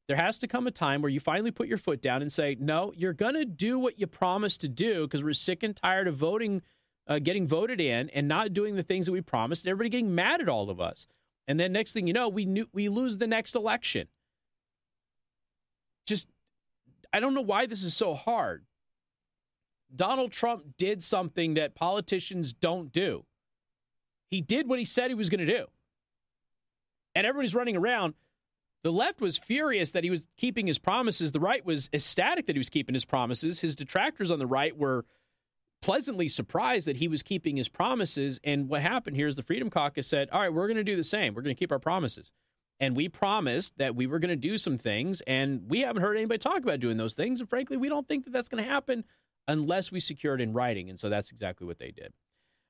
there 0.09 0.17
has 0.17 0.39
to 0.39 0.49
come 0.49 0.67
a 0.67 0.71
time 0.71 1.03
where 1.03 1.11
you 1.11 1.21
finally 1.21 1.51
put 1.51 1.69
your 1.69 1.79
foot 1.79 2.01
down 2.01 2.23
and 2.23 2.33
say, 2.33 2.57
no, 2.59 2.93
you're 2.97 3.13
going 3.13 3.35
to 3.35 3.45
do 3.45 3.79
what 3.79 4.01
you 4.01 4.07
promised 4.07 4.63
to 4.63 4.69
do 4.69 5.07
because 5.07 5.23
we're 5.23 5.35
sick 5.35 5.63
and 5.63 5.77
tired 5.77 6.09
of 6.09 6.17
voting, 6.17 6.63
uh, 7.07 7.19
getting 7.19 7.47
voted 7.47 7.79
in 7.79 8.09
and 8.11 8.27
not 8.27 8.55
doing 8.55 8.75
the 8.75 8.83
things 8.83 9.05
that 9.07 9.13
we 9.13 9.21
promised 9.21 9.65
and 9.65 9.71
everybody 9.71 9.91
getting 9.91 10.15
mad 10.15 10.41
at 10.41 10.49
all 10.49 10.71
of 10.71 10.81
us. 10.81 11.07
And 11.49 11.59
then 11.59 11.73
next 11.73 11.95
thing 11.95 12.07
you 12.07 12.13
know, 12.13 12.29
we 12.29 12.45
knew, 12.45 12.69
we 12.73 12.91
lose 12.91 13.19
the 13.19 13.27
next 13.27 13.57
election. 13.57 14.07
Just, 16.07 16.29
I 17.13 17.21
don't 17.21 17.35
know 17.35 17.41
why 17.41 17.67
this 17.67 17.83
is 17.83 17.97
so 17.97 18.15
hard. 18.15 18.67
Donald 19.95 20.31
Trump 20.31 20.77
did 20.77 21.03
something 21.03 21.55
that 21.55 21.75
politicians 21.75 22.53
don't 22.53 22.93
do. 22.93 23.25
He 24.31 24.43
did 24.43 24.69
what 24.69 24.79
he 24.79 24.85
said 24.85 25.09
he 25.09 25.15
was 25.15 25.31
going 25.31 25.45
to 25.45 25.47
do. 25.47 25.67
And 27.15 27.27
everybody's 27.27 27.55
running 27.55 27.77
around 27.77 28.13
the 28.85 28.93
left 28.93 29.21
was 29.21 29.39
furious 29.39 29.91
that 29.93 30.05
he 30.05 30.11
was 30.11 30.29
keeping 30.37 30.67
his 30.67 30.79
promises. 30.79 31.33
The 31.33 31.41
right 31.41 31.65
was 31.65 31.89
ecstatic 31.93 32.47
that 32.47 32.55
he 32.55 32.61
was 32.61 32.71
keeping 32.71 32.95
his 32.95 33.07
promises. 33.07 33.61
His 33.61 33.75
detractors 33.75 34.31
on 34.31 34.39
the 34.39 34.47
right 34.47 34.77
were 34.77 35.07
pleasantly 35.81 36.29
surprised 36.29 36.87
that 36.87 36.97
he 36.97 37.09
was 37.09 37.23
keeping 37.23 37.57
his 37.57 37.69
promises. 37.69 38.41
And 38.45 38.69
what 38.69 38.83
happened 38.83 39.17
here 39.17 39.29
is 39.29 39.37
the 39.37 39.43
Freedom 39.43 39.71
Caucus 39.71 40.07
said, 40.07 40.29
All 40.31 40.41
right, 40.41 40.53
we're 40.53 40.67
going 40.67 40.77
to 40.77 40.85
do 40.85 40.97
the 40.97 41.05
same. 41.05 41.35
We're 41.35 41.43
going 41.43 41.55
to 41.55 41.59
keep 41.59 41.73
our 41.73 41.79
promises. 41.79 42.33
And 42.81 42.95
we 42.95 43.09
promised 43.09 43.77
that 43.79 43.97
we 43.97 44.07
were 44.07 44.19
going 44.19 44.29
to 44.31 44.37
do 44.37 44.57
some 44.57 44.79
things. 44.79 45.21
And 45.23 45.69
we 45.69 45.81
haven't 45.81 46.03
heard 46.03 46.17
anybody 46.17 46.39
talk 46.39 46.59
about 46.59 46.81
doing 46.81 46.97
those 46.97 47.15
things. 47.15 47.41
And 47.41 47.49
frankly, 47.49 47.77
we 47.77 47.89
don't 47.89 48.07
think 48.07 48.25
that 48.25 48.33
that's 48.33 48.49
going 48.49 48.63
to 48.63 48.71
happen 48.71 49.05
unless 49.49 49.91
we 49.91 49.99
secure 49.99 50.35
it 50.35 50.41
in 50.41 50.53
writing. 50.53 50.89
And 50.89 50.99
so 50.99 51.09
that's 51.09 51.33
exactly 51.33 51.67
what 51.67 51.79
they 51.79 51.91
did. 51.91 52.13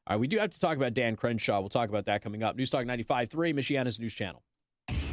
All 0.07 0.15
right, 0.15 0.21
we 0.21 0.27
do 0.27 0.39
have 0.39 0.51
to 0.51 0.61
talk 0.61 0.77
about 0.77 0.95
Dan 0.95 1.17
Crenshaw. 1.17 1.61
We'll 1.61 1.69
talk 1.69 1.91
about 1.91 2.07
that 2.07 2.23
coming 2.23 2.43
up. 2.43 2.57
News 2.57 2.71
Talk 2.71 2.87
95.3, 2.87 3.29
Michiana's 3.55 4.01
news 4.01 4.15
channel. 4.15 4.43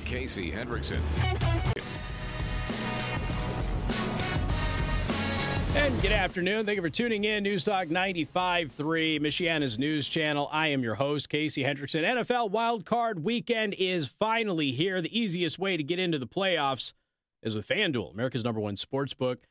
Casey 0.06 0.52
Hendrickson. 0.52 1.02
And 5.76 6.02
good 6.02 6.14
afternoon. 6.14 6.66
Thank 6.66 6.78
you 6.78 6.82
for 6.82 6.90
tuning 6.90 7.26
in. 7.26 7.44
News 7.44 7.64
Talk 7.64 7.88
95.3, 7.88 8.72
Michiana's 9.20 9.78
news 9.78 10.08
channel. 10.08 10.50
I 10.52 10.70
am 10.70 10.82
your 10.82 10.96
host, 10.96 11.30
Casey 11.30 11.64
Hendrickson. 11.64 12.04
NFL 12.04 12.52
wildcard 12.52 13.22
weekend 13.22 13.76
is 13.78 14.08
finally 14.08 14.72
here. 14.72 15.02
The 15.02 15.18
easiest 15.18 15.60
way 15.60 15.78
to 15.78 15.84
get 15.84 16.00
into 16.00 16.18
the 16.18 16.28
playoffs 16.28 16.94
is 17.44 17.56
with 17.56 17.68
FanDuel, 17.68 18.14
America's 18.14 18.44
number 18.44 18.60
one 18.60 18.78
sports 18.78 19.14
book. 19.14 19.44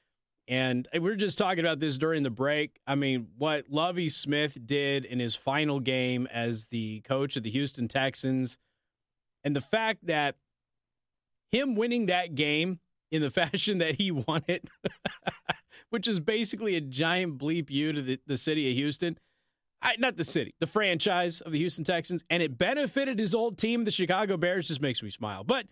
And 0.48 0.88
we 0.92 1.00
were 1.00 1.14
just 1.14 1.38
talking 1.38 1.60
about 1.60 1.78
this 1.78 1.96
during 1.98 2.22
the 2.22 2.30
break. 2.30 2.80
I 2.86 2.94
mean, 2.96 3.28
what 3.38 3.70
Lovie 3.70 4.08
Smith 4.08 4.58
did 4.66 5.04
in 5.04 5.20
his 5.20 5.36
final 5.36 5.78
game 5.78 6.26
as 6.32 6.68
the 6.68 7.00
coach 7.02 7.36
of 7.36 7.42
the 7.42 7.50
Houston 7.50 7.86
Texans, 7.86 8.58
and 9.44 9.54
the 9.54 9.60
fact 9.60 10.06
that 10.06 10.36
him 11.50 11.76
winning 11.76 12.06
that 12.06 12.34
game 12.34 12.80
in 13.10 13.22
the 13.22 13.30
fashion 13.30 13.78
that 13.78 14.00
he 14.00 14.10
won 14.10 14.42
it, 14.48 14.68
which 15.94 16.08
is 16.08 16.18
basically 16.18 16.74
a 16.74 16.80
giant 16.80 17.38
bleep 17.38 17.70
you 17.70 17.92
to 17.92 18.02
the, 18.02 18.18
the 18.26 18.36
city 18.36 18.68
of 18.68 18.74
Houston. 18.74 19.16
I, 19.80 19.94
not 19.96 20.16
the 20.16 20.24
city, 20.24 20.52
the 20.58 20.66
franchise 20.66 21.40
of 21.40 21.52
the 21.52 21.58
Houston 21.58 21.84
Texans, 21.84 22.24
and 22.28 22.42
it 22.42 22.58
benefited 22.58 23.20
his 23.20 23.32
old 23.32 23.58
team, 23.58 23.84
the 23.84 23.92
Chicago 23.92 24.36
Bears, 24.36 24.66
just 24.66 24.80
makes 24.80 25.04
me 25.04 25.10
smile. 25.10 25.44
But 25.44 25.66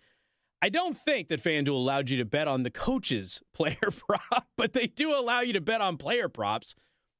I 0.61 0.69
don't 0.69 0.95
think 0.95 1.27
that 1.27 1.43
FanDuel 1.43 1.73
allowed 1.73 2.09
you 2.09 2.15
to 2.19 2.23
bet 2.23 2.47
on 2.47 2.63
the 2.63 2.69
coach's 2.71 3.41
player 3.53 3.91
prop, 3.91 4.47
but 4.57 4.71
they 4.71 4.87
do 4.87 5.13
allow 5.13 5.41
you 5.41 5.51
to 5.51 5.59
bet 5.59 5.81
on 5.81 5.97
player 5.97 6.29
props. 6.29 6.73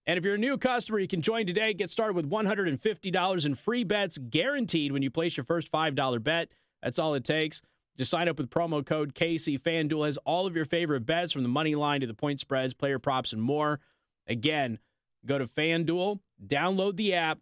And 0.08 0.18
if 0.18 0.24
you're 0.24 0.36
a 0.36 0.38
new 0.38 0.58
customer, 0.58 1.00
you 1.00 1.10
can 1.10 1.22
join 1.22 1.46
today. 1.46 1.74
Get 1.74 1.90
started 1.90 2.16
with 2.16 2.30
$150 2.30 3.46
in 3.46 3.56
free 3.56 3.84
bets 3.84 4.18
guaranteed 4.18 4.94
when 4.94 5.02
you 5.02 5.12
place 5.12 5.36
your 5.36 5.44
first 5.44 5.70
$5 5.70 6.24
bet. 6.24 6.54
That's 6.82 7.00
all 7.00 7.16
it 7.16 7.26
takes. 7.26 7.62
Just 7.98 8.10
sign 8.10 8.28
up 8.28 8.38
with 8.38 8.50
promo 8.50 8.86
code 8.86 9.14
Casey. 9.14 9.58
FanDuel 9.58 10.06
has 10.06 10.18
all 10.26 10.48
of 10.48 10.56
your 10.56 10.66
favorite 10.66 11.06
bets 11.06 11.32
from 11.32 11.44
the 11.44 11.50
money 11.50 11.76
line 11.76 12.02
to 12.02 12.08
the 12.08 12.14
point 12.14 12.40
spreads, 12.40 12.74
player 12.74 12.98
props, 12.98 13.34
and 13.34 13.42
more. 13.42 13.80
Again, 14.28 14.80
go 15.26 15.38
to 15.38 15.46
FanDuel, 15.46 16.20
download 16.46 16.96
the 16.96 17.14
app. 17.14 17.40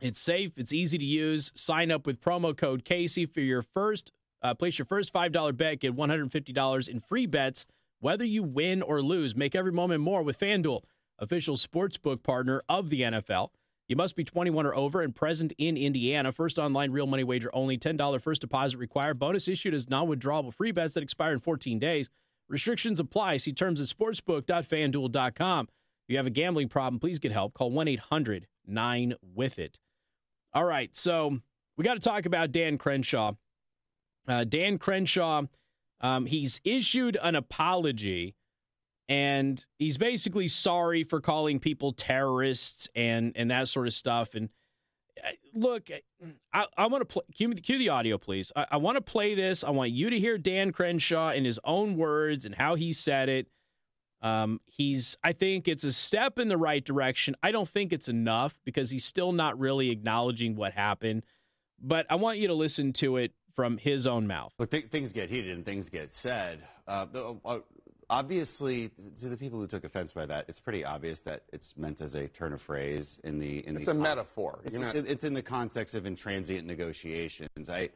It's 0.00 0.20
safe, 0.20 0.52
it's 0.56 0.72
easy 0.72 0.98
to 0.98 1.04
use. 1.04 1.52
Sign 1.54 1.90
up 1.90 2.06
with 2.06 2.20
promo 2.20 2.56
code 2.56 2.84
Casey 2.84 3.26
for 3.26 3.40
your 3.40 3.62
first, 3.62 4.12
uh, 4.42 4.54
place 4.54 4.78
your 4.78 4.86
first 4.86 5.12
$5 5.12 5.56
bet, 5.56 5.80
get 5.80 5.96
$150 5.96 6.88
in 6.88 7.00
free 7.00 7.26
bets, 7.26 7.66
whether 8.00 8.24
you 8.24 8.42
win 8.42 8.82
or 8.82 9.02
lose. 9.02 9.34
Make 9.34 9.54
every 9.54 9.72
moment 9.72 10.02
more 10.02 10.22
with 10.22 10.38
FanDuel, 10.38 10.82
official 11.18 11.56
sportsbook 11.56 12.22
partner 12.22 12.62
of 12.68 12.90
the 12.90 13.02
NFL. 13.02 13.50
You 13.88 13.96
must 13.96 14.16
be 14.16 14.24
21 14.24 14.66
or 14.66 14.74
over 14.74 15.00
and 15.00 15.14
present 15.14 15.52
in 15.58 15.76
Indiana. 15.76 16.32
First 16.32 16.58
online 16.58 16.90
real 16.90 17.06
money 17.06 17.22
wager 17.22 17.50
only. 17.52 17.78
$10 17.78 18.20
first 18.20 18.40
deposit 18.40 18.78
required. 18.78 19.18
Bonus 19.18 19.46
issued 19.46 19.74
as 19.74 19.88
non 19.88 20.08
withdrawable 20.08 20.52
free 20.52 20.72
bets 20.72 20.94
that 20.94 21.02
expire 21.02 21.32
in 21.32 21.40
14 21.40 21.78
days. 21.78 22.10
Restrictions 22.48 22.98
apply. 22.98 23.36
See 23.36 23.52
terms 23.52 23.80
at 23.80 23.86
sportsbook.fanduel.com. 23.86 25.68
If 26.08 26.12
you 26.12 26.16
have 26.16 26.26
a 26.26 26.30
gambling 26.30 26.68
problem, 26.68 27.00
please 27.00 27.18
get 27.18 27.32
help. 27.32 27.54
Call 27.54 27.70
1 27.70 27.88
800 27.88 28.46
9 28.66 29.14
with 29.22 29.58
it. 29.58 29.78
All 30.52 30.64
right. 30.64 30.94
So 30.94 31.38
we 31.76 31.84
got 31.84 31.94
to 31.94 32.00
talk 32.00 32.26
about 32.26 32.52
Dan 32.52 32.78
Crenshaw. 32.78 33.32
Uh, 34.26 34.42
Dan 34.44 34.78
Crenshaw, 34.78 35.42
um, 36.00 36.26
he's 36.26 36.60
issued 36.64 37.16
an 37.22 37.36
apology 37.36 38.34
and 39.08 39.64
he's 39.78 39.98
basically 39.98 40.48
sorry 40.48 41.04
for 41.04 41.20
calling 41.20 41.60
people 41.60 41.92
terrorists 41.92 42.88
and 42.94 43.32
and 43.36 43.50
that 43.50 43.68
sort 43.68 43.86
of 43.86 43.94
stuff. 43.94 44.34
And 44.34 44.48
uh, 45.22 45.30
look, 45.54 45.88
I, 46.52 46.66
I 46.76 46.86
want 46.86 47.02
to 47.02 47.06
play. 47.06 47.22
Cue, 47.34 47.54
cue, 47.54 47.78
the 47.78 47.88
audio, 47.88 48.18
please. 48.18 48.52
I, 48.56 48.66
I 48.72 48.76
want 48.78 48.96
to 48.96 49.00
play 49.02 49.34
this. 49.34 49.62
I 49.62 49.70
want 49.70 49.90
you 49.90 50.10
to 50.10 50.18
hear 50.18 50.38
Dan 50.38 50.72
Crenshaw 50.72 51.30
in 51.30 51.44
his 51.44 51.60
own 51.64 51.96
words 51.96 52.44
and 52.44 52.54
how 52.54 52.74
he 52.74 52.92
said 52.92 53.28
it. 53.28 53.46
Um, 54.22 54.60
he's. 54.66 55.16
I 55.22 55.32
think 55.32 55.68
it's 55.68 55.84
a 55.84 55.92
step 55.92 56.38
in 56.38 56.48
the 56.48 56.56
right 56.56 56.84
direction. 56.84 57.36
I 57.42 57.52
don't 57.52 57.68
think 57.68 57.92
it's 57.92 58.08
enough 58.08 58.58
because 58.64 58.90
he's 58.90 59.04
still 59.04 59.32
not 59.32 59.58
really 59.58 59.90
acknowledging 59.90 60.56
what 60.56 60.72
happened. 60.72 61.22
But 61.80 62.06
I 62.10 62.16
want 62.16 62.38
you 62.38 62.48
to 62.48 62.54
listen 62.54 62.92
to 62.94 63.18
it 63.18 63.32
from 63.54 63.78
his 63.78 64.06
own 64.06 64.26
mouth. 64.26 64.52
Look, 64.58 64.70
th- 64.70 64.86
things 64.86 65.12
get 65.12 65.30
heated 65.30 65.54
and 65.54 65.64
things 65.64 65.90
get 65.90 66.10
said. 66.10 66.62
Uh, 66.88 67.06
uh 67.44 67.58
obviously, 68.08 68.90
to 69.20 69.28
the 69.28 69.36
people 69.36 69.58
who 69.58 69.66
took 69.66 69.84
offense 69.84 70.12
by 70.12 70.26
that, 70.26 70.46
it's 70.48 70.60
pretty 70.60 70.84
obvious 70.84 71.22
that 71.22 71.42
it's 71.52 71.76
meant 71.76 72.00
as 72.00 72.14
a 72.14 72.28
turn 72.28 72.52
of 72.52 72.60
phrase 72.60 73.18
in 73.24 73.38
the 73.38 73.66
in 73.66 73.76
it's 73.76 73.86
the. 73.86 73.90
It's 73.92 73.98
a 73.98 74.02
metaphor. 74.02 74.60
It's, 74.64 74.74
not... 74.74 74.96
it's, 74.96 75.24
in 75.24 75.34
the 75.34 75.42
context 75.42 75.94
of 75.94 76.04
intransient 76.04 76.64
negotiations. 76.64 77.68
I 77.68 77.90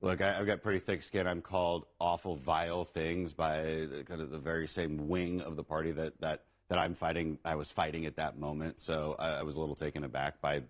look. 0.00 0.20
I, 0.20 0.34
have 0.34 0.46
got 0.46 0.62
pretty 0.62 0.80
thick 0.80 1.02
skin. 1.02 1.26
I'm 1.26 1.42
called 1.42 1.86
awful, 2.00 2.36
vile 2.36 2.84
things 2.84 3.32
by 3.32 3.62
the, 3.62 4.04
kind 4.06 4.20
of 4.20 4.30
the 4.30 4.38
very 4.38 4.68
same 4.68 5.08
wing 5.08 5.40
of 5.40 5.56
the 5.56 5.64
party 5.64 5.92
that 5.92 6.20
that 6.20 6.44
that 6.68 6.78
I'm 6.78 6.94
fighting. 6.94 7.38
I 7.44 7.54
was 7.54 7.70
fighting 7.70 8.06
at 8.06 8.16
that 8.16 8.38
moment, 8.38 8.80
so 8.80 9.16
I, 9.18 9.38
I 9.38 9.42
was 9.42 9.56
a 9.56 9.60
little 9.60 9.76
taken 9.76 10.04
aback 10.04 10.40
by 10.40 10.62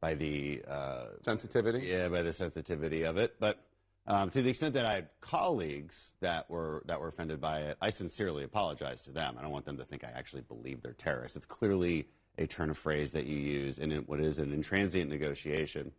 by 0.00 0.14
the 0.14 0.62
uh, 0.68 1.06
sensitivity. 1.22 1.86
Yeah, 1.86 2.08
by 2.08 2.22
the 2.22 2.32
sensitivity 2.32 3.04
of 3.04 3.16
it. 3.16 3.36
But 3.38 3.58
um, 4.06 4.30
to 4.30 4.42
the 4.42 4.50
extent 4.50 4.74
that 4.74 4.84
I 4.84 4.94
had 4.94 5.08
colleagues 5.20 6.12
that 6.20 6.48
were 6.50 6.82
that 6.86 7.00
were 7.00 7.08
offended 7.08 7.40
by 7.40 7.60
it, 7.60 7.76
I 7.80 7.90
sincerely 7.90 8.44
apologize 8.44 9.00
to 9.02 9.12
them. 9.12 9.36
I 9.38 9.42
don't 9.42 9.52
want 9.52 9.64
them 9.64 9.76
to 9.76 9.84
think 9.84 10.04
I 10.04 10.10
actually 10.14 10.42
believe 10.42 10.82
they're 10.82 10.92
terrorists. 10.92 11.36
It's 11.36 11.46
clearly 11.46 12.08
a 12.38 12.46
turn 12.46 12.70
of 12.70 12.78
phrase 12.78 13.12
that 13.12 13.26
you 13.26 13.36
use 13.36 13.78
in 13.78 13.92
what 14.06 14.20
is 14.20 14.38
an 14.38 14.50
intransient 14.50 15.08
negotiation. 15.08 15.92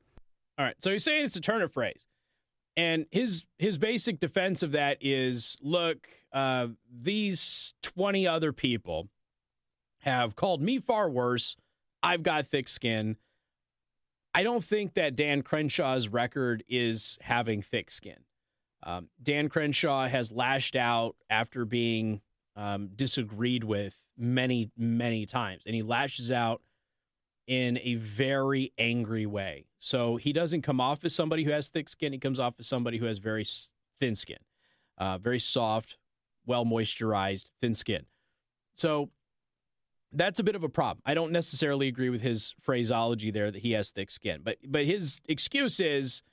All 0.58 0.66
right, 0.66 0.76
so 0.80 0.92
he's 0.92 1.04
saying 1.04 1.26
it's 1.26 1.36
a 1.36 1.42
turn 1.42 1.62
of 1.62 1.72
phrase. 1.72 2.08
And 2.76 3.06
his 3.12 3.46
his 3.58 3.78
basic 3.78 4.20
defense 4.20 4.64
of 4.64 4.72
that 4.72 4.98
is, 5.00 5.60
look, 5.62 6.08
uh, 6.32 6.68
these 6.92 7.74
twenty 7.82 8.28
other 8.28 8.52
people 8.52 9.10
have 10.00 10.36
called 10.36 10.62
me 10.62 10.80
far 10.80 11.10
worse. 11.10 11.56
I've 12.02 12.24
got 12.24 12.48
thick 12.48 12.68
skin. 12.68 13.18
I 14.34 14.44
don't 14.44 14.64
think 14.64 14.96
that 14.96 15.16
Dan 15.16 15.44
Crenshaw's 15.44 16.10
record 16.10 16.64
is 16.68 17.20
having 17.22 17.62
thick 17.62 17.92
skin. 17.92 18.24
Um, 18.82 19.10
Dan 19.22 19.48
Crenshaw 19.48 20.08
has 20.08 20.32
lashed 20.32 20.76
out 20.76 21.16
after 21.30 21.66
being 21.66 22.22
um, 22.56 22.90
disagreed 22.96 23.64
with 23.64 23.96
many, 24.18 24.72
many 24.78 25.26
times, 25.26 25.64
and 25.66 25.76
he 25.76 25.82
lashes 25.82 26.32
out 26.32 26.62
in 27.48 27.80
a 27.84 27.96
very 27.96 28.74
angry 28.78 29.26
way. 29.26 29.66
So 29.78 30.18
he 30.18 30.34
doesn't 30.34 30.62
come 30.62 30.80
off 30.80 31.04
as 31.04 31.14
somebody 31.14 31.44
who 31.44 31.52
has 31.52 31.70
thick 31.70 31.90
skin. 31.90 32.14
He 32.14 32.20
comes 32.20 32.40
off 32.40 32.56
as 32.60 32.68
somebody 32.68 32.98
who 32.98 33.06
has 33.06 33.20
very 33.20 33.46
thin 34.00 34.16
skin, 34.16 34.40
uh, 34.98 35.18
very 35.18 35.40
soft, 35.40 35.98
well 36.46 36.66
moisturized, 36.66 37.50
thin 37.62 37.76
skin. 37.76 38.06
So 38.74 39.10
that's 40.14 40.40
a 40.40 40.44
bit 40.44 40.56
of 40.56 40.64
a 40.64 40.70
problem. 40.70 41.02
I 41.06 41.14
don't 41.14 41.32
necessarily 41.32 41.88
agree 41.88 42.10
with 42.10 42.22
his 42.22 42.56
phraseology 42.60 43.32
there 43.32 43.52
that 43.52 43.62
he 43.62 43.72
has 43.72 43.92
thick 43.92 44.12
skin, 44.12 44.42
but 44.44 44.58
but 44.68 44.86
his 44.86 45.22
excuse 45.28 45.80
is. 45.80 46.24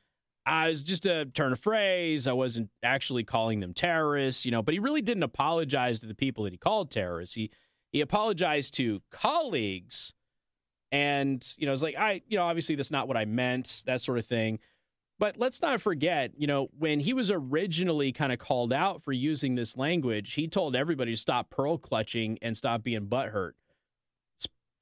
I 0.47 0.69
was 0.69 0.83
just 0.83 1.05
a 1.05 1.27
turn 1.27 1.53
of 1.53 1.61
phrase. 1.61 2.27
I 2.27 2.33
wasn't 2.33 2.71
actually 2.83 3.25
calling 3.25 3.61
them 3.61 3.75
terrorists, 3.75 4.47
you 4.47 4.51
know, 4.51 4.63
but 4.63 4.73
he 4.73 4.81
really 4.81 5.03
didn't 5.03 5.23
apologize 5.23 5.99
to 5.99 6.07
the 6.07 6.15
people 6.15 6.45
that 6.45 6.53
he 6.53 6.57
called 6.57 6.91
terrorists. 6.91 7.35
He 7.35 7.51
he 7.93 8.01
apologized 8.01 8.73
to 8.75 9.03
colleagues 9.13 10.15
and, 10.93 11.45
you 11.57 11.67
know, 11.67 11.73
it's 11.73 11.83
like, 11.83 11.97
I, 11.97 12.23
you 12.29 12.37
know, 12.37 12.45
obviously 12.45 12.75
that's 12.75 12.91
not 12.91 13.07
what 13.07 13.17
I 13.17 13.25
meant, 13.25 13.83
that 13.87 14.01
sort 14.01 14.19
of 14.19 14.27
thing. 14.27 14.59
But 15.19 15.37
let's 15.37 15.61
not 15.61 15.81
forget, 15.81 16.33
you 16.37 16.47
know, 16.47 16.69
when 16.79 17.01
he 17.01 17.13
was 17.13 17.31
originally 17.31 18.11
kind 18.11 18.33
of 18.33 18.39
called 18.39 18.73
out 18.73 19.03
for 19.03 19.13
using 19.13 19.55
this 19.55 19.77
language, 19.77 20.33
he 20.33 20.49
told 20.49 20.75
everybody 20.75 21.13
to 21.13 21.17
stop 21.17 21.51
pearl 21.51 21.77
clutching 21.77 22.39
and 22.41 22.57
stop 22.57 22.83
being 22.83 23.07
butthurt. 23.07 23.53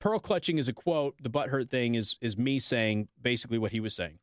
Pearl 0.01 0.18
clutching 0.18 0.59
is 0.59 0.68
a 0.68 0.72
quote. 0.72 1.16
The 1.20 1.30
butthurt 1.30 1.70
thing 1.70 1.94
is 1.94 2.16
is 2.20 2.36
me 2.36 2.59
saying 2.59 3.09
basically 3.20 3.59
what 3.59 3.72
he 3.72 3.80
was 3.80 3.94
saying. 3.94 4.18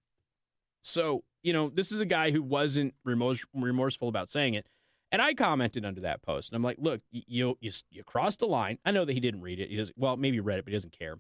So, 0.82 1.24
you 1.42 1.52
know, 1.52 1.70
this 1.70 1.92
is 1.92 2.00
a 2.00 2.06
guy 2.06 2.32
who 2.32 2.44
wasn't 2.44 2.94
remorse, 3.04 3.44
remorseful 3.54 4.08
about 4.08 4.30
saying 4.30 4.54
it. 4.54 4.68
And 5.12 5.22
I 5.22 5.34
commented 5.34 5.86
under 5.86 6.02
that 6.02 6.22
post. 6.22 6.50
And 6.50 6.56
I'm 6.56 6.64
like, 6.64 6.78
look, 6.80 7.02
you, 7.12 7.58
you 7.60 7.72
you 7.90 8.04
crossed 8.04 8.42
a 8.42 8.46
line. 8.46 8.80
I 8.86 8.92
know 8.92 9.06
that 9.06 9.14
he 9.14 9.20
didn't 9.20 9.42
read 9.42 9.60
it. 9.60 9.70
He 9.70 9.78
doesn't 9.78 9.98
well, 9.98 10.18
maybe 10.18 10.38
he 10.38 10.42
read 10.42 10.60
it, 10.60 10.66
but 10.66 10.72
he 10.72 10.78
doesn't 10.78 10.98
care 10.98 11.18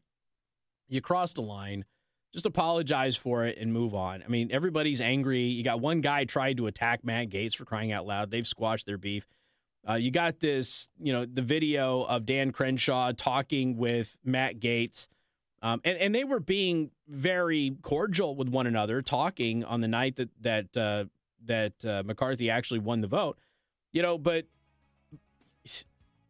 you 0.88 1.02
crossed 1.02 1.38
a 1.38 1.42
line. 1.42 1.86
Just 2.34 2.46
apologize 2.46 3.16
for 3.16 3.46
it 3.46 3.58
and 3.58 3.72
move 3.72 3.96
on. 3.96 4.22
I 4.22 4.28
mean, 4.28 4.50
everybody's 4.52 5.00
angry. 5.00 5.44
You 5.44 5.64
got 5.64 5.80
one 5.80 6.02
guy 6.02 6.26
tried 6.26 6.58
to 6.58 6.68
attack 6.68 7.04
Matt 7.04 7.30
Gaetz 7.30 7.56
for 7.56 7.64
crying 7.64 7.94
out 7.94 8.06
loud. 8.06 8.30
They've 8.30 8.48
squashed 8.48 8.86
their 8.86 8.98
beef. 8.98 9.26
Uh, 9.88 9.94
you 9.94 10.12
got 10.12 10.40
this, 10.40 10.90
you 11.00 11.14
know, 11.14 11.26
the 11.26 11.42
video 11.42 12.04
of 12.04 12.26
Dan 12.26 12.52
Crenshaw 12.52 13.12
talking 13.12 13.78
with 13.78 14.18
Matt 14.24 14.60
Gaetz. 14.60 15.08
Um, 15.62 15.82
and, 15.84 15.98
and 15.98 16.14
they 16.14 16.24
were 16.24 16.40
being 16.40 16.92
very 17.08 17.78
cordial 17.82 18.36
with 18.36 18.50
one 18.50 18.68
another, 18.68 19.02
talking 19.02 19.64
on 19.64 19.82
the 19.82 19.88
night 19.88 20.16
that 20.18 20.30
that 20.42 20.78
uh, 20.78 21.06
that 21.46 21.74
uh, 21.86 22.04
McCarthy 22.06 22.50
actually 22.50 22.80
won 22.80 23.02
the 23.02 23.08
vote. 23.08 23.38
You 23.92 24.02
know, 24.02 24.18
but 24.18 24.46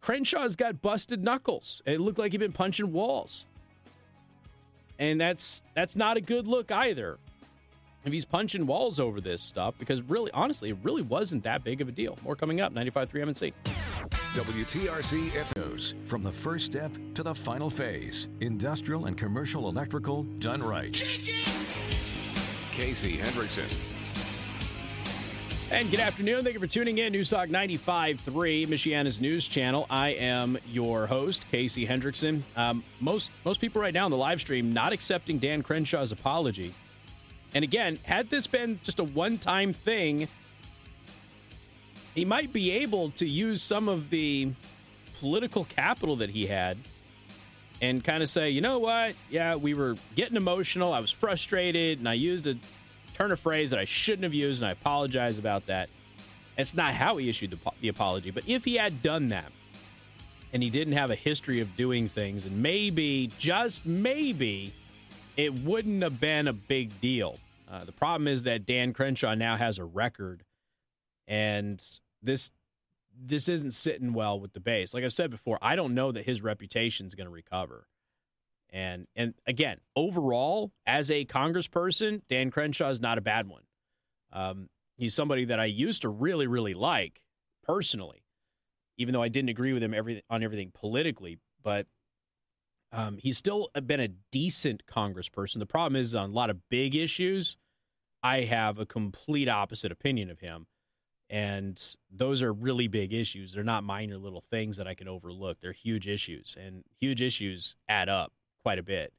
Crenshaw's 0.02 0.56
got 0.56 0.82
busted 0.82 1.24
knuckles. 1.24 1.82
It 1.86 2.00
looked 2.00 2.20
like 2.20 2.32
he'd 2.32 2.38
been 2.38 2.52
punching 2.52 2.92
walls 2.92 3.46
and 5.00 5.20
that's 5.20 5.64
that's 5.74 5.96
not 5.96 6.18
a 6.18 6.22
good 6.22 6.48
look 6.48 6.72
either. 6.72 7.18
If 8.06 8.14
he's 8.14 8.24
punching 8.24 8.68
walls 8.68 9.00
over 9.00 9.20
this 9.20 9.42
stuff, 9.42 9.74
because 9.80 10.04
really, 10.04 10.30
honestly, 10.32 10.70
it 10.70 10.78
really 10.84 11.02
wasn't 11.02 11.44
that 11.44 11.64
big 11.64 11.82
of 11.82 11.90
a 11.90 11.92
deal. 11.92 12.20
More 12.24 12.36
coming 12.36 12.62
up, 12.62 12.72
95.3 12.72 13.10
MNC. 13.10 13.54
WTRC 14.36 15.56
News 15.56 15.96
from 16.06 16.22
the 16.22 16.32
first 16.32 16.68
step 16.68 16.92
to 17.16 17.24
the 17.24 17.34
final 17.34 17.68
phase. 17.68 18.28
Industrial 18.42 19.06
and 19.06 19.18
commercial 19.18 19.70
electrical 19.70 20.22
done 20.38 20.62
right. 20.62 20.94
Casey 22.74 23.18
Hendrickson. 23.18 23.76
And 25.72 25.90
good 25.90 26.00
afternoon. 26.00 26.44
Thank 26.44 26.54
you 26.54 26.60
for 26.60 26.68
tuning 26.68 27.00
in. 27.00 27.12
News 27.12 27.30
Talk 27.30 27.50
95.3, 27.50 28.68
Michiana's 28.68 29.20
news 29.20 29.48
channel. 29.48 29.88
I 29.90 30.10
am 30.10 30.60
your 30.72 31.08
host, 31.08 31.44
Casey 31.52 31.88
Hendrickson. 31.88 32.44
Um, 32.56 32.84
most 33.00 33.32
most 33.44 33.60
people 33.60 33.82
right 33.82 33.96
now 33.96 34.06
in 34.06 34.12
the 34.12 34.18
live 34.18 34.42
stream 34.42 34.74
not 34.74 34.94
accepting 34.94 35.40
Dan 35.40 35.64
Crenshaw's 35.64 36.12
apology. 36.12 36.76
And 37.56 37.64
again, 37.64 37.98
had 38.04 38.30
this 38.30 38.48
been 38.48 38.82
just 38.84 39.00
a 39.00 39.04
one-time 39.04 39.72
thing, 39.72 40.28
he 42.14 42.26
might 42.26 42.52
be 42.52 42.70
able 42.72 43.12
to 43.12 43.26
use 43.26 43.64
some 43.64 43.88
of 43.88 44.10
the 44.10 44.52
political 45.20 45.64
capital 45.64 46.18
that 46.18 46.30
he 46.30 46.48
had 46.48 46.78
and 47.82 48.04
kind 48.04 48.22
of 48.22 48.30
say, 48.30 48.50
you 48.50 48.60
know 48.60 48.80
what? 48.80 49.14
Yeah, 49.30 49.56
we 49.56 49.74
were 49.74 49.96
getting 50.16 50.36
emotional. 50.36 50.94
I 50.94 51.00
was 51.00 51.12
frustrated, 51.12 52.00
and 52.00 52.10
I 52.10 52.14
used 52.14 52.46
a 52.46 52.58
turn 53.14 53.32
of 53.32 53.40
phrase 53.40 53.70
that 53.70 53.80
I 53.80 53.86
shouldn't 53.86 54.24
have 54.24 54.34
used, 54.34 54.62
and 54.62 54.68
I 54.68 54.72
apologize 54.72 55.38
about 55.38 55.68
that. 55.68 55.90
It's 56.58 56.74
not 56.74 56.94
how 56.94 57.18
he 57.18 57.30
issued 57.30 57.52
the, 57.52 57.72
the 57.80 57.88
apology, 57.88 58.32
but 58.32 58.48
if 58.48 58.66
he 58.66 58.76
had 58.76 59.02
done 59.02 59.30
that, 59.30 59.52
and 60.52 60.62
he 60.62 60.70
didn't 60.70 60.94
have 60.94 61.12
a 61.12 61.16
history 61.16 61.62
of 61.62 61.76
doing 61.78 62.10
things, 62.10 62.46
and 62.46 62.62
maybe, 62.62 63.30
just 63.40 63.86
maybe, 63.86 64.74
it 65.38 65.54
wouldn't 65.54 66.04
have 66.04 66.20
been 66.20 66.48
a 66.50 66.54
big 66.54 67.00
deal. 67.02 67.40
Uh, 67.70 67.84
the 67.84 67.92
problem 67.92 68.28
is 68.28 68.44
that 68.44 68.66
Dan 68.66 68.94
Crenshaw 68.94 69.34
now 69.34 69.58
has 69.58 69.78
a 69.78 69.86
record, 69.86 70.44
and 71.28 71.82
this 72.22 72.52
this 73.18 73.48
isn't 73.48 73.72
sitting 73.72 74.14
well 74.14 74.40
with 74.40 74.54
the 74.54 74.60
base. 74.60 74.94
Like 74.94 75.04
I've 75.04 75.14
said 75.14 75.32
before, 75.32 75.58
I 75.62 75.76
don't 75.76 75.94
know 75.94 76.12
that 76.12 76.26
his 76.26 76.42
reputation 76.42 77.08
is 77.08 77.16
going 77.16 77.28
to 77.28 77.32
recover. 77.32 77.88
And 78.70 79.08
and 79.16 79.34
again, 79.48 79.78
overall, 79.96 80.72
as 80.86 81.10
a 81.10 81.26
congressperson, 81.26 82.22
Dan 82.28 82.52
Crenshaw 82.52 82.90
is 82.90 83.00
not 83.00 83.18
a 83.18 83.22
bad 83.22 83.48
one. 83.48 83.64
Um, 84.34 84.70
he's 84.98 85.14
somebody 85.14 85.46
that 85.46 85.60
I 85.60 85.66
used 85.66 86.02
to 86.02 86.10
really, 86.10 86.46
really 86.46 86.74
like 86.74 87.22
personally, 87.64 88.26
even 88.98 89.14
though 89.14 89.22
I 89.22 89.30
didn't 89.30 89.50
agree 89.50 89.72
with 89.72 89.82
him 89.82 89.94
every, 89.94 90.24
on 90.30 90.44
everything 90.44 90.72
politically. 90.74 91.40
But 91.64 91.88
um, 92.96 93.18
he's 93.18 93.38
still 93.38 93.70
been 93.86 94.00
a 94.00 94.08
decent 94.08 94.86
congressperson. 94.88 95.60
The 95.60 95.66
problem 95.66 96.00
is 96.00 96.16
on 96.16 96.30
a 96.30 96.34
lot 96.34 96.50
of 96.50 96.70
big 96.70 96.96
issues, 96.96 97.58
I 98.24 98.42
have 98.42 98.80
a 98.80 98.86
complete 98.86 99.50
opposite 99.50 99.92
opinion 99.92 100.30
of 100.30 100.40
him. 100.40 100.68
And 101.30 101.82
those 102.10 102.42
are 102.42 102.54
really 102.54 102.88
big 102.88 103.12
issues. 103.12 103.54
They're 103.54 103.64
not 103.64 103.84
minor 103.84 104.18
little 104.18 104.44
things 104.50 104.78
that 104.78 104.88
I 104.88 104.94
can 104.94 105.08
overlook. 105.08 105.60
They're 105.60 105.72
huge 105.72 106.08
issues, 106.08 106.56
and 106.60 106.84
huge 107.00 107.22
issues 107.22 107.76
add 107.90 108.10
up 108.10 108.32
quite 108.62 108.80
a 108.80 108.84
bit. 108.84 109.12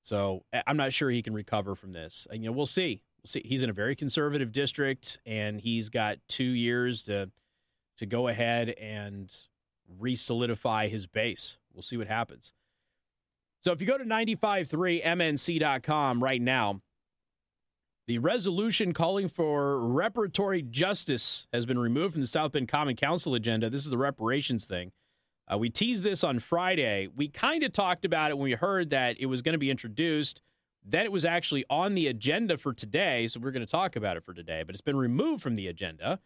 So 0.00 0.44
I'm 0.66 0.76
not 0.76 0.92
sure 0.92 1.10
he 1.10 1.22
can 1.22 1.34
recover 1.34 1.74
from 1.74 1.92
this. 1.92 2.26
And, 2.30 2.42
you 2.42 2.48
know, 2.48 2.56
we'll 2.56 2.66
see. 2.66 3.02
We'll 3.22 3.28
see. 3.28 3.42
He's 3.44 3.62
in 3.62 3.70
a 3.70 3.74
very 3.74 3.94
conservative 3.94 4.52
district, 4.52 5.18
and 5.24 5.60
he's 5.60 5.88
got 5.88 6.18
two 6.28 6.44
years 6.44 7.02
to 7.04 7.30
to 7.98 8.06
go 8.06 8.26
ahead 8.26 8.70
and 8.70 9.32
re-solidify 10.00 10.88
his 10.88 11.06
base. 11.06 11.58
We'll 11.72 11.82
see 11.82 11.96
what 11.96 12.08
happens. 12.08 12.52
So 13.64 13.72
if 13.72 13.80
you 13.80 13.86
go 13.86 13.96
to 13.96 14.04
953mnc.com 14.04 16.22
right 16.22 16.42
now, 16.42 16.82
the 18.06 18.18
resolution 18.18 18.92
calling 18.92 19.30
for 19.30 19.78
reparatory 19.78 20.68
justice 20.68 21.46
has 21.50 21.64
been 21.64 21.78
removed 21.78 22.12
from 22.12 22.20
the 22.20 22.26
South 22.26 22.52
Bend 22.52 22.68
Common 22.68 22.94
Council 22.94 23.34
agenda. 23.34 23.70
This 23.70 23.82
is 23.82 23.88
the 23.88 23.96
reparations 23.96 24.66
thing. 24.66 24.92
Uh, 25.50 25.56
we 25.56 25.70
teased 25.70 26.04
this 26.04 26.22
on 26.22 26.40
Friday. 26.40 27.08
We 27.16 27.28
kind 27.28 27.62
of 27.62 27.72
talked 27.72 28.04
about 28.04 28.30
it 28.30 28.36
when 28.36 28.44
we 28.44 28.52
heard 28.52 28.90
that 28.90 29.16
it 29.18 29.24
was 29.26 29.40
going 29.40 29.54
to 29.54 29.58
be 29.58 29.70
introduced. 29.70 30.42
Then 30.84 31.06
it 31.06 31.12
was 31.12 31.24
actually 31.24 31.64
on 31.70 31.94
the 31.94 32.06
agenda 32.06 32.58
for 32.58 32.74
today, 32.74 33.26
so 33.26 33.40
we're 33.40 33.50
going 33.50 33.64
to 33.64 33.72
talk 33.72 33.96
about 33.96 34.18
it 34.18 34.24
for 34.24 34.34
today, 34.34 34.62
but 34.62 34.74
it's 34.74 34.82
been 34.82 34.98
removed 34.98 35.42
from 35.42 35.54
the 35.54 35.68
agenda. 35.68 36.20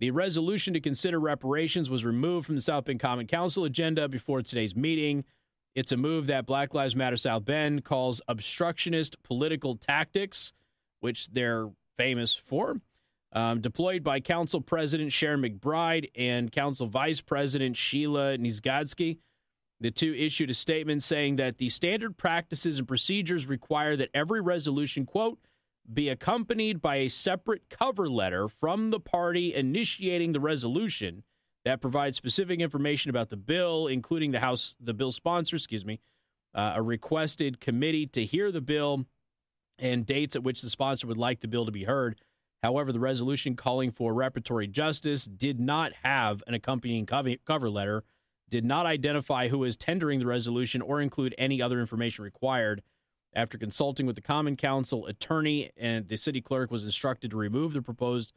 The 0.00 0.10
resolution 0.10 0.74
to 0.74 0.80
consider 0.80 1.20
reparations 1.20 1.88
was 1.88 2.04
removed 2.04 2.46
from 2.46 2.56
the 2.56 2.60
South 2.60 2.86
Bend 2.86 2.98
Common 2.98 3.28
Council 3.28 3.64
agenda 3.64 4.08
before 4.08 4.42
today's 4.42 4.74
meeting. 4.74 5.22
It's 5.74 5.92
a 5.92 5.96
move 5.96 6.26
that 6.28 6.46
Black 6.46 6.72
Lives 6.72 6.94
Matter 6.94 7.16
South 7.16 7.44
Bend 7.44 7.84
calls 7.84 8.20
obstructionist 8.28 9.22
political 9.22 9.76
tactics, 9.76 10.52
which 11.00 11.28
they're 11.28 11.70
famous 11.96 12.34
for 12.34 12.76
um, 13.34 13.60
deployed 13.60 14.04
by 14.04 14.20
Council 14.20 14.60
President 14.60 15.12
Sharon 15.12 15.42
McBride 15.42 16.08
and 16.14 16.52
Council 16.52 16.86
Vice 16.86 17.20
President 17.20 17.76
Sheila 17.76 18.38
Niezgodski. 18.38 19.18
The 19.80 19.90
two 19.90 20.14
issued 20.14 20.50
a 20.50 20.54
statement 20.54 21.02
saying 21.02 21.36
that 21.36 21.58
the 21.58 21.68
standard 21.68 22.16
practices 22.16 22.78
and 22.78 22.86
procedures 22.86 23.46
require 23.46 23.96
that 23.96 24.10
every 24.14 24.40
resolution, 24.40 25.04
quote, 25.04 25.38
be 25.92 26.08
accompanied 26.08 26.80
by 26.80 26.96
a 26.96 27.08
separate 27.08 27.68
cover 27.68 28.08
letter 28.08 28.48
from 28.48 28.90
the 28.90 29.00
party 29.00 29.52
initiating 29.52 30.32
the 30.32 30.40
resolution 30.40 31.24
that 31.64 31.80
provides 31.80 32.16
specific 32.16 32.60
information 32.60 33.10
about 33.10 33.30
the 33.30 33.36
bill, 33.36 33.86
including 33.86 34.30
the 34.32 34.40
House, 34.40 34.76
the 34.80 34.94
bill 34.94 35.12
sponsor, 35.12 35.56
excuse 35.56 35.84
me, 35.84 36.00
uh, 36.54 36.74
a 36.76 36.82
requested 36.82 37.60
committee 37.60 38.06
to 38.06 38.24
hear 38.24 38.52
the 38.52 38.60
bill, 38.60 39.06
and 39.78 40.06
dates 40.06 40.36
at 40.36 40.42
which 40.42 40.62
the 40.62 40.70
sponsor 40.70 41.06
would 41.06 41.18
like 41.18 41.40
the 41.40 41.48
bill 41.48 41.66
to 41.66 41.72
be 41.72 41.84
heard. 41.84 42.20
However, 42.62 42.92
the 42.92 43.00
resolution 43.00 43.56
calling 43.56 43.90
for 43.90 44.14
reparatory 44.14 44.70
justice 44.70 45.24
did 45.24 45.58
not 45.58 45.92
have 46.04 46.42
an 46.46 46.54
accompanying 46.54 47.06
cover 47.06 47.70
letter, 47.70 48.04
did 48.48 48.64
not 48.64 48.86
identify 48.86 49.48
who 49.48 49.64
is 49.64 49.76
tendering 49.76 50.20
the 50.20 50.26
resolution, 50.26 50.80
or 50.80 51.00
include 51.00 51.34
any 51.36 51.60
other 51.60 51.80
information 51.80 52.24
required. 52.24 52.82
After 53.34 53.58
consulting 53.58 54.06
with 54.06 54.14
the 54.14 54.22
Common 54.22 54.56
Council 54.56 55.06
attorney 55.06 55.72
and 55.76 56.06
the 56.06 56.16
city 56.16 56.40
clerk 56.40 56.70
was 56.70 56.84
instructed 56.84 57.32
to 57.32 57.36
remove 57.36 57.72
the 57.72 57.82
proposed 57.82 58.32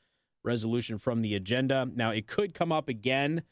resolution 0.48 0.98
from 0.98 1.22
the 1.22 1.36
agenda. 1.36 1.88
Now, 1.94 2.10
it 2.12 2.26
could 2.26 2.54
come 2.54 2.72
up 2.72 2.90
again 2.90 3.44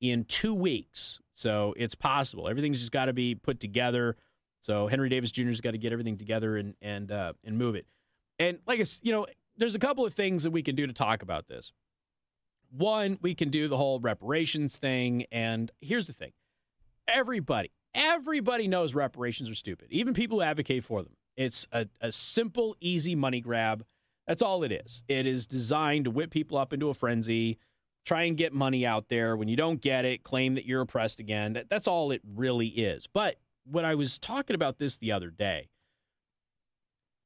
in 0.00 0.24
two 0.24 0.54
weeks. 0.54 1.20
So 1.34 1.74
it's 1.76 1.94
possible. 1.94 2.48
Everything's 2.48 2.80
just 2.80 2.92
got 2.92 3.06
to 3.06 3.12
be 3.12 3.34
put 3.34 3.60
together. 3.60 4.16
So 4.60 4.86
Henry 4.86 5.08
Davis 5.08 5.32
Jr. 5.32 5.48
has 5.48 5.60
got 5.60 5.72
to 5.72 5.78
get 5.78 5.92
everything 5.92 6.16
together 6.16 6.56
and 6.56 6.74
and 6.80 7.10
uh, 7.12 7.34
and 7.44 7.58
move 7.58 7.74
it. 7.74 7.86
And 8.38 8.60
like 8.66 8.80
I, 8.80 8.84
you 9.02 9.12
know, 9.12 9.26
there's 9.56 9.74
a 9.74 9.78
couple 9.78 10.06
of 10.06 10.14
things 10.14 10.42
that 10.44 10.52
we 10.52 10.62
can 10.62 10.74
do 10.74 10.86
to 10.86 10.92
talk 10.92 11.22
about 11.22 11.48
this. 11.48 11.72
One, 12.70 13.18
we 13.20 13.34
can 13.34 13.50
do 13.50 13.68
the 13.68 13.76
whole 13.76 14.00
reparations 14.00 14.78
thing. 14.78 15.26
And 15.30 15.70
here's 15.80 16.06
the 16.06 16.12
thing: 16.12 16.32
everybody, 17.06 17.72
everybody 17.94 18.68
knows 18.68 18.94
reparations 18.94 19.50
are 19.50 19.54
stupid. 19.54 19.88
Even 19.90 20.14
people 20.14 20.38
who 20.38 20.42
advocate 20.42 20.84
for 20.84 21.02
them. 21.02 21.16
It's 21.36 21.66
a, 21.72 21.88
a 22.00 22.12
simple, 22.12 22.76
easy 22.80 23.14
money 23.14 23.40
grab. 23.40 23.84
That's 24.26 24.42
all 24.42 24.62
it 24.62 24.72
is. 24.72 25.02
It 25.08 25.26
is 25.26 25.46
designed 25.46 26.04
to 26.04 26.10
whip 26.10 26.30
people 26.30 26.56
up 26.56 26.72
into 26.72 26.88
a 26.88 26.94
frenzy, 26.94 27.58
try 28.04 28.22
and 28.22 28.36
get 28.36 28.52
money 28.52 28.86
out 28.86 29.08
there. 29.08 29.36
When 29.36 29.48
you 29.48 29.56
don't 29.56 29.80
get 29.80 30.04
it, 30.04 30.22
claim 30.22 30.54
that 30.54 30.66
you're 30.66 30.80
oppressed 30.80 31.20
again. 31.20 31.52
That, 31.54 31.68
that's 31.68 31.88
all 31.88 32.10
it 32.10 32.22
really 32.24 32.68
is. 32.68 33.06
But 33.06 33.36
when 33.64 33.84
I 33.84 33.94
was 33.94 34.18
talking 34.18 34.54
about 34.54 34.78
this 34.78 34.96
the 34.96 35.12
other 35.12 35.30
day, 35.30 35.68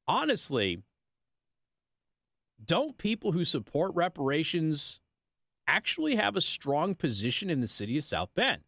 honestly, 0.07 0.79
don't 2.63 2.97
people 2.97 3.31
who 3.31 3.45
support 3.45 3.93
reparations 3.95 4.99
actually 5.67 6.15
have 6.15 6.35
a 6.35 6.41
strong 6.41 6.95
position 6.95 7.49
in 7.49 7.61
the 7.61 7.67
city 7.67 7.97
of 7.97 8.03
South 8.03 8.29
Bend? 8.35 8.63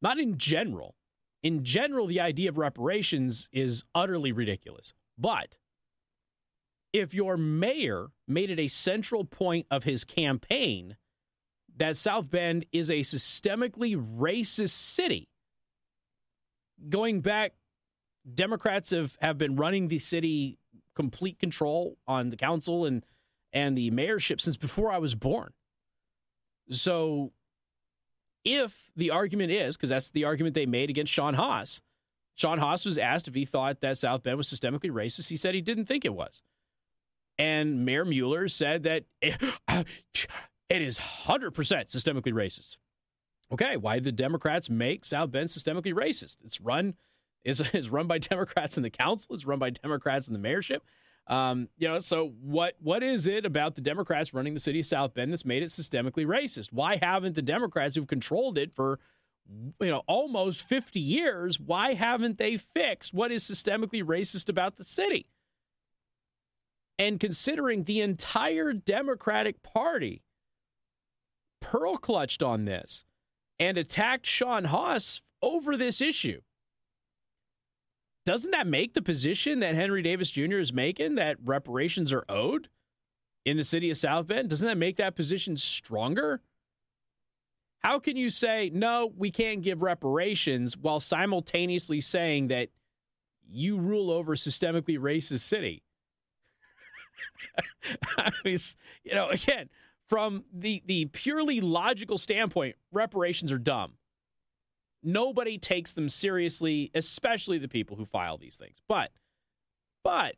Not 0.00 0.18
in 0.18 0.38
general. 0.38 0.96
In 1.42 1.64
general, 1.64 2.06
the 2.06 2.20
idea 2.20 2.48
of 2.48 2.56
reparations 2.56 3.48
is 3.52 3.84
utterly 3.94 4.32
ridiculous. 4.32 4.94
But 5.18 5.58
if 6.92 7.14
your 7.14 7.36
mayor 7.36 8.08
made 8.28 8.50
it 8.50 8.58
a 8.58 8.68
central 8.68 9.24
point 9.24 9.66
of 9.70 9.84
his 9.84 10.04
campaign 10.04 10.96
that 11.76 11.96
South 11.96 12.30
Bend 12.30 12.66
is 12.72 12.90
a 12.90 13.00
systemically 13.00 13.96
racist 13.96 14.70
city, 14.70 15.28
going 16.88 17.20
back, 17.20 17.54
Democrats 18.34 18.90
have, 18.90 19.16
have 19.20 19.38
been 19.38 19.56
running 19.56 19.88
the 19.88 19.98
city 19.98 20.58
complete 20.94 21.38
control 21.38 21.96
on 22.06 22.30
the 22.30 22.36
council 22.36 22.84
and 22.84 23.04
and 23.54 23.76
the 23.76 23.90
mayorship 23.90 24.40
since 24.40 24.56
before 24.56 24.90
I 24.90 24.98
was 24.98 25.14
born. 25.14 25.52
So 26.70 27.32
if 28.44 28.90
the 28.96 29.10
argument 29.10 29.52
is, 29.52 29.76
because 29.76 29.90
that's 29.90 30.10
the 30.10 30.24
argument 30.24 30.54
they 30.54 30.64
made 30.64 30.88
against 30.88 31.12
Sean 31.12 31.34
Haas, 31.34 31.82
Sean 32.34 32.58
Haas 32.58 32.86
was 32.86 32.96
asked 32.96 33.28
if 33.28 33.34
he 33.34 33.44
thought 33.44 33.80
that 33.80 33.98
South 33.98 34.22
Bend 34.22 34.38
was 34.38 34.48
systemically 34.48 34.90
racist. 34.90 35.28
He 35.28 35.36
said 35.36 35.54
he 35.54 35.60
didn't 35.60 35.84
think 35.84 36.06
it 36.06 36.14
was. 36.14 36.42
And 37.38 37.84
Mayor 37.84 38.04
Mueller 38.04 38.48
said 38.48 38.82
that 38.84 39.04
it, 39.22 39.36
it 40.68 40.82
is 40.82 40.98
100% 40.98 41.52
systemically 41.52 42.32
racist. 42.32 42.76
Okay, 43.52 43.76
why 43.76 43.98
the 43.98 44.12
Democrats 44.12 44.70
make 44.70 45.04
South 45.04 45.30
Bend 45.30 45.48
systemically 45.48 45.92
racist? 45.92 46.38
It's 46.44 46.60
run 46.60 46.94
is 47.44 47.60
is 47.74 47.90
run 47.90 48.06
by 48.06 48.18
Democrats 48.18 48.76
in 48.76 48.82
the 48.82 48.90
council. 48.90 49.34
It's 49.34 49.44
run 49.44 49.58
by 49.58 49.70
Democrats 49.70 50.28
in 50.28 50.32
the 50.32 50.38
mayorship. 50.38 50.80
Um, 51.28 51.68
you 51.78 51.86
know, 51.86 51.98
so 51.98 52.32
what 52.40 52.74
what 52.80 53.02
is 53.02 53.26
it 53.26 53.44
about 53.44 53.74
the 53.74 53.80
Democrats 53.80 54.34
running 54.34 54.54
the 54.54 54.60
city 54.60 54.80
of 54.80 54.86
South 54.86 55.14
Bend 55.14 55.32
that's 55.32 55.44
made 55.44 55.62
it 55.62 55.68
systemically 55.68 56.26
racist? 56.26 56.72
Why 56.72 56.98
haven't 57.02 57.34
the 57.34 57.42
Democrats 57.42 57.94
who've 57.94 58.06
controlled 58.06 58.58
it 58.58 58.72
for 58.74 58.98
you 59.80 59.90
know 59.90 60.02
almost 60.06 60.62
50 60.62 60.98
years, 60.98 61.60
why 61.60 61.94
haven't 61.94 62.38
they 62.38 62.56
fixed 62.56 63.12
what 63.12 63.30
is 63.30 63.44
systemically 63.44 64.02
racist 64.02 64.48
about 64.48 64.76
the 64.76 64.84
city? 64.84 65.26
And 67.02 67.18
considering 67.18 67.82
the 67.82 68.00
entire 68.00 68.72
Democratic 68.72 69.60
Party 69.64 70.22
pearl 71.60 71.96
clutched 71.96 72.44
on 72.44 72.64
this 72.64 73.04
and 73.58 73.76
attacked 73.76 74.24
Sean 74.24 74.66
Haas 74.66 75.20
over 75.42 75.76
this 75.76 76.00
issue 76.00 76.42
doesn't 78.24 78.52
that 78.52 78.68
make 78.68 78.94
the 78.94 79.02
position 79.02 79.58
that 79.58 79.74
Henry 79.74 80.00
Davis 80.00 80.30
Jr. 80.30 80.58
is 80.58 80.72
making 80.72 81.16
that 81.16 81.38
reparations 81.44 82.12
are 82.12 82.24
owed 82.28 82.68
in 83.44 83.56
the 83.56 83.64
city 83.64 83.90
of 83.90 83.96
South 83.96 84.28
Bend? 84.28 84.48
Doesn't 84.48 84.68
that 84.68 84.78
make 84.78 84.96
that 84.98 85.16
position 85.16 85.56
stronger? 85.56 86.40
How 87.80 87.98
can 87.98 88.16
you 88.16 88.30
say, 88.30 88.70
no, 88.72 89.12
we 89.16 89.32
can't 89.32 89.62
give 89.62 89.82
reparations 89.82 90.76
while 90.76 91.00
simultaneously 91.00 92.00
saying 92.00 92.46
that 92.46 92.68
you 93.44 93.76
rule 93.76 94.08
over 94.08 94.34
a 94.34 94.36
systemically 94.36 94.96
racist 95.00 95.40
city? 95.40 95.82
I 98.18 98.30
mean, 98.44 98.58
you 99.04 99.14
know, 99.14 99.28
again, 99.28 99.68
from 100.08 100.44
the, 100.52 100.82
the 100.86 101.06
purely 101.06 101.60
logical 101.60 102.18
standpoint, 102.18 102.76
reparations 102.90 103.50
are 103.50 103.58
dumb. 103.58 103.94
Nobody 105.02 105.58
takes 105.58 105.92
them 105.92 106.08
seriously, 106.08 106.90
especially 106.94 107.58
the 107.58 107.68
people 107.68 107.96
who 107.96 108.04
file 108.04 108.38
these 108.38 108.56
things. 108.56 108.82
But, 108.88 109.10
but 110.04 110.36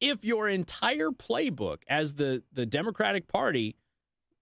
if 0.00 0.24
your 0.24 0.48
entire 0.48 1.10
playbook 1.10 1.78
as 1.88 2.14
the, 2.14 2.42
the 2.52 2.66
Democratic 2.66 3.26
Party 3.26 3.76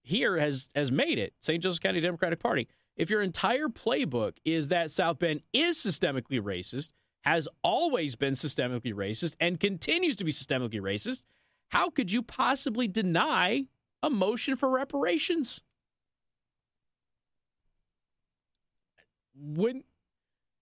here 0.03 0.37
has, 0.37 0.69
has 0.75 0.91
made 0.91 1.17
it, 1.17 1.33
St. 1.41 1.61
Joseph 1.61 1.81
County 1.81 1.99
Democratic 1.99 2.39
Party, 2.39 2.67
if 2.95 3.09
your 3.09 3.21
entire 3.21 3.67
playbook 3.67 4.37
is 4.43 4.69
that 4.69 4.91
South 4.91 5.19
Bend 5.19 5.41
is 5.53 5.77
systemically 5.77 6.41
racist, 6.41 6.91
has 7.27 7.47
always 7.63 8.15
been 8.15 8.33
systemically 8.33 8.93
racist, 8.93 9.35
and 9.39 9.59
continues 9.59 10.15
to 10.15 10.23
be 10.23 10.31
systemically 10.31 10.81
racist, 10.81 11.23
how 11.69 11.89
could 11.89 12.11
you 12.11 12.21
possibly 12.21 12.87
deny 12.87 13.65
a 14.01 14.09
motion 14.09 14.55
for 14.55 14.69
reparations? 14.69 15.61
wouldn't 19.39 19.85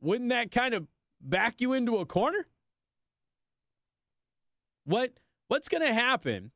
wouldn't 0.02 0.30
that 0.30 0.52
kind 0.52 0.74
of 0.74 0.88
back 1.22 1.62
you 1.62 1.74
into 1.74 1.98
a 1.98 2.06
corner? 2.06 2.48
What 4.84 5.14
what's 5.48 5.70
going 5.70 5.86
to 5.86 5.94
happen 5.94 6.52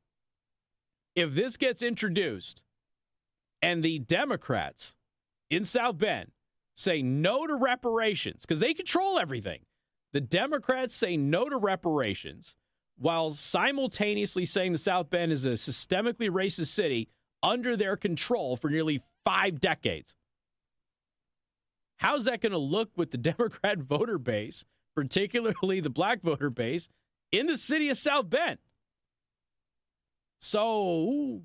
if 1.16 1.34
this 1.34 1.58
gets 1.58 1.82
introduced 1.82 2.64
and 3.62 3.84
the 3.84 4.00
Democrats 4.00 4.96
in 5.50 5.64
South 5.64 5.98
Bend 5.98 6.32
say 6.76 7.02
no 7.02 7.48
to 7.48 7.56
reparations 7.56 8.42
because 8.42 8.60
they 8.60 8.74
control 8.74 9.20
everything. 9.20 9.60
The 10.14 10.22
Democrats 10.22 10.96
say 10.96 11.18
no 11.18 11.50
to 11.50 11.58
reparations 11.58 12.56
while 12.98 13.32
simultaneously 13.32 14.46
saying 14.46 14.74
the 14.74 14.78
South 14.78 15.10
Bend 15.10 15.32
is 15.32 15.46
a 15.46 15.52
systemically 15.52 16.30
racist 16.30 16.68
city 16.68 17.10
under 17.42 17.78
their 17.78 17.96
control 17.96 18.58
for 18.58 18.70
nearly 18.70 19.02
5 19.26 19.62
decades. 19.62 20.16
How's 21.98 22.26
that 22.26 22.42
going 22.42 22.52
to 22.52 22.58
look 22.58 22.90
with 22.96 23.12
the 23.12 23.18
Democrat 23.32 23.80
voter 23.80 24.18
base, 24.18 24.66
particularly 24.96 25.80
the 25.80 25.90
black 25.90 26.22
voter 26.22 26.50
base, 26.50 26.90
in 27.32 27.46
the 27.46 27.58
city 27.58 27.90
of 27.90 27.98
South 27.98 28.30
Bend? 28.30 28.58
So, 30.40 31.42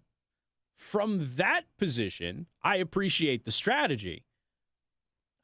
from 0.76 1.32
that 1.36 1.62
position, 1.78 2.46
I 2.62 2.76
appreciate 2.76 3.44
the 3.44 3.52
strategy. 3.52 4.24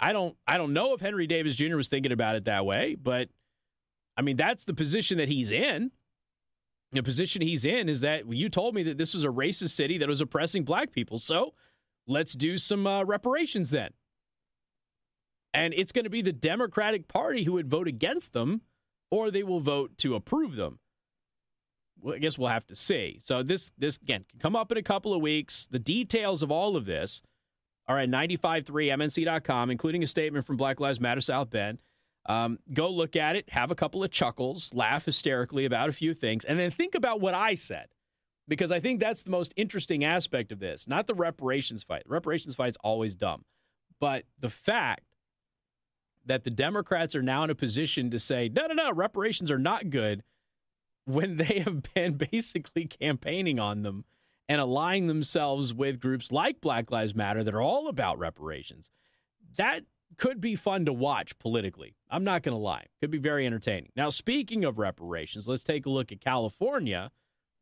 I 0.01 0.13
don't 0.13 0.37
I 0.47 0.57
don't 0.57 0.73
know 0.73 0.95
if 0.95 1.01
Henry 1.01 1.27
Davis 1.27 1.57
Jr. 1.57 1.77
was 1.77 1.89
thinking 1.89 2.13
about 2.13 2.35
it 2.35 2.47
that 2.47 2.65
way, 2.65 2.97
but 3.01 3.29
I 4.17 4.23
mean 4.23 4.37
that's 4.37 4.65
the 4.65 4.75
position 4.75 5.19
that 5.19 5.29
he's 5.29 5.51
in. 5.51 5.93
The 6.93 7.03
position 7.03 7.43
he's 7.43 7.65
in 7.65 7.89
is 7.89 8.01
that 8.01 8.27
you 8.33 8.49
told 8.49 8.75
me 8.75 8.83
that 8.85 8.99
this 8.99 9.15
was 9.15 9.23
a 9.23 9.29
racist 9.29 9.71
city 9.71 9.99
that 9.99 10.09
was 10.09 10.21
oppressing 10.21 10.65
black 10.65 10.91
people. 10.91 11.21
So, 11.21 11.55
let's 12.09 12.33
do 12.33 12.59
some 12.59 12.85
uh, 12.85 13.05
reparations 13.05 13.71
then. 13.71 13.91
And 15.55 15.73
it's 15.75 15.93
going 15.93 16.05
to 16.05 16.11
be 16.11 16.23
the 16.23 16.33
Democratic 16.33 17.07
Party 17.07 17.45
who 17.45 17.53
would 17.53 17.71
vote 17.71 17.87
against 17.87 18.33
them 18.33 18.63
or 19.11 19.31
they 19.31 19.43
will 19.43 19.61
vote 19.61 19.99
to 19.99 20.15
approve 20.15 20.57
them. 20.57 20.79
Well, 22.01 22.15
I 22.15 22.19
guess 22.19 22.39
we'll 22.39 22.49
have 22.49 22.67
to 22.69 22.75
see. 22.75 23.21
So 23.23 23.43
this 23.43 23.73
this 23.77 23.97
again 23.97 24.25
can 24.29 24.41
come 24.41 24.57
up 24.57 24.73
in 24.73 24.79
a 24.79 24.83
couple 24.83 25.13
of 25.13 25.21
weeks. 25.21 25.69
The 25.71 25.79
details 25.79 26.43
of 26.43 26.51
all 26.51 26.77
of 26.77 26.87
this 26.87 27.21
are 27.91 27.99
at 27.99 28.09
953mnc.com, 28.09 29.69
including 29.69 30.05
a 30.05 30.07
statement 30.07 30.47
from 30.47 30.57
Black 30.57 30.79
Lives 30.79 31.01
Matter 31.01 31.21
South 31.21 31.51
Bend. 31.51 31.79
Um, 32.27 32.61
go 32.73 32.89
look 32.89 33.17
at 33.17 33.35
it, 33.35 33.51
have 33.51 33.73
a 33.73 33.75
couple 33.75 34.05
of 34.05 34.13
chuckles, 34.13 34.73
laugh 34.73 35.07
hysterically 35.07 35.65
about 35.65 35.89
a 35.89 35.93
few 35.93 36.15
things, 36.15 36.45
and 36.45 36.57
then 36.57 36.71
think 36.71 36.95
about 36.95 37.21
what 37.21 37.35
I 37.35 37.57
said. 37.57 37.89
Because 38.47 38.71
I 38.71 38.79
think 38.79 39.01
that's 39.01 39.25
the 39.25 39.33
most 39.33 39.53
interesting 39.57 40.05
aspect 40.05 40.53
of 40.53 40.61
this, 40.61 40.87
not 40.87 41.09
the 41.09 41.15
reparations 41.15 41.83
fight. 41.83 42.05
The 42.05 42.13
reparations 42.13 42.55
fight 42.55 42.69
is 42.69 42.77
always 42.85 43.17
dumb. 43.17 43.45
But 43.99 44.23
the 44.39 44.51
fact 44.51 45.17
that 46.25 46.45
the 46.45 46.51
Democrats 46.51 47.17
are 47.17 47.23
now 47.23 47.43
in 47.43 47.51
a 47.51 47.57
position 47.57 48.09
to 48.13 48.21
say, 48.21 48.49
no, 48.49 48.69
no, 48.69 48.75
no, 48.75 48.93
reparations 48.93 49.51
are 49.51 49.59
not 49.59 49.91
good 49.91 50.23
when 51.07 51.39
they 51.39 51.59
have 51.59 51.83
been 51.95 52.13
basically 52.31 52.85
campaigning 52.85 53.59
on 53.59 53.83
them 53.83 54.05
and 54.51 54.61
aligning 54.61 55.07
themselves 55.07 55.73
with 55.73 55.99
groups 56.01 56.31
like 56.33 56.61
Black 56.61 56.91
Lives 56.91 57.15
Matter 57.15 57.45
that 57.45 57.55
are 57.55 57.63
all 57.63 57.87
about 57.87 58.19
reparations. 58.19 58.91
That 59.57 59.85
could 60.17 60.41
be 60.41 60.57
fun 60.57 60.85
to 60.87 60.93
watch 60.93 61.39
politically. 61.39 61.95
I'm 62.11 62.25
not 62.25 62.43
going 62.43 62.57
to 62.57 62.61
lie. 62.61 62.87
Could 63.01 63.13
be 63.13 63.19
very 63.19 63.47
entertaining. 63.47 63.93
Now, 63.95 64.11
speaking 64.11 64.65
of 64.65 64.77
reparations, 64.77 65.47
let's 65.47 65.63
take 65.63 65.87
a 65.87 65.91
look 65.91 66.11
at 66.11 66.21
California, 66.21 67.13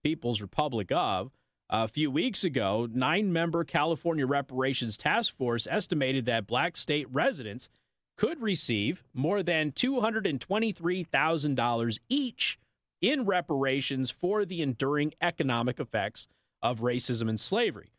People's 0.02 0.40
Republic 0.40 0.90
of. 0.90 1.30
A 1.68 1.88
few 1.88 2.10
weeks 2.10 2.42
ago, 2.42 2.88
nine 2.90 3.34
member 3.34 3.64
California 3.64 4.26
Reparations 4.26 4.96
Task 4.96 5.36
Force 5.36 5.68
estimated 5.70 6.24
that 6.24 6.46
black 6.46 6.74
state 6.74 7.06
residents 7.12 7.68
could 8.16 8.40
receive 8.40 9.04
more 9.12 9.42
than 9.42 9.72
$223,000 9.72 11.98
each 12.08 12.58
in 13.02 13.26
reparations 13.26 14.10
for 14.10 14.46
the 14.46 14.62
enduring 14.62 15.12
economic 15.20 15.78
effects 15.78 16.28
of 16.62 16.80
racism 16.80 17.28
and 17.28 17.38
slavery. 17.38 17.92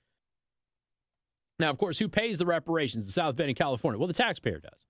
Now, 1.60 1.70
of 1.70 1.78
course, 1.78 2.00
who 2.00 2.08
pays 2.08 2.38
the 2.38 2.46
reparations 2.46 3.06
in 3.06 3.12
South 3.12 3.36
Bend 3.36 3.50
in 3.50 3.56
California? 3.56 4.00
Well, 4.00 4.08
the 4.08 4.14
taxpayer 4.14 4.60
does. 4.60 4.86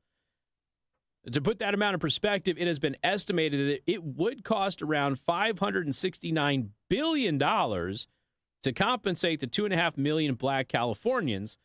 To 1.34 1.42
put 1.42 1.60
that 1.60 1.74
amount 1.74 1.96
in 1.96 2.00
perspective, 2.00 2.58
it 2.58 2.68
has 2.68 2.80
been 2.80 2.96
estimated 3.04 3.70
that 3.70 3.92
it 3.92 4.04
would 4.04 4.44
cost 4.44 4.82
around 4.82 5.18
$569 5.18 6.70
billion 6.90 7.40
to 7.40 8.74
compensate 8.74 9.40
the 9.40 9.48
2.5 9.48 9.98
million 9.98 10.36
black 10.36 10.68
Californians. 10.68 11.58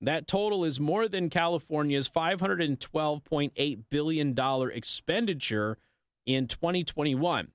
That 0.00 0.26
total 0.26 0.64
is 0.64 0.78
more 0.78 1.08
than 1.08 1.30
California's 1.30 2.08
$512.8 2.08 3.78
billion 3.90 4.38
expenditure 4.72 5.78
in 6.26 6.46
2021. 6.46 7.48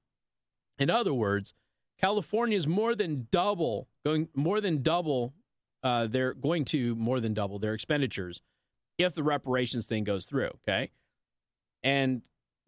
In 0.79 0.89
other 0.89 1.13
words, 1.13 1.53
California 2.01 2.57
is 2.57 2.67
more 2.67 2.95
than 2.95 3.27
double 3.31 3.87
going 4.05 4.27
more 4.35 4.59
than 4.59 4.81
double 4.81 5.33
uh, 5.83 6.07
they're 6.07 6.33
going 6.33 6.65
to 6.65 6.95
more 6.95 7.19
than 7.19 7.33
double 7.33 7.59
their 7.59 7.73
expenditures 7.73 8.41
if 8.97 9.13
the 9.13 9.23
reparations 9.23 9.85
thing 9.85 10.03
goes 10.03 10.25
through. 10.25 10.51
Okay. 10.67 10.89
And 11.83 12.21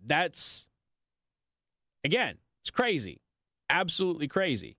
that's, 0.05 0.69
again, 2.03 2.35
it's 2.61 2.69
crazy. 2.69 3.21
Absolutely 3.69 4.27
crazy. 4.27 4.77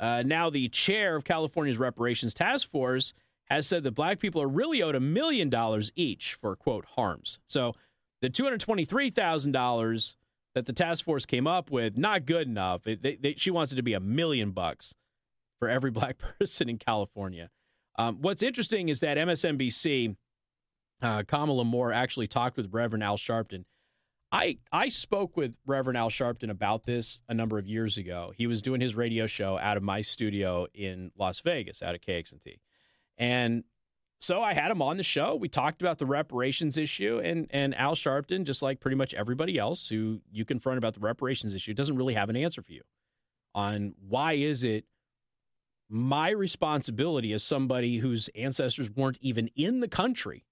Uh, 0.00 0.22
now, 0.24 0.50
the 0.50 0.68
chair 0.68 1.14
of 1.16 1.24
California's 1.24 1.78
reparations 1.78 2.34
task 2.34 2.68
force 2.68 3.12
has 3.44 3.66
said 3.66 3.82
that 3.84 3.92
black 3.92 4.18
people 4.18 4.42
are 4.42 4.48
really 4.48 4.82
owed 4.82 4.94
a 4.94 5.00
million 5.00 5.50
dollars 5.50 5.92
each 5.94 6.34
for, 6.34 6.56
quote, 6.56 6.86
harms. 6.96 7.38
So 7.46 7.74
the 8.20 8.30
$223,000 8.30 10.14
that 10.54 10.66
the 10.66 10.72
task 10.72 11.04
force 11.04 11.26
came 11.26 11.46
up 11.46 11.70
with, 11.70 11.96
not 11.96 12.26
good 12.26 12.46
enough. 12.46 12.86
It, 12.86 13.02
they, 13.02 13.16
they, 13.16 13.34
she 13.36 13.50
wants 13.50 13.72
it 13.72 13.76
to 13.76 13.82
be 13.82 13.92
a 13.92 14.00
million 14.00 14.52
bucks 14.52 14.94
for 15.58 15.68
every 15.68 15.90
black 15.92 16.18
person 16.18 16.68
in 16.68 16.78
California. 16.78 17.50
Um, 17.98 18.18
what's 18.20 18.42
interesting 18.42 18.88
is 18.88 19.00
that 19.00 19.16
MSNBC, 19.16 20.16
uh, 21.02 21.22
Kamala 21.26 21.64
Moore 21.64 21.92
actually 21.92 22.26
talked 22.26 22.56
with 22.56 22.72
Reverend 22.72 23.04
Al 23.04 23.16
Sharpton. 23.16 23.64
I 24.32 24.58
I 24.72 24.88
spoke 24.88 25.36
with 25.36 25.56
Reverend 25.64 25.96
Al 25.96 26.10
Sharpton 26.10 26.50
about 26.50 26.86
this 26.86 27.20
a 27.28 27.34
number 27.34 27.56
of 27.56 27.68
years 27.68 27.96
ago. 27.96 28.32
He 28.36 28.48
was 28.48 28.62
doing 28.62 28.80
his 28.80 28.96
radio 28.96 29.28
show 29.28 29.58
out 29.58 29.76
of 29.76 29.84
my 29.84 30.00
studio 30.00 30.66
in 30.74 31.12
Las 31.16 31.38
Vegas, 31.38 31.82
out 31.82 31.94
of 31.94 32.00
KXNT, 32.00 32.56
and 33.16 33.62
so 34.20 34.42
I 34.42 34.54
had 34.54 34.70
him 34.70 34.80
on 34.80 34.96
the 34.96 35.02
show. 35.02 35.34
We 35.34 35.48
talked 35.48 35.82
about 35.82 35.98
the 35.98 36.06
reparations 36.06 36.78
issue, 36.78 37.20
and 37.22 37.46
and 37.50 37.74
Al 37.74 37.94
Sharpton, 37.94 38.44
just 38.44 38.62
like 38.62 38.80
pretty 38.80 38.96
much 38.96 39.14
everybody 39.14 39.58
else 39.58 39.88
who 39.88 40.20
you 40.30 40.44
confront 40.44 40.78
about 40.78 40.94
the 40.94 41.00
reparations 41.00 41.54
issue, 41.54 41.74
doesn't 41.74 41.96
really 41.96 42.14
have 42.14 42.30
an 42.30 42.36
answer 42.36 42.62
for 42.62 42.72
you 42.72 42.82
on 43.54 43.94
why 44.00 44.32
is 44.32 44.64
it 44.64 44.84
my 45.88 46.30
responsibility 46.30 47.32
as 47.32 47.42
somebody 47.42 47.98
whose 47.98 48.28
ancestors 48.34 48.90
weren't 48.90 49.18
even 49.20 49.48
in 49.54 49.80
the 49.80 49.88
country 49.88 50.44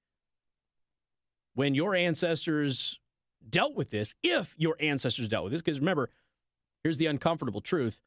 when 1.54 1.74
your 1.74 1.94
ancestors 1.94 3.00
dealt 3.48 3.74
with 3.74 3.90
this, 3.90 4.14
if 4.22 4.54
your 4.56 4.76
ancestors 4.80 5.28
dealt 5.28 5.44
with 5.44 5.52
this, 5.52 5.62
because 5.62 5.80
remember, 5.80 6.10
here's 6.82 6.98
the 6.98 7.06
uncomfortable 7.06 7.60
truth 7.60 8.00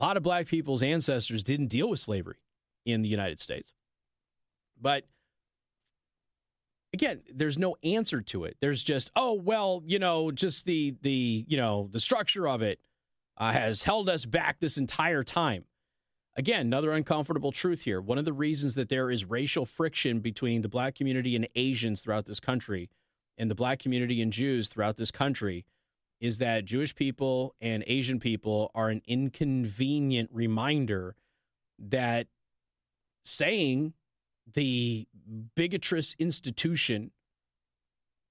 a 0.00 0.04
lot 0.04 0.16
of 0.16 0.22
black 0.22 0.46
people's 0.46 0.82
ancestors 0.82 1.42
didn't 1.42 1.68
deal 1.68 1.88
with 1.88 2.00
slavery 2.00 2.38
in 2.84 3.02
the 3.02 3.08
United 3.08 3.38
States. 3.38 3.72
But 4.82 5.04
again, 6.92 7.20
there's 7.32 7.56
no 7.58 7.76
answer 7.82 8.20
to 8.20 8.44
it. 8.44 8.56
There's 8.60 8.82
just, 8.82 9.10
oh 9.16 9.32
well, 9.32 9.82
you 9.86 9.98
know, 9.98 10.30
just 10.30 10.66
the 10.66 10.96
the 11.00 11.44
you 11.48 11.56
know 11.56 11.88
the 11.90 12.00
structure 12.00 12.48
of 12.48 12.60
it 12.60 12.80
uh, 13.38 13.52
has 13.52 13.84
held 13.84 14.08
us 14.08 14.24
back 14.24 14.60
this 14.60 14.76
entire 14.76 15.22
time. 15.22 15.64
Again, 16.34 16.62
another 16.62 16.92
uncomfortable 16.92 17.52
truth 17.52 17.82
here. 17.82 18.00
One 18.00 18.18
of 18.18 18.24
the 18.24 18.32
reasons 18.32 18.74
that 18.74 18.88
there 18.88 19.10
is 19.10 19.24
racial 19.26 19.66
friction 19.66 20.20
between 20.20 20.62
the 20.62 20.68
black 20.68 20.94
community 20.94 21.36
and 21.36 21.46
Asians 21.54 22.00
throughout 22.00 22.26
this 22.26 22.40
country 22.40 22.90
and 23.36 23.50
the 23.50 23.54
black 23.54 23.78
community 23.78 24.20
and 24.22 24.32
Jews 24.32 24.68
throughout 24.68 24.96
this 24.96 25.10
country 25.10 25.66
is 26.20 26.38
that 26.38 26.64
Jewish 26.64 26.94
people 26.94 27.54
and 27.60 27.84
Asian 27.86 28.18
people 28.18 28.70
are 28.74 28.88
an 28.88 29.02
inconvenient 29.06 30.30
reminder 30.32 31.16
that 31.78 32.28
saying 33.24 33.92
the 34.50 35.06
bigotrous 35.54 36.14
institution 36.18 37.10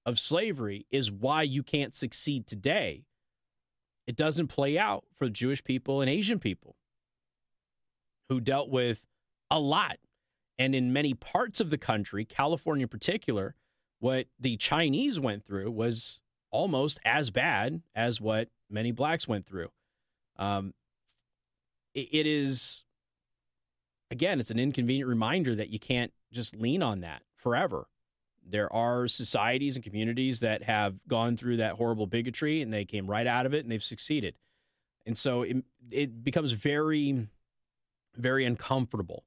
of 0.04 0.18
slavery 0.18 0.86
is 0.90 1.10
why 1.10 1.42
you 1.42 1.62
can't 1.62 1.94
succeed 1.94 2.46
today. 2.46 3.04
It 4.06 4.16
doesn't 4.16 4.48
play 4.48 4.78
out 4.78 5.04
for 5.14 5.28
Jewish 5.28 5.62
people 5.62 6.00
and 6.00 6.10
Asian 6.10 6.38
people 6.38 6.76
who 8.28 8.40
dealt 8.40 8.68
with 8.68 9.06
a 9.50 9.60
lot. 9.60 9.98
And 10.58 10.74
in 10.74 10.92
many 10.92 11.14
parts 11.14 11.60
of 11.60 11.70
the 11.70 11.78
country, 11.78 12.24
California 12.24 12.84
in 12.84 12.88
particular, 12.88 13.54
what 14.00 14.26
the 14.38 14.56
Chinese 14.56 15.20
went 15.20 15.44
through 15.44 15.70
was 15.70 16.20
almost 16.50 16.98
as 17.04 17.30
bad 17.30 17.82
as 17.94 18.20
what 18.20 18.48
many 18.68 18.90
blacks 18.90 19.28
went 19.28 19.46
through. 19.46 19.68
Um, 20.36 20.74
it, 21.94 22.08
it 22.12 22.26
is, 22.26 22.84
again, 24.12 24.38
it's 24.38 24.50
an 24.50 24.58
inconvenient 24.58 25.08
reminder 25.08 25.54
that 25.54 25.70
you 25.70 25.78
can't 25.78 26.12
just 26.32 26.54
lean 26.54 26.82
on 26.82 27.00
that 27.00 27.22
forever. 27.34 27.88
There 28.46 28.72
are 28.72 29.08
societies 29.08 29.74
and 29.74 29.84
communities 29.84 30.40
that 30.40 30.62
have 30.64 30.96
gone 31.08 31.36
through 31.36 31.56
that 31.56 31.74
horrible 31.74 32.06
bigotry 32.06 32.60
and 32.60 32.72
they 32.72 32.84
came 32.84 33.08
right 33.08 33.26
out 33.26 33.46
of 33.46 33.54
it 33.54 33.64
and 33.64 33.72
they've 33.72 33.82
succeeded. 33.82 34.36
And 35.06 35.16
so 35.16 35.42
it, 35.42 35.64
it 35.90 36.22
becomes 36.22 36.52
very 36.52 37.26
very 38.16 38.44
uncomfortable. 38.44 39.24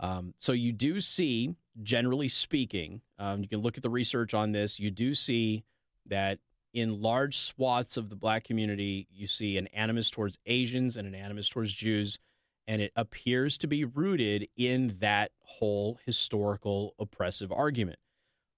Um, 0.00 0.34
so 0.40 0.50
you 0.50 0.72
do 0.72 1.00
see, 1.00 1.54
generally 1.80 2.26
speaking, 2.26 3.02
um, 3.20 3.42
you 3.42 3.48
can 3.48 3.60
look 3.60 3.76
at 3.76 3.84
the 3.84 3.88
research 3.88 4.34
on 4.34 4.50
this. 4.50 4.80
You 4.80 4.90
do 4.90 5.14
see 5.14 5.62
that 6.06 6.40
in 6.74 7.00
large 7.00 7.36
swaths 7.36 7.96
of 7.96 8.10
the 8.10 8.16
black 8.16 8.42
community, 8.42 9.06
you 9.12 9.28
see 9.28 9.56
an 9.58 9.68
animus 9.68 10.10
towards 10.10 10.38
Asians 10.44 10.96
and 10.96 11.06
an 11.06 11.14
animus 11.14 11.48
towards 11.48 11.72
Jews, 11.72 12.18
and 12.66 12.82
it 12.82 12.92
appears 12.96 13.58
to 13.58 13.66
be 13.66 13.84
rooted 13.84 14.48
in 14.56 14.96
that 15.00 15.30
whole 15.42 15.98
historical 16.04 16.94
oppressive 16.98 17.52
argument. 17.52 17.98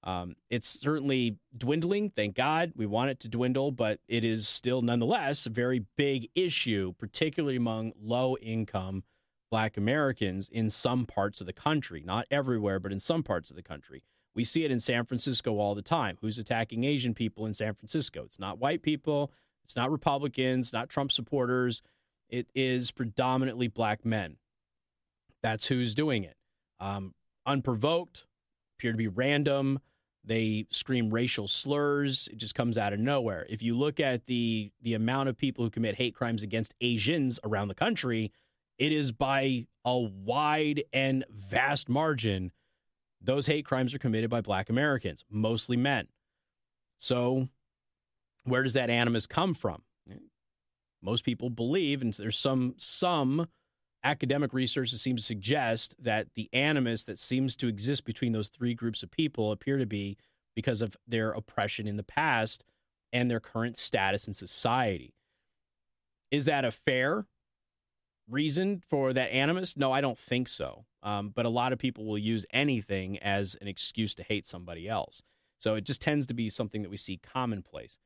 Um, 0.05 0.37
it's 0.49 0.69
certainly 0.69 1.37
dwindling, 1.57 2.11
thank 2.11 2.35
God. 2.35 2.73
We 2.77 2.87
want 2.87 3.11
it 3.11 3.21
to 3.21 3.29
dwindle, 3.29 3.73
but 3.73 4.01
it 4.09 4.25
is 4.25 4.49
still 4.49 4.81
nonetheless 4.81 5.45
a 5.47 5.51
very 5.51 5.85
big 5.97 6.29
issue, 6.35 6.95
particularly 6.99 7.57
among 7.57 7.93
low 8.01 8.37
income 8.37 9.03
black 9.51 9.77
Americans 9.77 10.49
in 10.49 10.71
some 10.71 11.05
parts 11.07 11.41
of 11.41 11.47
the 11.47 11.53
country, 11.53 12.03
not 12.05 12.27
everywhere, 12.31 12.79
but 12.79 12.93
in 12.93 13.01
some 13.01 13.23
parts 13.23 13.51
of 13.51 13.57
the 13.57 13.63
country. 13.63 14.03
We 14.35 14.45
see 14.45 14.65
it 14.65 14.71
in 14.71 14.79
San 14.79 15.05
Francisco 15.05 15.59
all 15.59 15.75
the 15.75 15.83
time. 15.83 16.19
Who's 16.21 16.39
attacking 16.39 16.85
Asian 16.85 17.15
people 17.15 17.45
in 17.45 17.55
San 17.55 17.75
Francisco? 17.75 18.23
It's 18.25 18.39
not 18.39 18.59
white 18.59 18.83
people, 18.83 19.33
it's 19.65 19.75
not 19.75 19.91
Republicans, 19.91 20.73
not 20.73 20.89
Trump 20.89 21.11
supporters. 21.13 21.83
It 22.29 22.49
is 22.55 22.91
predominantly 22.91 23.69
black 23.69 24.05
men. 24.05 24.37
That's 25.43 25.67
who's 25.67 25.95
doing 25.95 26.25
it. 26.25 26.37
Um, 26.81 27.15
unprovoked, 27.47 28.27
appear 28.79 28.93
to 28.93 28.99
be 28.99 29.09
random. 29.09 29.81
They 30.25 30.67
scream 30.71 31.11
racial 31.11 31.49
slurs. 31.49 32.29
It 32.31 32.37
just 32.37 32.55
comes 32.55 32.77
out 32.77 32.93
of 32.93 33.01
nowhere. 33.01 33.47
If 33.49 33.63
you 33.63 33.77
look 33.77 33.99
at 33.99 34.27
the 34.27 34.73
the 34.83 34.95
amount 34.95 35.29
of 35.29 35.39
people 35.39 35.65
who 35.65 35.71
commit 35.71 35.95
hate 35.95 36.15
crimes 36.15 36.43
against 36.43 36.75
Asians 36.81 37.39
around 37.45 37.69
the 37.69 37.75
country, 37.75 38.33
it 38.77 38.93
is 38.93 39.11
by 39.11 39.67
a 39.85 39.99
wide 39.99 40.85
and 40.93 41.25
vast 41.31 41.89
margin 41.89 42.53
those 43.21 43.47
hate 43.47 43.65
crimes 43.65 43.95
are 43.95 43.99
committed 43.99 44.31
by 44.31 44.41
black 44.41 44.69
Americans, 44.69 45.25
mostly 45.31 45.77
men. 45.77 46.09
So, 46.97 47.49
where 48.45 48.63
does 48.63 48.75
that 48.75 48.91
animus 48.91 49.27
come 49.27 49.55
from? 49.55 49.83
Most 51.03 51.25
people 51.25 51.51
believe, 51.51 52.03
and 52.03 52.13
there's 52.13 52.39
some 52.39 52.75
some 52.77 53.49
academic 54.05 54.53
research 54.53 54.93
that 54.93 54.99
seems 54.99 55.23
to 55.23 55.27
suggest 55.27 55.95
that 55.99 56.29
the 56.35 56.49
animus 56.53 57.05
that 57.05 57.19
seems 57.19 57.57
to 57.57 57.67
exist 57.67 58.05
between 58.05 58.33
those 58.33 58.49
three 58.49 58.75
groups 58.75 59.03
of 59.03 59.11
people 59.11 59.51
appear 59.51 59.77
to 59.77 59.87
be 59.87 60.17
because 60.55 60.81
of 60.81 60.97
their 61.07 61.31
oppression 61.31 61.87
in 61.87 61.97
the 61.97 62.03
past 62.03 62.65
and 63.13 63.31
their 63.31 63.41
current 63.41 63.77
status 63.77 64.27
in 64.27 64.35
society. 64.35 65.15
Is 66.31 66.45
that 66.45 66.65
a 66.65 66.71
fair 66.71 67.27
reason 68.29 68.83
for 68.89 69.13
that 69.13 69.33
animus? 69.33 69.77
No, 69.77 69.93
I 69.93 70.01
don't 70.01 70.19
think 70.19 70.49
so. 70.49 70.85
Um, 71.03 71.31
but 71.35 71.47
a 71.47 71.51
lot 71.51 71.73
of 71.73 71.79
people 71.79 72.05
will 72.05 72.19
use 72.19 72.45
anything 72.53 73.19
as 73.19 73.57
an 73.61 73.69
excuse 73.69 74.15
to 74.17 74.23
hate 74.23 74.47
somebody 74.47 74.89
else. 74.89 75.23
So 75.59 75.75
it 75.75 75.85
just 75.85 76.03
tends 76.03 76.27
to 76.27 76.35
be 76.35 76.51
something 76.51 76.83
that 76.83 76.91
we 76.91 76.97
see 76.97 77.17
commonplace. 77.17 77.99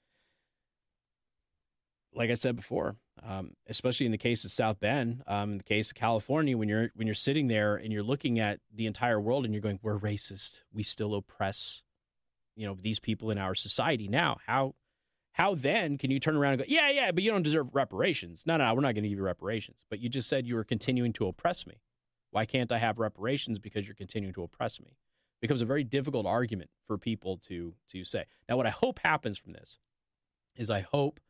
Like 2.14 2.30
I 2.30 2.34
said 2.34 2.56
before, 2.56 2.96
um, 3.22 3.52
especially 3.68 4.06
in 4.06 4.12
the 4.12 4.18
case 4.18 4.44
of 4.44 4.50
South 4.50 4.80
Bend, 4.80 5.22
um, 5.26 5.52
in 5.52 5.58
the 5.58 5.64
case 5.64 5.90
of 5.90 5.94
California, 5.94 6.56
when 6.56 6.68
you're 6.68 6.90
when 6.94 7.06
you're 7.06 7.14
sitting 7.14 7.48
there 7.48 7.76
and 7.76 7.92
you're 7.92 8.02
looking 8.02 8.38
at 8.38 8.60
the 8.72 8.86
entire 8.86 9.20
world 9.20 9.44
and 9.44 9.54
you're 9.54 9.62
going, 9.62 9.78
"We're 9.82 9.98
racist. 9.98 10.60
We 10.72 10.82
still 10.82 11.14
oppress, 11.14 11.82
you 12.54 12.66
know, 12.66 12.76
these 12.80 12.98
people 12.98 13.30
in 13.30 13.38
our 13.38 13.54
society." 13.54 14.08
Now, 14.08 14.38
how 14.46 14.74
how 15.32 15.54
then 15.54 15.96
can 15.98 16.10
you 16.10 16.20
turn 16.20 16.36
around 16.36 16.54
and 16.54 16.62
go, 16.62 16.66
"Yeah, 16.68 16.90
yeah, 16.90 17.12
but 17.12 17.22
you 17.22 17.30
don't 17.30 17.42
deserve 17.42 17.74
reparations"? 17.74 18.44
No, 18.46 18.56
no, 18.56 18.74
we're 18.74 18.80
not 18.80 18.94
going 18.94 19.04
to 19.04 19.08
give 19.08 19.18
you 19.18 19.24
reparations. 19.24 19.84
But 19.88 20.00
you 20.00 20.08
just 20.08 20.28
said 20.28 20.46
you 20.46 20.56
were 20.56 20.64
continuing 20.64 21.12
to 21.14 21.26
oppress 21.26 21.66
me. 21.66 21.80
Why 22.30 22.44
can't 22.44 22.72
I 22.72 22.78
have 22.78 22.98
reparations 22.98 23.58
because 23.58 23.86
you're 23.86 23.94
continuing 23.94 24.34
to 24.34 24.42
oppress 24.42 24.80
me? 24.80 24.96
Becomes 25.40 25.60
a 25.60 25.66
very 25.66 25.84
difficult 25.84 26.26
argument 26.26 26.70
for 26.86 26.98
people 26.98 27.36
to 27.46 27.74
to 27.90 28.04
say. 28.04 28.26
Now, 28.48 28.56
what 28.56 28.66
I 28.66 28.70
hope 28.70 29.00
happens 29.02 29.38
from 29.38 29.52
this 29.52 29.78
is 30.54 30.68
I 30.68 30.80
hope 30.80 31.20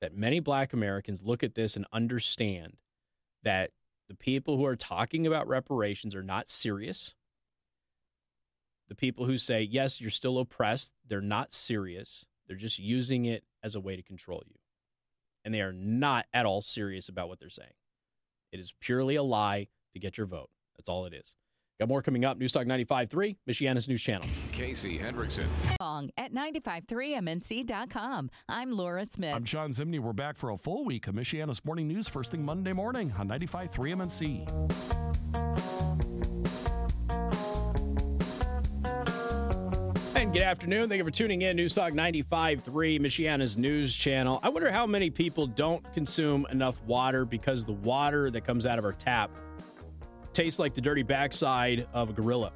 that 0.00 0.16
many 0.16 0.40
black 0.40 0.72
Americans 0.72 1.22
look 1.22 1.42
at 1.42 1.54
this 1.54 1.76
and 1.76 1.86
understand 1.92 2.76
that 3.42 3.70
the 4.08 4.14
people 4.14 4.56
who 4.56 4.64
are 4.64 4.76
talking 4.76 5.26
about 5.26 5.48
reparations 5.48 6.14
are 6.14 6.22
not 6.22 6.48
serious. 6.48 7.14
The 8.88 8.94
people 8.94 9.26
who 9.26 9.38
say, 9.38 9.62
yes, 9.62 10.00
you're 10.00 10.10
still 10.10 10.38
oppressed, 10.38 10.92
they're 11.06 11.20
not 11.20 11.52
serious. 11.52 12.26
They're 12.46 12.56
just 12.56 12.78
using 12.78 13.24
it 13.24 13.44
as 13.62 13.74
a 13.74 13.80
way 13.80 13.96
to 13.96 14.02
control 14.02 14.42
you. 14.46 14.56
And 15.44 15.52
they 15.52 15.60
are 15.60 15.72
not 15.72 16.26
at 16.32 16.46
all 16.46 16.62
serious 16.62 17.08
about 17.08 17.28
what 17.28 17.40
they're 17.40 17.48
saying. 17.48 17.74
It 18.52 18.60
is 18.60 18.74
purely 18.80 19.16
a 19.16 19.22
lie 19.22 19.68
to 19.92 19.98
get 19.98 20.16
your 20.18 20.26
vote. 20.26 20.50
That's 20.76 20.88
all 20.88 21.04
it 21.04 21.14
is. 21.14 21.34
Got 21.78 21.88
more 21.90 22.00
coming 22.00 22.24
up. 22.24 22.40
Newstalk 22.40 22.64
95.3, 22.66 23.36
Michiana's 23.46 23.86
news 23.86 24.00
channel. 24.00 24.26
Casey 24.52 24.98
Hendrickson. 24.98 25.46
At 26.16 26.32
953mnc.com. 26.32 28.30
I'm 28.48 28.70
Laura 28.70 29.04
Smith. 29.04 29.34
I'm 29.34 29.44
John 29.44 29.70
Zimney. 29.70 30.00
We're 30.00 30.14
back 30.14 30.38
for 30.38 30.50
a 30.50 30.56
full 30.56 30.84
week 30.86 31.06
of 31.06 31.14
Michiana's 31.14 31.62
morning 31.64 31.86
news 31.86 32.08
first 32.08 32.30
thing 32.30 32.44
Monday 32.44 32.72
morning 32.72 33.12
on 33.18 33.28
95.3 33.28 33.94
MNC. 33.94 34.46
And 40.16 40.32
good 40.32 40.42
afternoon. 40.42 40.88
Thank 40.88 40.98
you 40.98 41.04
for 41.04 41.10
tuning 41.10 41.42
in. 41.42 41.56
News 41.56 41.74
Talk 41.74 41.92
95.3, 41.92 42.98
Michiana's 43.00 43.58
news 43.58 43.94
channel. 43.94 44.40
I 44.42 44.48
wonder 44.48 44.72
how 44.72 44.86
many 44.86 45.10
people 45.10 45.46
don't 45.46 45.84
consume 45.92 46.46
enough 46.50 46.80
water 46.84 47.26
because 47.26 47.66
the 47.66 47.74
water 47.74 48.30
that 48.30 48.40
comes 48.40 48.64
out 48.64 48.78
of 48.78 48.86
our 48.86 48.94
tap 48.94 49.30
tastes 50.36 50.58
like 50.58 50.74
the 50.74 50.80
dirty 50.80 51.02
backside 51.02 51.88
of 51.94 52.10
a 52.10 52.12
gorilla. 52.12 52.52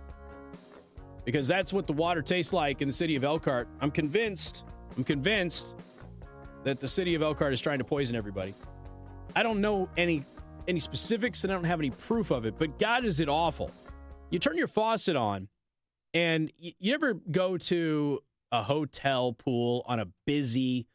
Because 1.24 1.48
that's 1.48 1.72
what 1.72 1.86
the 1.86 1.92
water 1.94 2.20
tastes 2.20 2.52
like 2.52 2.82
in 2.82 2.88
the 2.88 2.92
city 2.92 3.16
of 3.16 3.24
Elkhart. 3.24 3.68
I'm 3.80 3.90
convinced, 3.90 4.64
I'm 4.96 5.04
convinced 5.04 5.74
that 6.62 6.78
the 6.78 6.88
city 6.88 7.14
of 7.14 7.22
Elkhart 7.22 7.54
is 7.54 7.60
trying 7.60 7.78
to 7.78 7.84
poison 7.84 8.14
everybody. 8.14 8.54
I 9.34 9.42
don't 9.42 9.60
know 9.60 9.88
any 9.96 10.24
any 10.68 10.78
specifics 10.78 11.42
and 11.42 11.52
I 11.52 11.56
don't 11.56 11.64
have 11.64 11.80
any 11.80 11.90
proof 11.90 12.30
of 12.30 12.44
it, 12.44 12.54
but 12.58 12.78
God 12.78 13.04
is 13.04 13.18
it 13.18 13.28
awful. 13.28 13.72
You 14.28 14.38
turn 14.38 14.58
your 14.58 14.68
faucet 14.68 15.16
on 15.16 15.48
and 16.12 16.52
you, 16.58 16.94
ever 16.94 17.14
go 17.14 17.56
to 17.56 18.20
a 18.52 18.62
hotel 18.62 19.32
pool 19.32 19.84
on 19.86 20.00
a 20.00 20.06
busy 20.26 20.86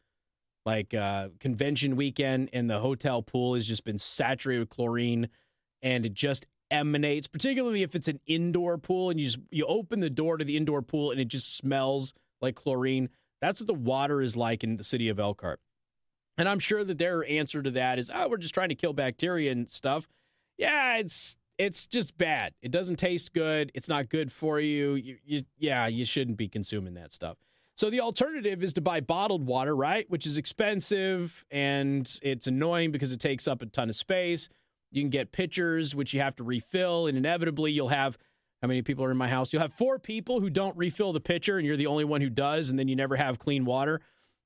like 0.64 0.94
uh, 0.94 1.28
convention 1.40 1.96
weekend 1.96 2.48
and 2.52 2.70
the 2.70 2.78
hotel 2.78 3.22
pool 3.22 3.54
has 3.54 3.66
just 3.66 3.84
been 3.84 3.98
saturated 3.98 4.60
with 4.60 4.70
chlorine 4.70 5.28
and 5.82 6.06
it 6.06 6.14
just 6.14 6.46
emanates 6.70 7.26
particularly 7.26 7.82
if 7.82 7.94
it's 7.94 8.08
an 8.08 8.20
indoor 8.26 8.76
pool 8.76 9.10
and 9.10 9.20
you 9.20 9.26
just 9.26 9.38
you 9.50 9.64
open 9.66 10.00
the 10.00 10.10
door 10.10 10.36
to 10.36 10.44
the 10.44 10.56
indoor 10.56 10.82
pool 10.82 11.10
and 11.10 11.20
it 11.20 11.28
just 11.28 11.56
smells 11.56 12.12
like 12.40 12.56
chlorine 12.56 13.08
that's 13.40 13.60
what 13.60 13.66
the 13.66 13.74
water 13.74 14.20
is 14.20 14.36
like 14.36 14.64
in 14.64 14.76
the 14.76 14.84
city 14.84 15.08
of 15.08 15.18
elkhart. 15.18 15.60
And 16.38 16.48
i'm 16.48 16.58
sure 16.58 16.84
that 16.84 16.98
their 16.98 17.24
answer 17.28 17.62
to 17.62 17.70
that 17.72 17.98
is 17.98 18.10
oh 18.12 18.28
we're 18.28 18.36
just 18.36 18.54
trying 18.54 18.68
to 18.70 18.74
kill 18.74 18.92
bacteria 18.92 19.52
and 19.52 19.70
stuff. 19.70 20.08
Yeah 20.58 20.96
it's 20.96 21.36
it's 21.58 21.86
just 21.86 22.18
bad. 22.18 22.52
It 22.60 22.70
doesn't 22.70 22.96
taste 22.96 23.32
good. 23.32 23.72
It's 23.74 23.88
not 23.88 24.10
good 24.10 24.30
for 24.30 24.60
you. 24.60 24.94
you, 24.94 25.16
you 25.24 25.42
yeah 25.58 25.86
you 25.86 26.04
shouldn't 26.04 26.36
be 26.36 26.48
consuming 26.48 26.94
that 26.94 27.12
stuff. 27.12 27.38
So 27.74 27.90
the 27.90 28.00
alternative 28.00 28.62
is 28.62 28.72
to 28.74 28.80
buy 28.80 29.00
bottled 29.00 29.46
water 29.46 29.76
right 29.76 30.08
which 30.10 30.26
is 30.26 30.36
expensive 30.36 31.44
and 31.50 32.18
it's 32.22 32.46
annoying 32.46 32.90
because 32.90 33.12
it 33.12 33.20
takes 33.20 33.46
up 33.46 33.62
a 33.62 33.66
ton 33.66 33.88
of 33.88 33.96
space 33.96 34.48
you 34.96 35.02
can 35.02 35.10
get 35.10 35.30
pitchers, 35.30 35.94
which 35.94 36.14
you 36.14 36.20
have 36.20 36.34
to 36.36 36.44
refill, 36.44 37.06
and 37.06 37.16
inevitably 37.16 37.70
you'll 37.70 37.88
have 37.88 38.16
how 38.62 38.68
many 38.68 38.80
people 38.82 39.04
are 39.04 39.10
in 39.10 39.16
my 39.16 39.28
house? 39.28 39.52
You'll 39.52 39.62
have 39.62 39.74
four 39.74 39.98
people 39.98 40.40
who 40.40 40.48
don't 40.48 40.76
refill 40.76 41.12
the 41.12 41.20
pitcher, 41.20 41.58
and 41.58 41.66
you're 41.66 41.76
the 41.76 41.86
only 41.86 42.04
one 42.04 42.22
who 42.22 42.30
does, 42.30 42.70
and 42.70 42.78
then 42.78 42.88
you 42.88 42.96
never 42.96 43.16
have 43.16 43.38
clean 43.38 43.64
water. 43.64 44.00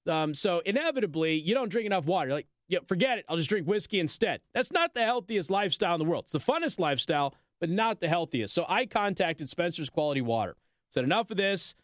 Um, 0.09 0.35
so 0.35 0.61
inevitably, 0.67 1.35
you 1.35 1.55
don't 1.55 1.69
drink 1.69 1.87
enough 1.87 2.07
water. 2.07 2.29
You're 2.29 2.39
like, 2.39 2.49
yeah, 2.69 2.81
forget 2.87 3.19
it. 3.19 3.25
I'll 3.29 3.37
just 3.37 3.49
drink 3.49 3.67
whiskey 3.67 4.01
instead. 4.01 4.41
That's 4.53 4.73
not 4.73 4.95
the 4.95 5.05
healthiest 5.05 5.51
lifestyle 5.51 5.95
in 5.95 6.01
the 6.01 6.05
world. 6.05 6.25
It's 6.25 6.33
the 6.33 6.41
funnest 6.41 6.81
lifestyle, 6.81 7.35
but 7.61 7.71
not 7.71 8.01
the 8.01 8.09
healthiest. 8.09 8.53
So 8.55 8.65
I 8.69 8.87
contacted 8.87 9.49
Spencer's 9.49 9.91
Quality 9.91 10.21
Water. 10.21 10.57
Said 10.89 11.05
enough 11.05 11.31
of 11.31 11.37
this. 11.37 11.75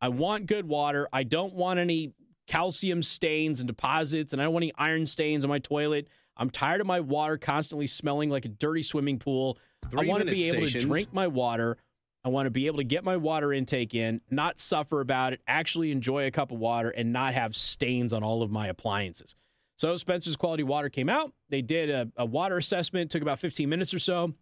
I 0.00 0.08
want 0.08 0.46
good 0.46 0.66
water. 0.68 1.08
I 1.12 1.22
don't 1.22 1.54
want 1.54 1.78
any 1.78 2.12
calcium 2.46 3.02
stains 3.02 3.60
and 3.60 3.66
deposits, 3.66 4.32
and 4.32 4.42
I 4.42 4.44
don't 4.44 4.52
want 4.52 4.64
any 4.64 4.72
iron 4.76 5.06
stains 5.06 5.44
on 5.44 5.48
my 5.48 5.58
toilet. 5.58 6.08
I'm 6.36 6.50
tired 6.50 6.80
of 6.80 6.86
my 6.86 7.00
water 7.00 7.38
constantly 7.38 7.86
smelling 7.86 8.30
like 8.30 8.44
a 8.44 8.48
dirty 8.48 8.82
swimming 8.82 9.18
pool. 9.18 9.58
Three 9.90 10.06
I 10.06 10.10
want 10.10 10.24
to 10.24 10.30
be 10.30 10.40
minute 10.40 10.56
able 10.56 10.68
stations. 10.68 10.84
to 10.84 10.88
drink 10.88 11.12
my 11.12 11.26
water. 11.26 11.78
I 12.24 12.28
want 12.28 12.46
to 12.46 12.50
be 12.50 12.66
able 12.66 12.78
to 12.78 12.84
get 12.84 13.04
my 13.04 13.16
water 13.16 13.52
intake 13.52 13.94
in, 13.94 14.20
not 14.30 14.58
suffer 14.58 15.00
about 15.00 15.32
it, 15.32 15.40
actually 15.46 15.92
enjoy 15.92 16.26
a 16.26 16.30
cup 16.32 16.50
of 16.50 16.58
water, 16.58 16.90
and 16.90 17.12
not 17.12 17.34
have 17.34 17.54
stains 17.54 18.12
on 18.12 18.24
all 18.24 18.42
of 18.42 18.50
my 18.50 18.66
appliances. 18.66 19.36
So 19.76 19.96
Spencer's 19.96 20.36
Quality 20.36 20.64
Water 20.64 20.88
came 20.88 21.08
out. 21.08 21.32
They 21.50 21.62
did 21.62 21.88
a, 21.88 22.10
a 22.16 22.24
water 22.24 22.56
assessment, 22.56 23.10
took 23.10 23.22
about 23.22 23.38
15 23.38 23.68
minutes 23.68 23.94
or 23.94 23.98
so, 23.98 24.34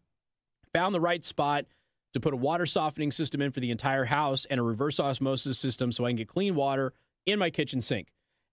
found 0.72 0.94
the 0.94 1.00
right 1.00 1.24
spot 1.24 1.66
to 2.14 2.20
put 2.20 2.32
a 2.32 2.36
water 2.36 2.64
softening 2.64 3.10
system 3.10 3.42
in 3.42 3.50
for 3.50 3.60
the 3.60 3.70
entire 3.70 4.04
house 4.04 4.46
and 4.46 4.60
a 4.60 4.62
reverse 4.62 4.98
osmosis 4.98 5.58
system 5.58 5.92
so 5.92 6.06
I 6.06 6.10
can 6.10 6.16
get 6.16 6.28
clean 6.28 6.54
water 6.54 6.94
in 7.26 7.38
my 7.38 7.50
kitchen 7.50 7.82
sink. 7.82 8.08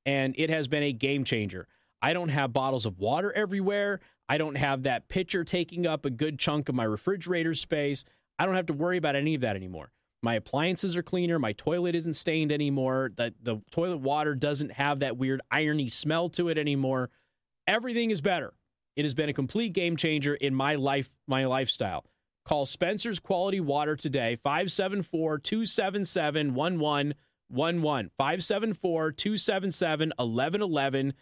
And 0.06 0.34
it 0.38 0.50
has 0.50 0.68
been 0.68 0.84
a 0.84 0.92
game 0.92 1.24
changer. 1.24 1.68
I 2.02 2.14
don't 2.14 2.30
have 2.30 2.54
bottles 2.54 2.86
of 2.86 2.98
water 2.98 3.32
everywhere. 3.34 4.00
I 4.28 4.38
don't 4.38 4.56
have 4.56 4.84
that 4.84 5.10
pitcher 5.10 5.44
taking 5.44 5.86
up 5.86 6.06
a 6.06 6.10
good 6.10 6.40
chunk 6.40 6.70
of 6.70 6.76
my 6.76 6.84
refrigerator 6.84 7.54
space. 7.54 8.04
I 8.40 8.46
don't 8.46 8.56
have 8.56 8.68
to 8.68 8.74
worry 8.74 8.98
about 8.98 9.16
any 9.16 9.36
of 9.36 9.42
that 9.42 9.56
anymore. 9.56 9.92
My 10.24 10.36
appliances 10.36 10.96
are 10.96 11.04
cleaner. 11.04 11.40
My 11.40 11.54
toilet 11.54 11.96
isn't 11.96 12.14
stained 12.14 12.52
anymore. 12.52 13.12
The, 13.16 13.34
the 13.42 13.62
toilet 13.72 13.98
water 13.98 14.36
doesn't 14.36 14.74
have 14.74 15.00
that 15.00 15.18
weird 15.18 15.42
irony 15.50 15.90
smell 15.90 16.30
to 16.30 16.50
it 16.50 16.58
anymore. 16.58 17.10
Everything 17.68 18.12
is 18.12 18.22
better. 18.22 18.54
It 18.96 19.04
has 19.04 19.14
been 19.14 19.30
a 19.30 19.34
complete 19.34 19.74
game 19.74 19.96
changer 19.96 20.36
in 20.36 20.54
my 20.54 20.76
life, 20.76 21.12
my 21.28 21.46
lifestyle. 21.46 22.06
Call 22.46 22.66
Spencer's 22.66 23.20
Quality 23.20 23.60
Water 23.60 23.96
today, 23.96 24.38
574 24.44 25.40
277 25.40 26.54
1111. 26.54 28.12
574 28.18 29.12
277 29.12 30.14
1111. 30.18 31.14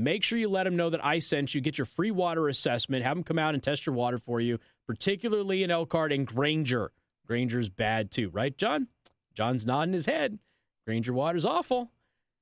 Make 0.00 0.22
sure 0.22 0.38
you 0.38 0.48
let 0.48 0.64
them 0.64 0.76
know 0.76 0.88
that 0.88 1.04
I 1.04 1.18
sent 1.18 1.54
you. 1.54 1.60
Get 1.60 1.76
your 1.76 1.84
free 1.84 2.10
water 2.10 2.48
assessment. 2.48 3.04
Have 3.04 3.18
them 3.18 3.22
come 3.22 3.38
out 3.38 3.52
and 3.52 3.62
test 3.62 3.84
your 3.84 3.94
water 3.94 4.16
for 4.16 4.40
you, 4.40 4.58
particularly 4.86 5.62
in 5.62 5.70
Elkhart 5.70 6.10
and 6.10 6.26
Granger. 6.26 6.92
Granger's 7.26 7.68
bad 7.68 8.10
too, 8.10 8.30
right, 8.30 8.56
John? 8.56 8.88
John's 9.34 9.66
nodding 9.66 9.92
his 9.92 10.06
head. 10.06 10.38
Granger 10.86 11.12
water's 11.12 11.44
awful, 11.44 11.90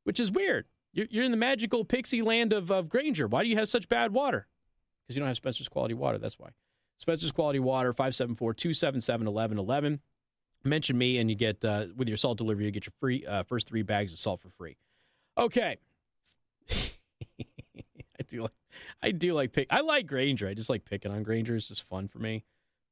which 0.05 0.21
is 0.21 0.31
weird. 0.31 0.67
You're, 0.93 1.09
you're 1.11 1.25
in 1.25 1.33
the 1.33 1.37
magical 1.37 1.85
pixie 1.85 2.23
land 2.23 2.53
of, 2.53 2.71
of 2.71 2.89
Granger. 2.89 3.27
Why 3.27 3.43
do 3.43 3.49
you 3.49 3.57
have 3.57 3.69
such 3.69 3.89
bad 3.89 4.13
water? 4.13 4.47
Because 5.03 5.17
you 5.17 5.21
don't 5.21 5.27
have 5.27 5.37
Spencer's 5.37 5.69
Quality 5.69 5.95
Water. 5.95 6.19
That's 6.19 6.39
why. 6.39 6.51
Spencer's 6.99 7.33
Quality 7.33 7.59
Water, 7.59 7.93
574 7.93 8.55
277 8.55 9.27
1111. 9.27 10.01
Mention 10.65 10.97
me, 10.97 11.19
and 11.19 11.29
you 11.29 11.35
get, 11.35 11.65
uh, 11.65 11.87
with 11.97 12.07
your 12.07 12.17
salt 12.17 12.39
delivery, 12.39 12.67
you 12.67 12.71
get 12.71 12.87
your 12.87 12.95
free 13.01 13.27
uh, 13.27 13.43
first 13.43 13.67
three 13.67 13.83
bags 13.83 14.13
of 14.13 14.21
salt 14.21 14.41
for 14.41 14.49
free. 14.49 14.77
Okay. 15.37 15.79
Do 18.29 18.43
like 18.43 18.53
I 19.03 19.11
do 19.11 19.35
like 19.35 19.53
pick 19.53 19.69
I 19.71 19.81
like 19.81 20.07
Granger. 20.07 20.49
I 20.49 20.55
just 20.55 20.71
like 20.71 20.85
picking 20.85 21.13
on 21.13 21.23
Granger. 21.23 21.57
It's 21.57 21.69
just 21.69 21.83
fun 21.83 22.09
for 22.09 22.19
me. 22.19 22.45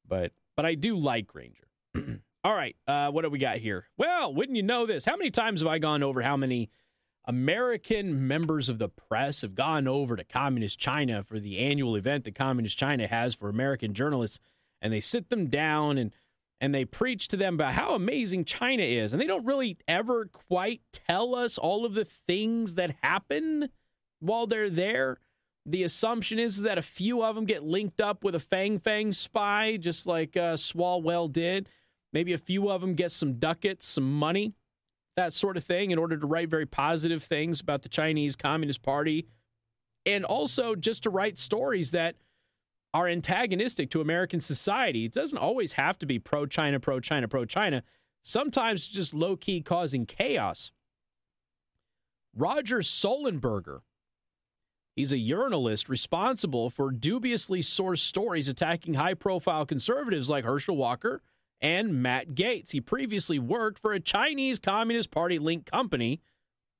But 0.07 0.33
but 0.57 0.65
I 0.67 0.75
do 0.75 0.97
like 0.97 1.27
Granger. 1.27 1.69
All 2.45 2.55
right, 2.55 2.77
uh, 2.87 3.11
what 3.11 3.23
do 3.23 3.31
we 3.31 3.41
got 3.41 3.59
here? 3.59 3.87
Well, 3.97 4.33
wouldn't 4.33 4.57
you 4.57 4.63
know 4.63 4.87
this? 4.87 5.05
How 5.05 5.17
many 5.17 5.31
times 5.31 5.61
have 5.61 5.69
I 5.69 5.79
gone 5.79 6.05
over 6.05 6.23
how 6.23 6.37
many 6.37 6.71
American 7.27 8.29
members 8.29 8.69
of 8.69 8.79
the 8.79 8.89
press 8.89 9.43
have 9.43 9.57
gone 9.57 9.89
over 9.89 10.15
to 10.15 10.23
Communist 10.23 10.79
China 10.79 11.25
for 11.25 11.41
the 11.41 11.59
annual 11.59 11.97
event 11.97 12.25
that 12.25 12.37
Communist 12.37 12.79
China 12.79 13.09
has 13.09 13.35
for 13.35 13.49
American 13.49 13.95
journalists, 13.95 14.39
and 14.81 14.93
they 14.93 15.01
sit 15.01 15.29
them 15.29 15.49
down 15.49 15.99
and 15.99 16.13
and 16.61 16.75
they 16.75 16.85
preach 16.85 17.29
to 17.29 17.37
them 17.37 17.55
about 17.55 17.75
how 17.75 17.95
amazing 17.95 18.45
China 18.45 18.83
is, 18.83 19.13
and 19.13 19.21
they 19.21 19.27
don't 19.27 19.45
really 19.45 19.77
ever 19.87 20.27
quite 20.27 20.81
tell 20.93 21.35
us 21.35 21.59
all 21.59 21.85
of 21.85 21.95
the 21.95 22.05
things 22.05 22.77
that 22.77 22.97
happen 23.03 23.69
while 24.21 24.47
they're 24.47 24.71
there. 24.71 25.19
The 25.69 25.83
assumption 25.83 26.39
is 26.39 26.63
that 26.63 26.79
a 26.79 26.83
few 26.83 27.25
of 27.25 27.35
them 27.35 27.45
get 27.45 27.65
linked 27.65 28.01
up 28.01 28.23
with 28.23 28.37
a 28.37 28.41
Fang 28.41 28.79
Fang 28.79 29.13
spy, 29.13 29.77
just 29.77 30.07
like 30.07 30.37
uh, 30.37 30.55
Swalwell 30.55 31.31
did. 31.31 31.69
Maybe 32.13 32.33
a 32.33 32.39
few 32.39 32.71
of 32.71 32.81
them 32.81 32.95
get 32.95 33.11
some 33.11 33.35
ducats, 33.35 33.85
some 33.85 34.17
money, 34.17 34.55
that 35.17 35.33
sort 35.33 35.57
of 35.57 35.65
thing, 35.65 35.91
in 35.91 35.99
order 35.99 36.17
to 36.17 36.27
write 36.27 36.49
very 36.51 36.67
positive 36.67 37.25
things 37.25 37.61
about 37.61 37.83
the 37.83 37.89
Chinese 37.89 38.37
Communist 38.37 38.83
Party. 38.83 39.27
And 40.07 40.25
also 40.25 40.77
just 40.77 41.03
to 41.03 41.11
write 41.11 41.37
stories 41.37 41.91
that 41.91 42.15
are 42.95 43.09
antagonistic 43.09 43.91
to 43.91 44.01
American 44.01 44.39
society. 44.39 45.05
It 45.05 45.13
doesn't 45.13 45.37
always 45.37 45.73
have 45.73 45.99
to 45.99 46.07
be 46.07 46.21
pro 46.21 46.47
China, 46.47 46.79
pro 46.79 47.01
China, 47.01 47.27
pro 47.27 47.45
China. 47.45 47.83
Sometimes 48.23 48.87
just 48.87 49.13
low 49.13 49.37
key 49.37 49.61
causing 49.63 50.07
chaos. 50.07 50.71
Roger 52.35 52.79
Sollenberger 52.79 53.81
He's 54.97 55.13
a 55.13 55.19
journalist 55.19 55.91
responsible 55.91 56.71
for 56.71 56.91
dubiously 56.91 57.61
sourced 57.61 57.99
stories 57.99 58.49
attacking 58.49 58.95
high 58.95 59.13
profile 59.13 59.67
conservatives 59.67 60.31
like 60.31 60.45
Herschel 60.45 60.77
Walker 60.77 61.23
and 61.61 62.03
Matt 62.03 62.31
Gaetz. 62.31 62.73
He 62.73 62.81
previously 62.81 63.39
worked 63.39 63.79
for 63.79 63.93
a 63.93 64.01
Chinese 64.01 64.59
Communist 64.59 65.11
Party 65.11 65.39
linked 65.39 65.71
company 65.71 66.23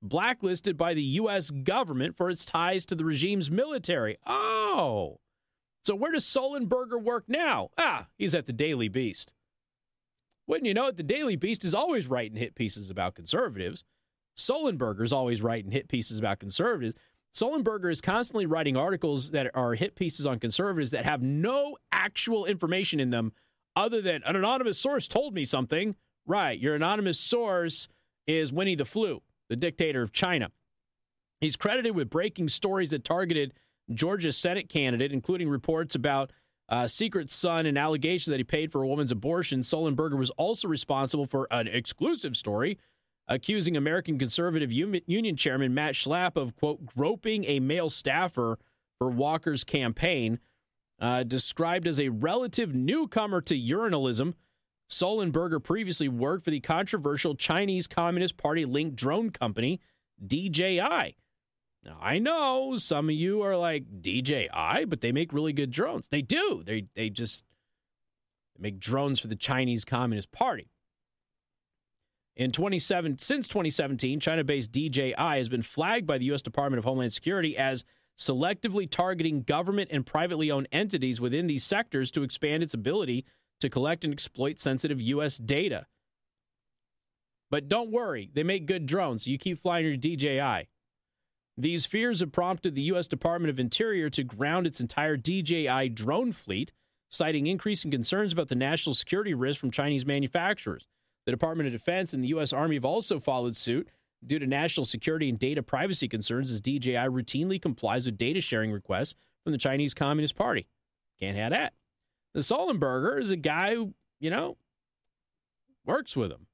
blacklisted 0.01 0.77
by 0.77 0.95
the 0.95 1.03
U.S. 1.03 1.51
government 1.51 2.17
for 2.17 2.31
its 2.31 2.43
ties 2.43 2.85
to 2.87 2.95
the 2.95 3.05
regime's 3.05 3.51
military. 3.51 4.17
Oh, 4.25 5.19
so 5.83 5.95
where 5.95 6.11
does 6.11 6.25
Sollenberger 6.25 7.01
work 7.01 7.25
now? 7.27 7.69
Ah, 7.77 8.07
he's 8.17 8.35
at 8.35 8.47
the 8.47 8.53
Daily 8.53 8.89
Beast. 8.89 9.33
Wouldn't 10.47 10.65
you 10.65 10.73
know 10.73 10.87
it? 10.87 10.97
The 10.97 11.03
Daily 11.03 11.35
Beast 11.35 11.63
is 11.63 11.75
always 11.75 12.07
writing 12.07 12.37
hit 12.37 12.55
pieces 12.55 12.89
about 12.89 13.15
conservatives. 13.15 13.83
Sollenberger's 14.37 15.13
always 15.13 15.41
writing 15.41 15.71
hit 15.71 15.87
pieces 15.87 16.19
about 16.19 16.39
conservatives. 16.39 16.95
Sollenberger 17.35 17.91
is 17.91 18.01
constantly 18.01 18.45
writing 18.45 18.75
articles 18.75 19.31
that 19.31 19.51
are 19.53 19.75
hit 19.75 19.95
pieces 19.95 20.25
on 20.25 20.39
conservatives 20.39 20.91
that 20.91 21.05
have 21.05 21.21
no 21.21 21.77
actual 21.91 22.45
information 22.45 22.99
in 22.99 23.11
them 23.11 23.31
other 23.75 24.01
than 24.01 24.23
an 24.25 24.35
anonymous 24.35 24.79
source 24.79 25.07
told 25.07 25.33
me 25.33 25.45
something. 25.45 25.95
Right. 26.25 26.59
Your 26.59 26.75
anonymous 26.75 27.19
source 27.19 27.87
is 28.25 28.51
Winnie 28.51 28.75
the 28.75 28.85
Flu, 28.85 29.21
the 29.49 29.55
dictator 29.55 30.01
of 30.01 30.11
China. 30.11 30.51
He's 31.39 31.55
credited 31.55 31.95
with 31.95 32.09
breaking 32.09 32.49
stories 32.49 32.89
that 32.89 33.03
targeted 33.03 33.53
Georgia's 33.93 34.35
Senate 34.35 34.67
candidate, 34.67 35.11
including 35.11 35.47
reports 35.47 35.95
about 35.95 36.31
uh, 36.69 36.87
Secret 36.87 37.31
Son 37.31 37.65
and 37.65 37.77
allegations 37.77 38.31
that 38.31 38.39
he 38.39 38.43
paid 38.43 38.71
for 38.71 38.83
a 38.83 38.87
woman's 38.87 39.11
abortion. 39.11 39.61
Sollenberger 39.61 40.17
was 40.17 40.31
also 40.31 40.67
responsible 40.67 41.25
for 41.25 41.47
an 41.51 41.67
exclusive 41.67 42.35
story 42.35 42.77
accusing 43.27 43.75
American 43.75 44.17
Conservative 44.17 44.71
Union 44.71 45.35
Chairman 45.35 45.73
Matt 45.73 45.93
Schlapp 45.93 46.35
of, 46.35 46.55
quote, 46.55 46.85
groping 46.85 47.43
a 47.45 47.59
male 47.59 47.89
staffer 47.89 48.57
for 48.97 49.09
Walker's 49.09 49.63
campaign. 49.63 50.39
Uh, 50.99 51.21
described 51.21 51.87
as 51.87 51.99
a 51.99 52.09
relative 52.09 52.73
newcomer 52.73 53.39
to 53.39 53.55
urinalism, 53.55 54.33
Sollenberger 54.89 55.61
previously 55.61 56.07
worked 56.07 56.43
for 56.43 56.49
the 56.49 56.59
controversial 56.59 57.35
Chinese 57.35 57.85
Communist 57.85 58.35
Party 58.35 58.65
linked 58.65 58.95
drone 58.95 59.29
company, 59.29 59.79
DJI. 60.25 61.15
Now, 61.83 61.97
I 62.01 62.17
know 62.19 62.77
some 62.77 63.09
of 63.09 63.15
you 63.15 63.43
are 63.43 63.55
like 63.55 64.01
DJI, 64.01 64.85
but 64.87 65.01
they 65.01 65.11
make 65.11 65.31
really 65.31 65.53
good 65.53 65.71
drones. 65.71 66.07
They 66.07 66.21
do. 66.21 66.63
They 66.65 66.87
they 66.95 67.09
just 67.09 67.45
make 68.57 68.79
drones 68.79 69.19
for 69.19 69.27
the 69.27 69.35
Chinese 69.35 69.85
Communist 69.85 70.31
Party. 70.31 70.71
In 72.37 72.51
27, 72.51 73.17
since 73.17 73.47
2017, 73.47 74.19
China-based 74.19 74.71
DJI 74.71 75.15
has 75.17 75.49
been 75.49 75.63
flagged 75.63 76.05
by 76.05 76.19
the 76.19 76.25
U.S. 76.25 76.43
Department 76.43 76.77
of 76.77 76.85
Homeland 76.85 77.11
Security 77.11 77.57
as 77.57 77.83
selectively 78.15 78.87
targeting 78.87 79.41
government 79.41 79.89
and 79.91 80.05
privately 80.05 80.51
owned 80.51 80.67
entities 80.71 81.19
within 81.19 81.47
these 81.47 81.63
sectors 81.63 82.11
to 82.11 82.21
expand 82.21 82.61
its 82.61 82.75
ability 82.75 83.25
to 83.59 83.69
collect 83.69 84.03
and 84.03 84.13
exploit 84.13 84.59
sensitive 84.59 85.01
U.S. 85.01 85.39
data. 85.39 85.87
But 87.49 87.67
don't 87.67 87.89
worry, 87.89 88.29
they 88.31 88.43
make 88.43 88.67
good 88.67 88.85
drones, 88.85 89.25
so 89.25 89.31
you 89.31 89.39
keep 89.39 89.57
flying 89.57 89.87
your 89.87 89.97
DJI. 89.97 90.69
These 91.57 91.87
fears 91.87 92.19
have 92.19 92.31
prompted 92.31 92.75
the 92.75 92.83
U.S. 92.83 93.07
Department 93.07 93.49
of 93.49 93.59
Interior 93.59 94.11
to 94.11 94.23
ground 94.23 94.67
its 94.67 94.79
entire 94.79 95.17
DJI 95.17 95.89
drone 95.89 96.31
fleet, 96.31 96.71
citing 97.09 97.47
increasing 97.47 97.89
concerns 97.89 98.31
about 98.31 98.49
the 98.49 98.53
national 98.53 98.93
security 98.93 99.33
risk 99.33 99.59
from 99.59 99.71
Chinese 99.71 100.05
manufacturers. 100.05 100.85
The 101.27 101.31
Department 101.31 101.67
of 101.67 101.73
Defense 101.73 102.13
and 102.13 102.23
the 102.23 102.29
U.S. 102.29 102.53
Army 102.53 102.75
have 102.75 102.85
also 102.85 103.19
followed 103.19 103.57
suit 103.57 103.89
due 104.25 104.39
to 104.39 104.47
national 104.47 104.85
security 104.85 105.27
and 105.27 105.37
data 105.37 105.61
privacy 105.61 106.07
concerns 106.07 106.49
as 106.49 106.61
DJI 106.61 106.93
routinely 106.93 107.61
complies 107.61 108.05
with 108.05 108.17
data 108.17 108.39
sharing 108.39 108.71
requests 108.71 109.13
from 109.43 109.51
the 109.51 109.57
Chinese 109.57 109.93
Communist 109.93 110.37
Party. 110.37 110.69
Can't 111.19 111.35
have 111.35 111.51
that. 111.51 111.73
The 112.33 112.39
Sollenberger 112.39 113.19
is 113.19 113.29
a 113.29 113.35
guy 113.35 113.75
who, 113.75 113.93
you 114.21 114.29
know, 114.29 114.55
works 115.85 116.15
with 116.15 116.29
them, 116.29 116.47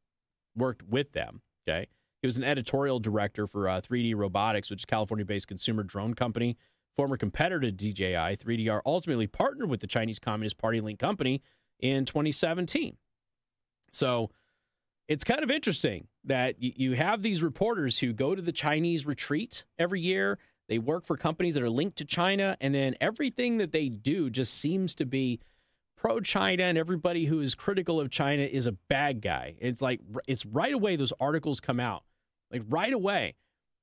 worked 0.56 0.82
with 0.82 1.12
them. 1.12 1.42
Okay. 1.70 1.86
He 2.24 2.26
was 2.26 2.38
an 2.38 2.44
editorial 2.44 3.00
director 3.00 3.46
for 3.46 3.70
uh, 3.70 3.80
3D 3.80 4.16
Robotics, 4.16 4.72
which 4.72 4.80
is 4.80 4.86
a 4.86 4.88
California 4.88 5.24
based 5.24 5.48
consumer 5.48 5.84
drone 5.84 6.16
company. 6.16 6.58
Former 6.96 7.16
competitor 7.16 7.60
to 7.60 7.72
DJI, 7.72 8.38
3DR 8.38 8.82
ultimately 8.88 9.28
partnered 9.28 9.70
with 9.70 9.82
the 9.82 9.88
Chinese 9.88 10.18
Communist 10.18 10.58
Party 10.58 10.82
linked 10.82 11.00
company 11.00 11.44
in 11.80 12.06
2017. 12.06 12.98
So, 13.92 14.32
it's 15.14 15.24
kind 15.24 15.44
of 15.44 15.52
interesting 15.52 16.08
that 16.24 16.56
you 16.60 16.94
have 16.94 17.22
these 17.22 17.44
reporters 17.44 18.00
who 18.00 18.14
go 18.14 18.34
to 18.34 18.42
the 18.42 18.52
Chinese 18.52 19.06
retreat 19.06 19.64
every 19.78 20.02
year. 20.02 20.40
They 20.68 20.80
work 20.80 21.06
for 21.06 21.16
companies 21.18 21.54
that 21.54 21.62
are 21.62 21.70
linked 21.70 22.00
to 22.00 22.06
China, 22.06 22.58
and 22.60 22.74
then 22.74 22.96
everything 23.00 23.58
that 23.58 23.72
they 23.72 23.90
do 23.90 24.32
just 24.32 24.56
seems 24.56 24.96
to 24.96 25.06
be 25.06 25.40
pro 25.96 26.20
China, 26.20 26.64
and 26.64 26.80
everybody 26.80 27.26
who 27.26 27.42
is 27.42 27.54
critical 27.54 28.00
of 28.00 28.10
China 28.10 28.42
is 28.42 28.66
a 28.66 28.72
bad 28.72 29.22
guy. 29.22 29.54
It's 29.60 29.84
like 29.84 30.00
it's 30.28 30.48
right 30.48 30.74
away 30.74 30.96
those 30.96 31.14
articles 31.20 31.60
come 31.60 31.80
out, 31.80 32.04
like 32.52 32.64
right 32.68 32.92
away. 32.92 33.36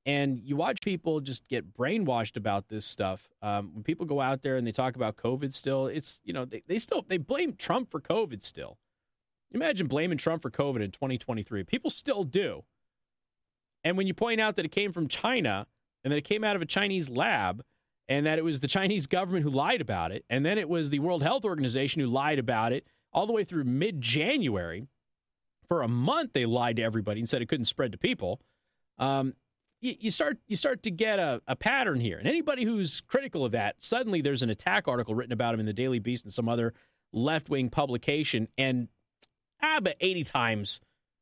And 0.05 0.41
you 0.41 0.57
watch 0.57 0.81
people 0.81 1.21
just 1.21 1.47
get 1.47 1.73
brainwashed 1.73 2.37
about 2.37 2.71
this 2.71 2.87
stuff. 2.87 3.29
Um, 3.41 3.71
when 3.75 3.85
people 3.85 4.05
go 4.05 4.21
out 4.21 4.43
there 4.43 4.57
and 4.57 4.67
they 4.67 4.73
talk 4.73 4.97
about 4.97 5.17
COVID 5.17 5.53
still, 5.53 5.87
it's, 5.87 6.21
you 6.25 6.33
know, 6.33 6.45
they, 6.45 6.63
they 6.67 6.79
still, 6.79 7.05
they 7.07 7.19
blame 7.19 7.53
Trump 7.53 7.91
for 7.91 8.01
COVID 8.01 8.43
still. 8.43 8.79
Imagine 9.53 9.87
blaming 9.87 10.19
Trump 10.19 10.43
for 10.43 10.51
COVID 10.51 10.83
in 10.83 10.91
2023. 10.91 11.65
People 11.65 11.91
still 11.91 12.25
do. 12.25 12.65
And 13.83 13.97
when 13.97 14.07
you 14.07 14.15
point 14.15 14.41
out 14.41 14.57
that 14.57 14.65
it 14.65 14.71
came 14.71 14.93
from 14.93 15.09
China 15.09 15.67
and 16.05 16.13
that 16.13 16.19
it 16.19 16.25
came 16.25 16.45
out 16.45 16.57
of 16.57 16.63
a 16.63 16.67
Chinese 16.67 17.09
lab 17.09 17.63
and 18.09 18.27
that 18.27 18.39
it 18.39 18.45
was 18.45 18.61
the 18.61 18.69
Chinese 18.69 19.07
government 19.07 19.45
who 19.45 19.51
lied 19.51 19.81
about 19.81 20.13
it, 20.13 20.25
and 20.29 20.45
then 20.45 20.59
it 20.59 20.69
was 20.69 20.91
the 20.91 20.99
World 20.99 21.23
Health 21.23 21.45
Organization 21.45 22.01
who 22.01 22.09
lied 22.09 22.39
about 22.39 22.73
it 22.73 22.87
all 23.13 23.27
the 23.27 23.33
way 23.33 23.45
through 23.45 23.65
mid 23.65 24.01
January. 24.01 24.87
For 25.69 25.83
a 25.83 25.89
month, 25.89 26.33
they 26.33 26.47
lied 26.47 26.77
to 26.77 26.83
everybody 26.83 27.21
and 27.21 27.29
said 27.29 27.41
it 27.41 27.49
couldn't 27.49 27.67
spread 27.67 27.93
to 27.93 27.99
people. 27.99 28.41
Um, 28.99 29.35
you, 29.81 29.95
you, 30.01 30.11
start 30.11 30.39
you 30.49 30.57
start 30.57 30.83
to 30.83 30.91
get 30.91 31.21
a, 31.21 31.41
a 31.47 31.55
pattern 31.55 32.01
here, 32.01 32.19
and 32.19 32.27
anybody 32.27 32.65
who's 32.65 33.01
critical 33.01 33.45
of 33.45 33.53
that, 33.53 33.77
suddenly 33.79 34.21
there's 34.21 34.43
an 34.43 34.51
attack 34.51 34.89
article 34.89 35.15
written 35.15 35.33
about 35.33 35.55
him 35.55 35.61
in 35.61 35.67
the 35.67 35.73
Daily 35.73 36.01
Beast 36.01 36.25
and 36.25 36.33
some 36.33 36.49
other 36.49 36.75
left 37.13 37.49
wing 37.49 37.71
publication, 37.71 38.49
and 38.59 38.89
ah, 39.63 39.81
but 39.83 39.97
80 40.01 40.25
times, 40.25 40.81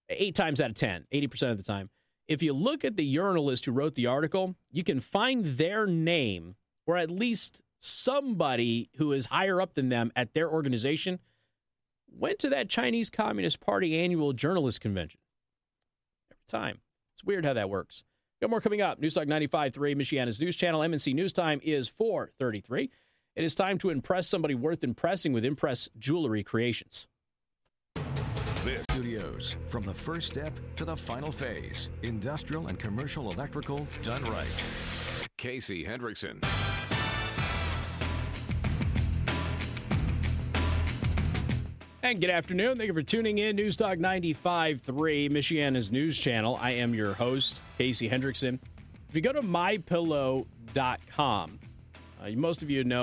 eight 0.09 0.35
times 0.35 0.61
out 0.61 0.71
of 0.71 0.77
10, 0.77 1.07
80% 1.13 1.51
of 1.51 1.57
the 1.57 1.63
time, 1.63 1.91
if 2.27 2.43
you 2.43 2.53
look 2.53 2.85
at 2.85 2.97
the 2.97 3.15
journalist 3.15 3.65
who 3.65 3.73
wrote 3.73 3.95
the 3.95 4.07
article, 4.07 4.55
you 4.71 4.85
can 4.85 5.01
find 5.01 5.45
their 5.45 5.87
name 5.87 6.57
or 6.87 6.97
at 6.97 7.11
least 7.11 7.63
somebody 7.79 8.91
who 8.97 9.13
is 9.13 9.27
higher 9.27 9.61
up 9.61 9.75
than 9.75 9.89
them 9.89 10.13
at 10.17 10.35
their 10.35 10.51
organization 10.51 11.19
went 12.11 12.39
to 12.41 12.51
that 12.51 12.69
Chinese 12.69 13.11
Communist 13.11 13.61
Party 13.61 13.99
annual 13.99 14.33
journalist 14.33 14.81
convention. 14.81 15.21
Every 16.31 16.45
time. 16.49 16.81
It's 17.15 17.25
weird 17.25 17.45
how 17.45 17.55
that 17.55 17.71
works. 17.71 18.05
Got 18.41 18.51
more 18.51 18.61
coming 18.61 18.81
up. 18.81 19.01
Newstalk 19.01 19.27
95.3, 19.27 19.73
Michiana's 19.97 20.41
news 20.41 20.57
channel. 20.57 20.81
MNC 20.81 21.15
News 21.15 21.33
Time 21.33 21.61
is 21.63 21.89
433. 21.89 22.91
It 23.35 23.45
is 23.45 23.55
time 23.55 23.79
to 23.79 23.91
impress 23.91 24.29
somebody 24.29 24.55
worth 24.55 24.85
impressing 24.85 25.33
with 25.33 25.45
Impress 25.45 25.89
Jewelry 25.99 26.43
Creations. 26.43 27.07
Studios 28.99 29.55
from 29.69 29.85
the 29.85 29.95
first 29.95 30.27
step 30.27 30.53
to 30.75 30.85
the 30.85 30.97
final 30.97 31.31
phase. 31.31 31.91
Industrial 32.03 32.67
and 32.67 32.77
commercial 32.81 33.31
electrical 33.31 33.87
done 34.03 34.25
right. 34.25 34.49
Casey 35.37 35.85
Hendrickson. 35.85 36.45
And 42.03 42.21
good 42.21 42.31
afternoon. 42.31 42.77
Thank 42.77 42.89
you 42.89 42.95
for 42.95 43.05
tuning 43.05 43.39
in. 43.39 43.55
News 43.55 43.77
Talk 43.77 43.99
95.3, 43.99 45.31
Michiana's 45.31 45.93
news 45.93 46.19
channel. 46.19 46.59
I 46.61 46.73
am 46.73 46.93
your 46.93 47.15
host, 47.15 47.61
Casey 47.79 48.11
Hendrickson. 48.11 48.59
If 49.09 49.15
you 49.15 49.21
go 49.21 49.31
to 49.31 49.43
mypillow.com, 49.43 50.49
uh, 52.21 52.31
most 52.31 52.63
of 52.63 52.71
you 52.71 52.83
know 52.83 52.97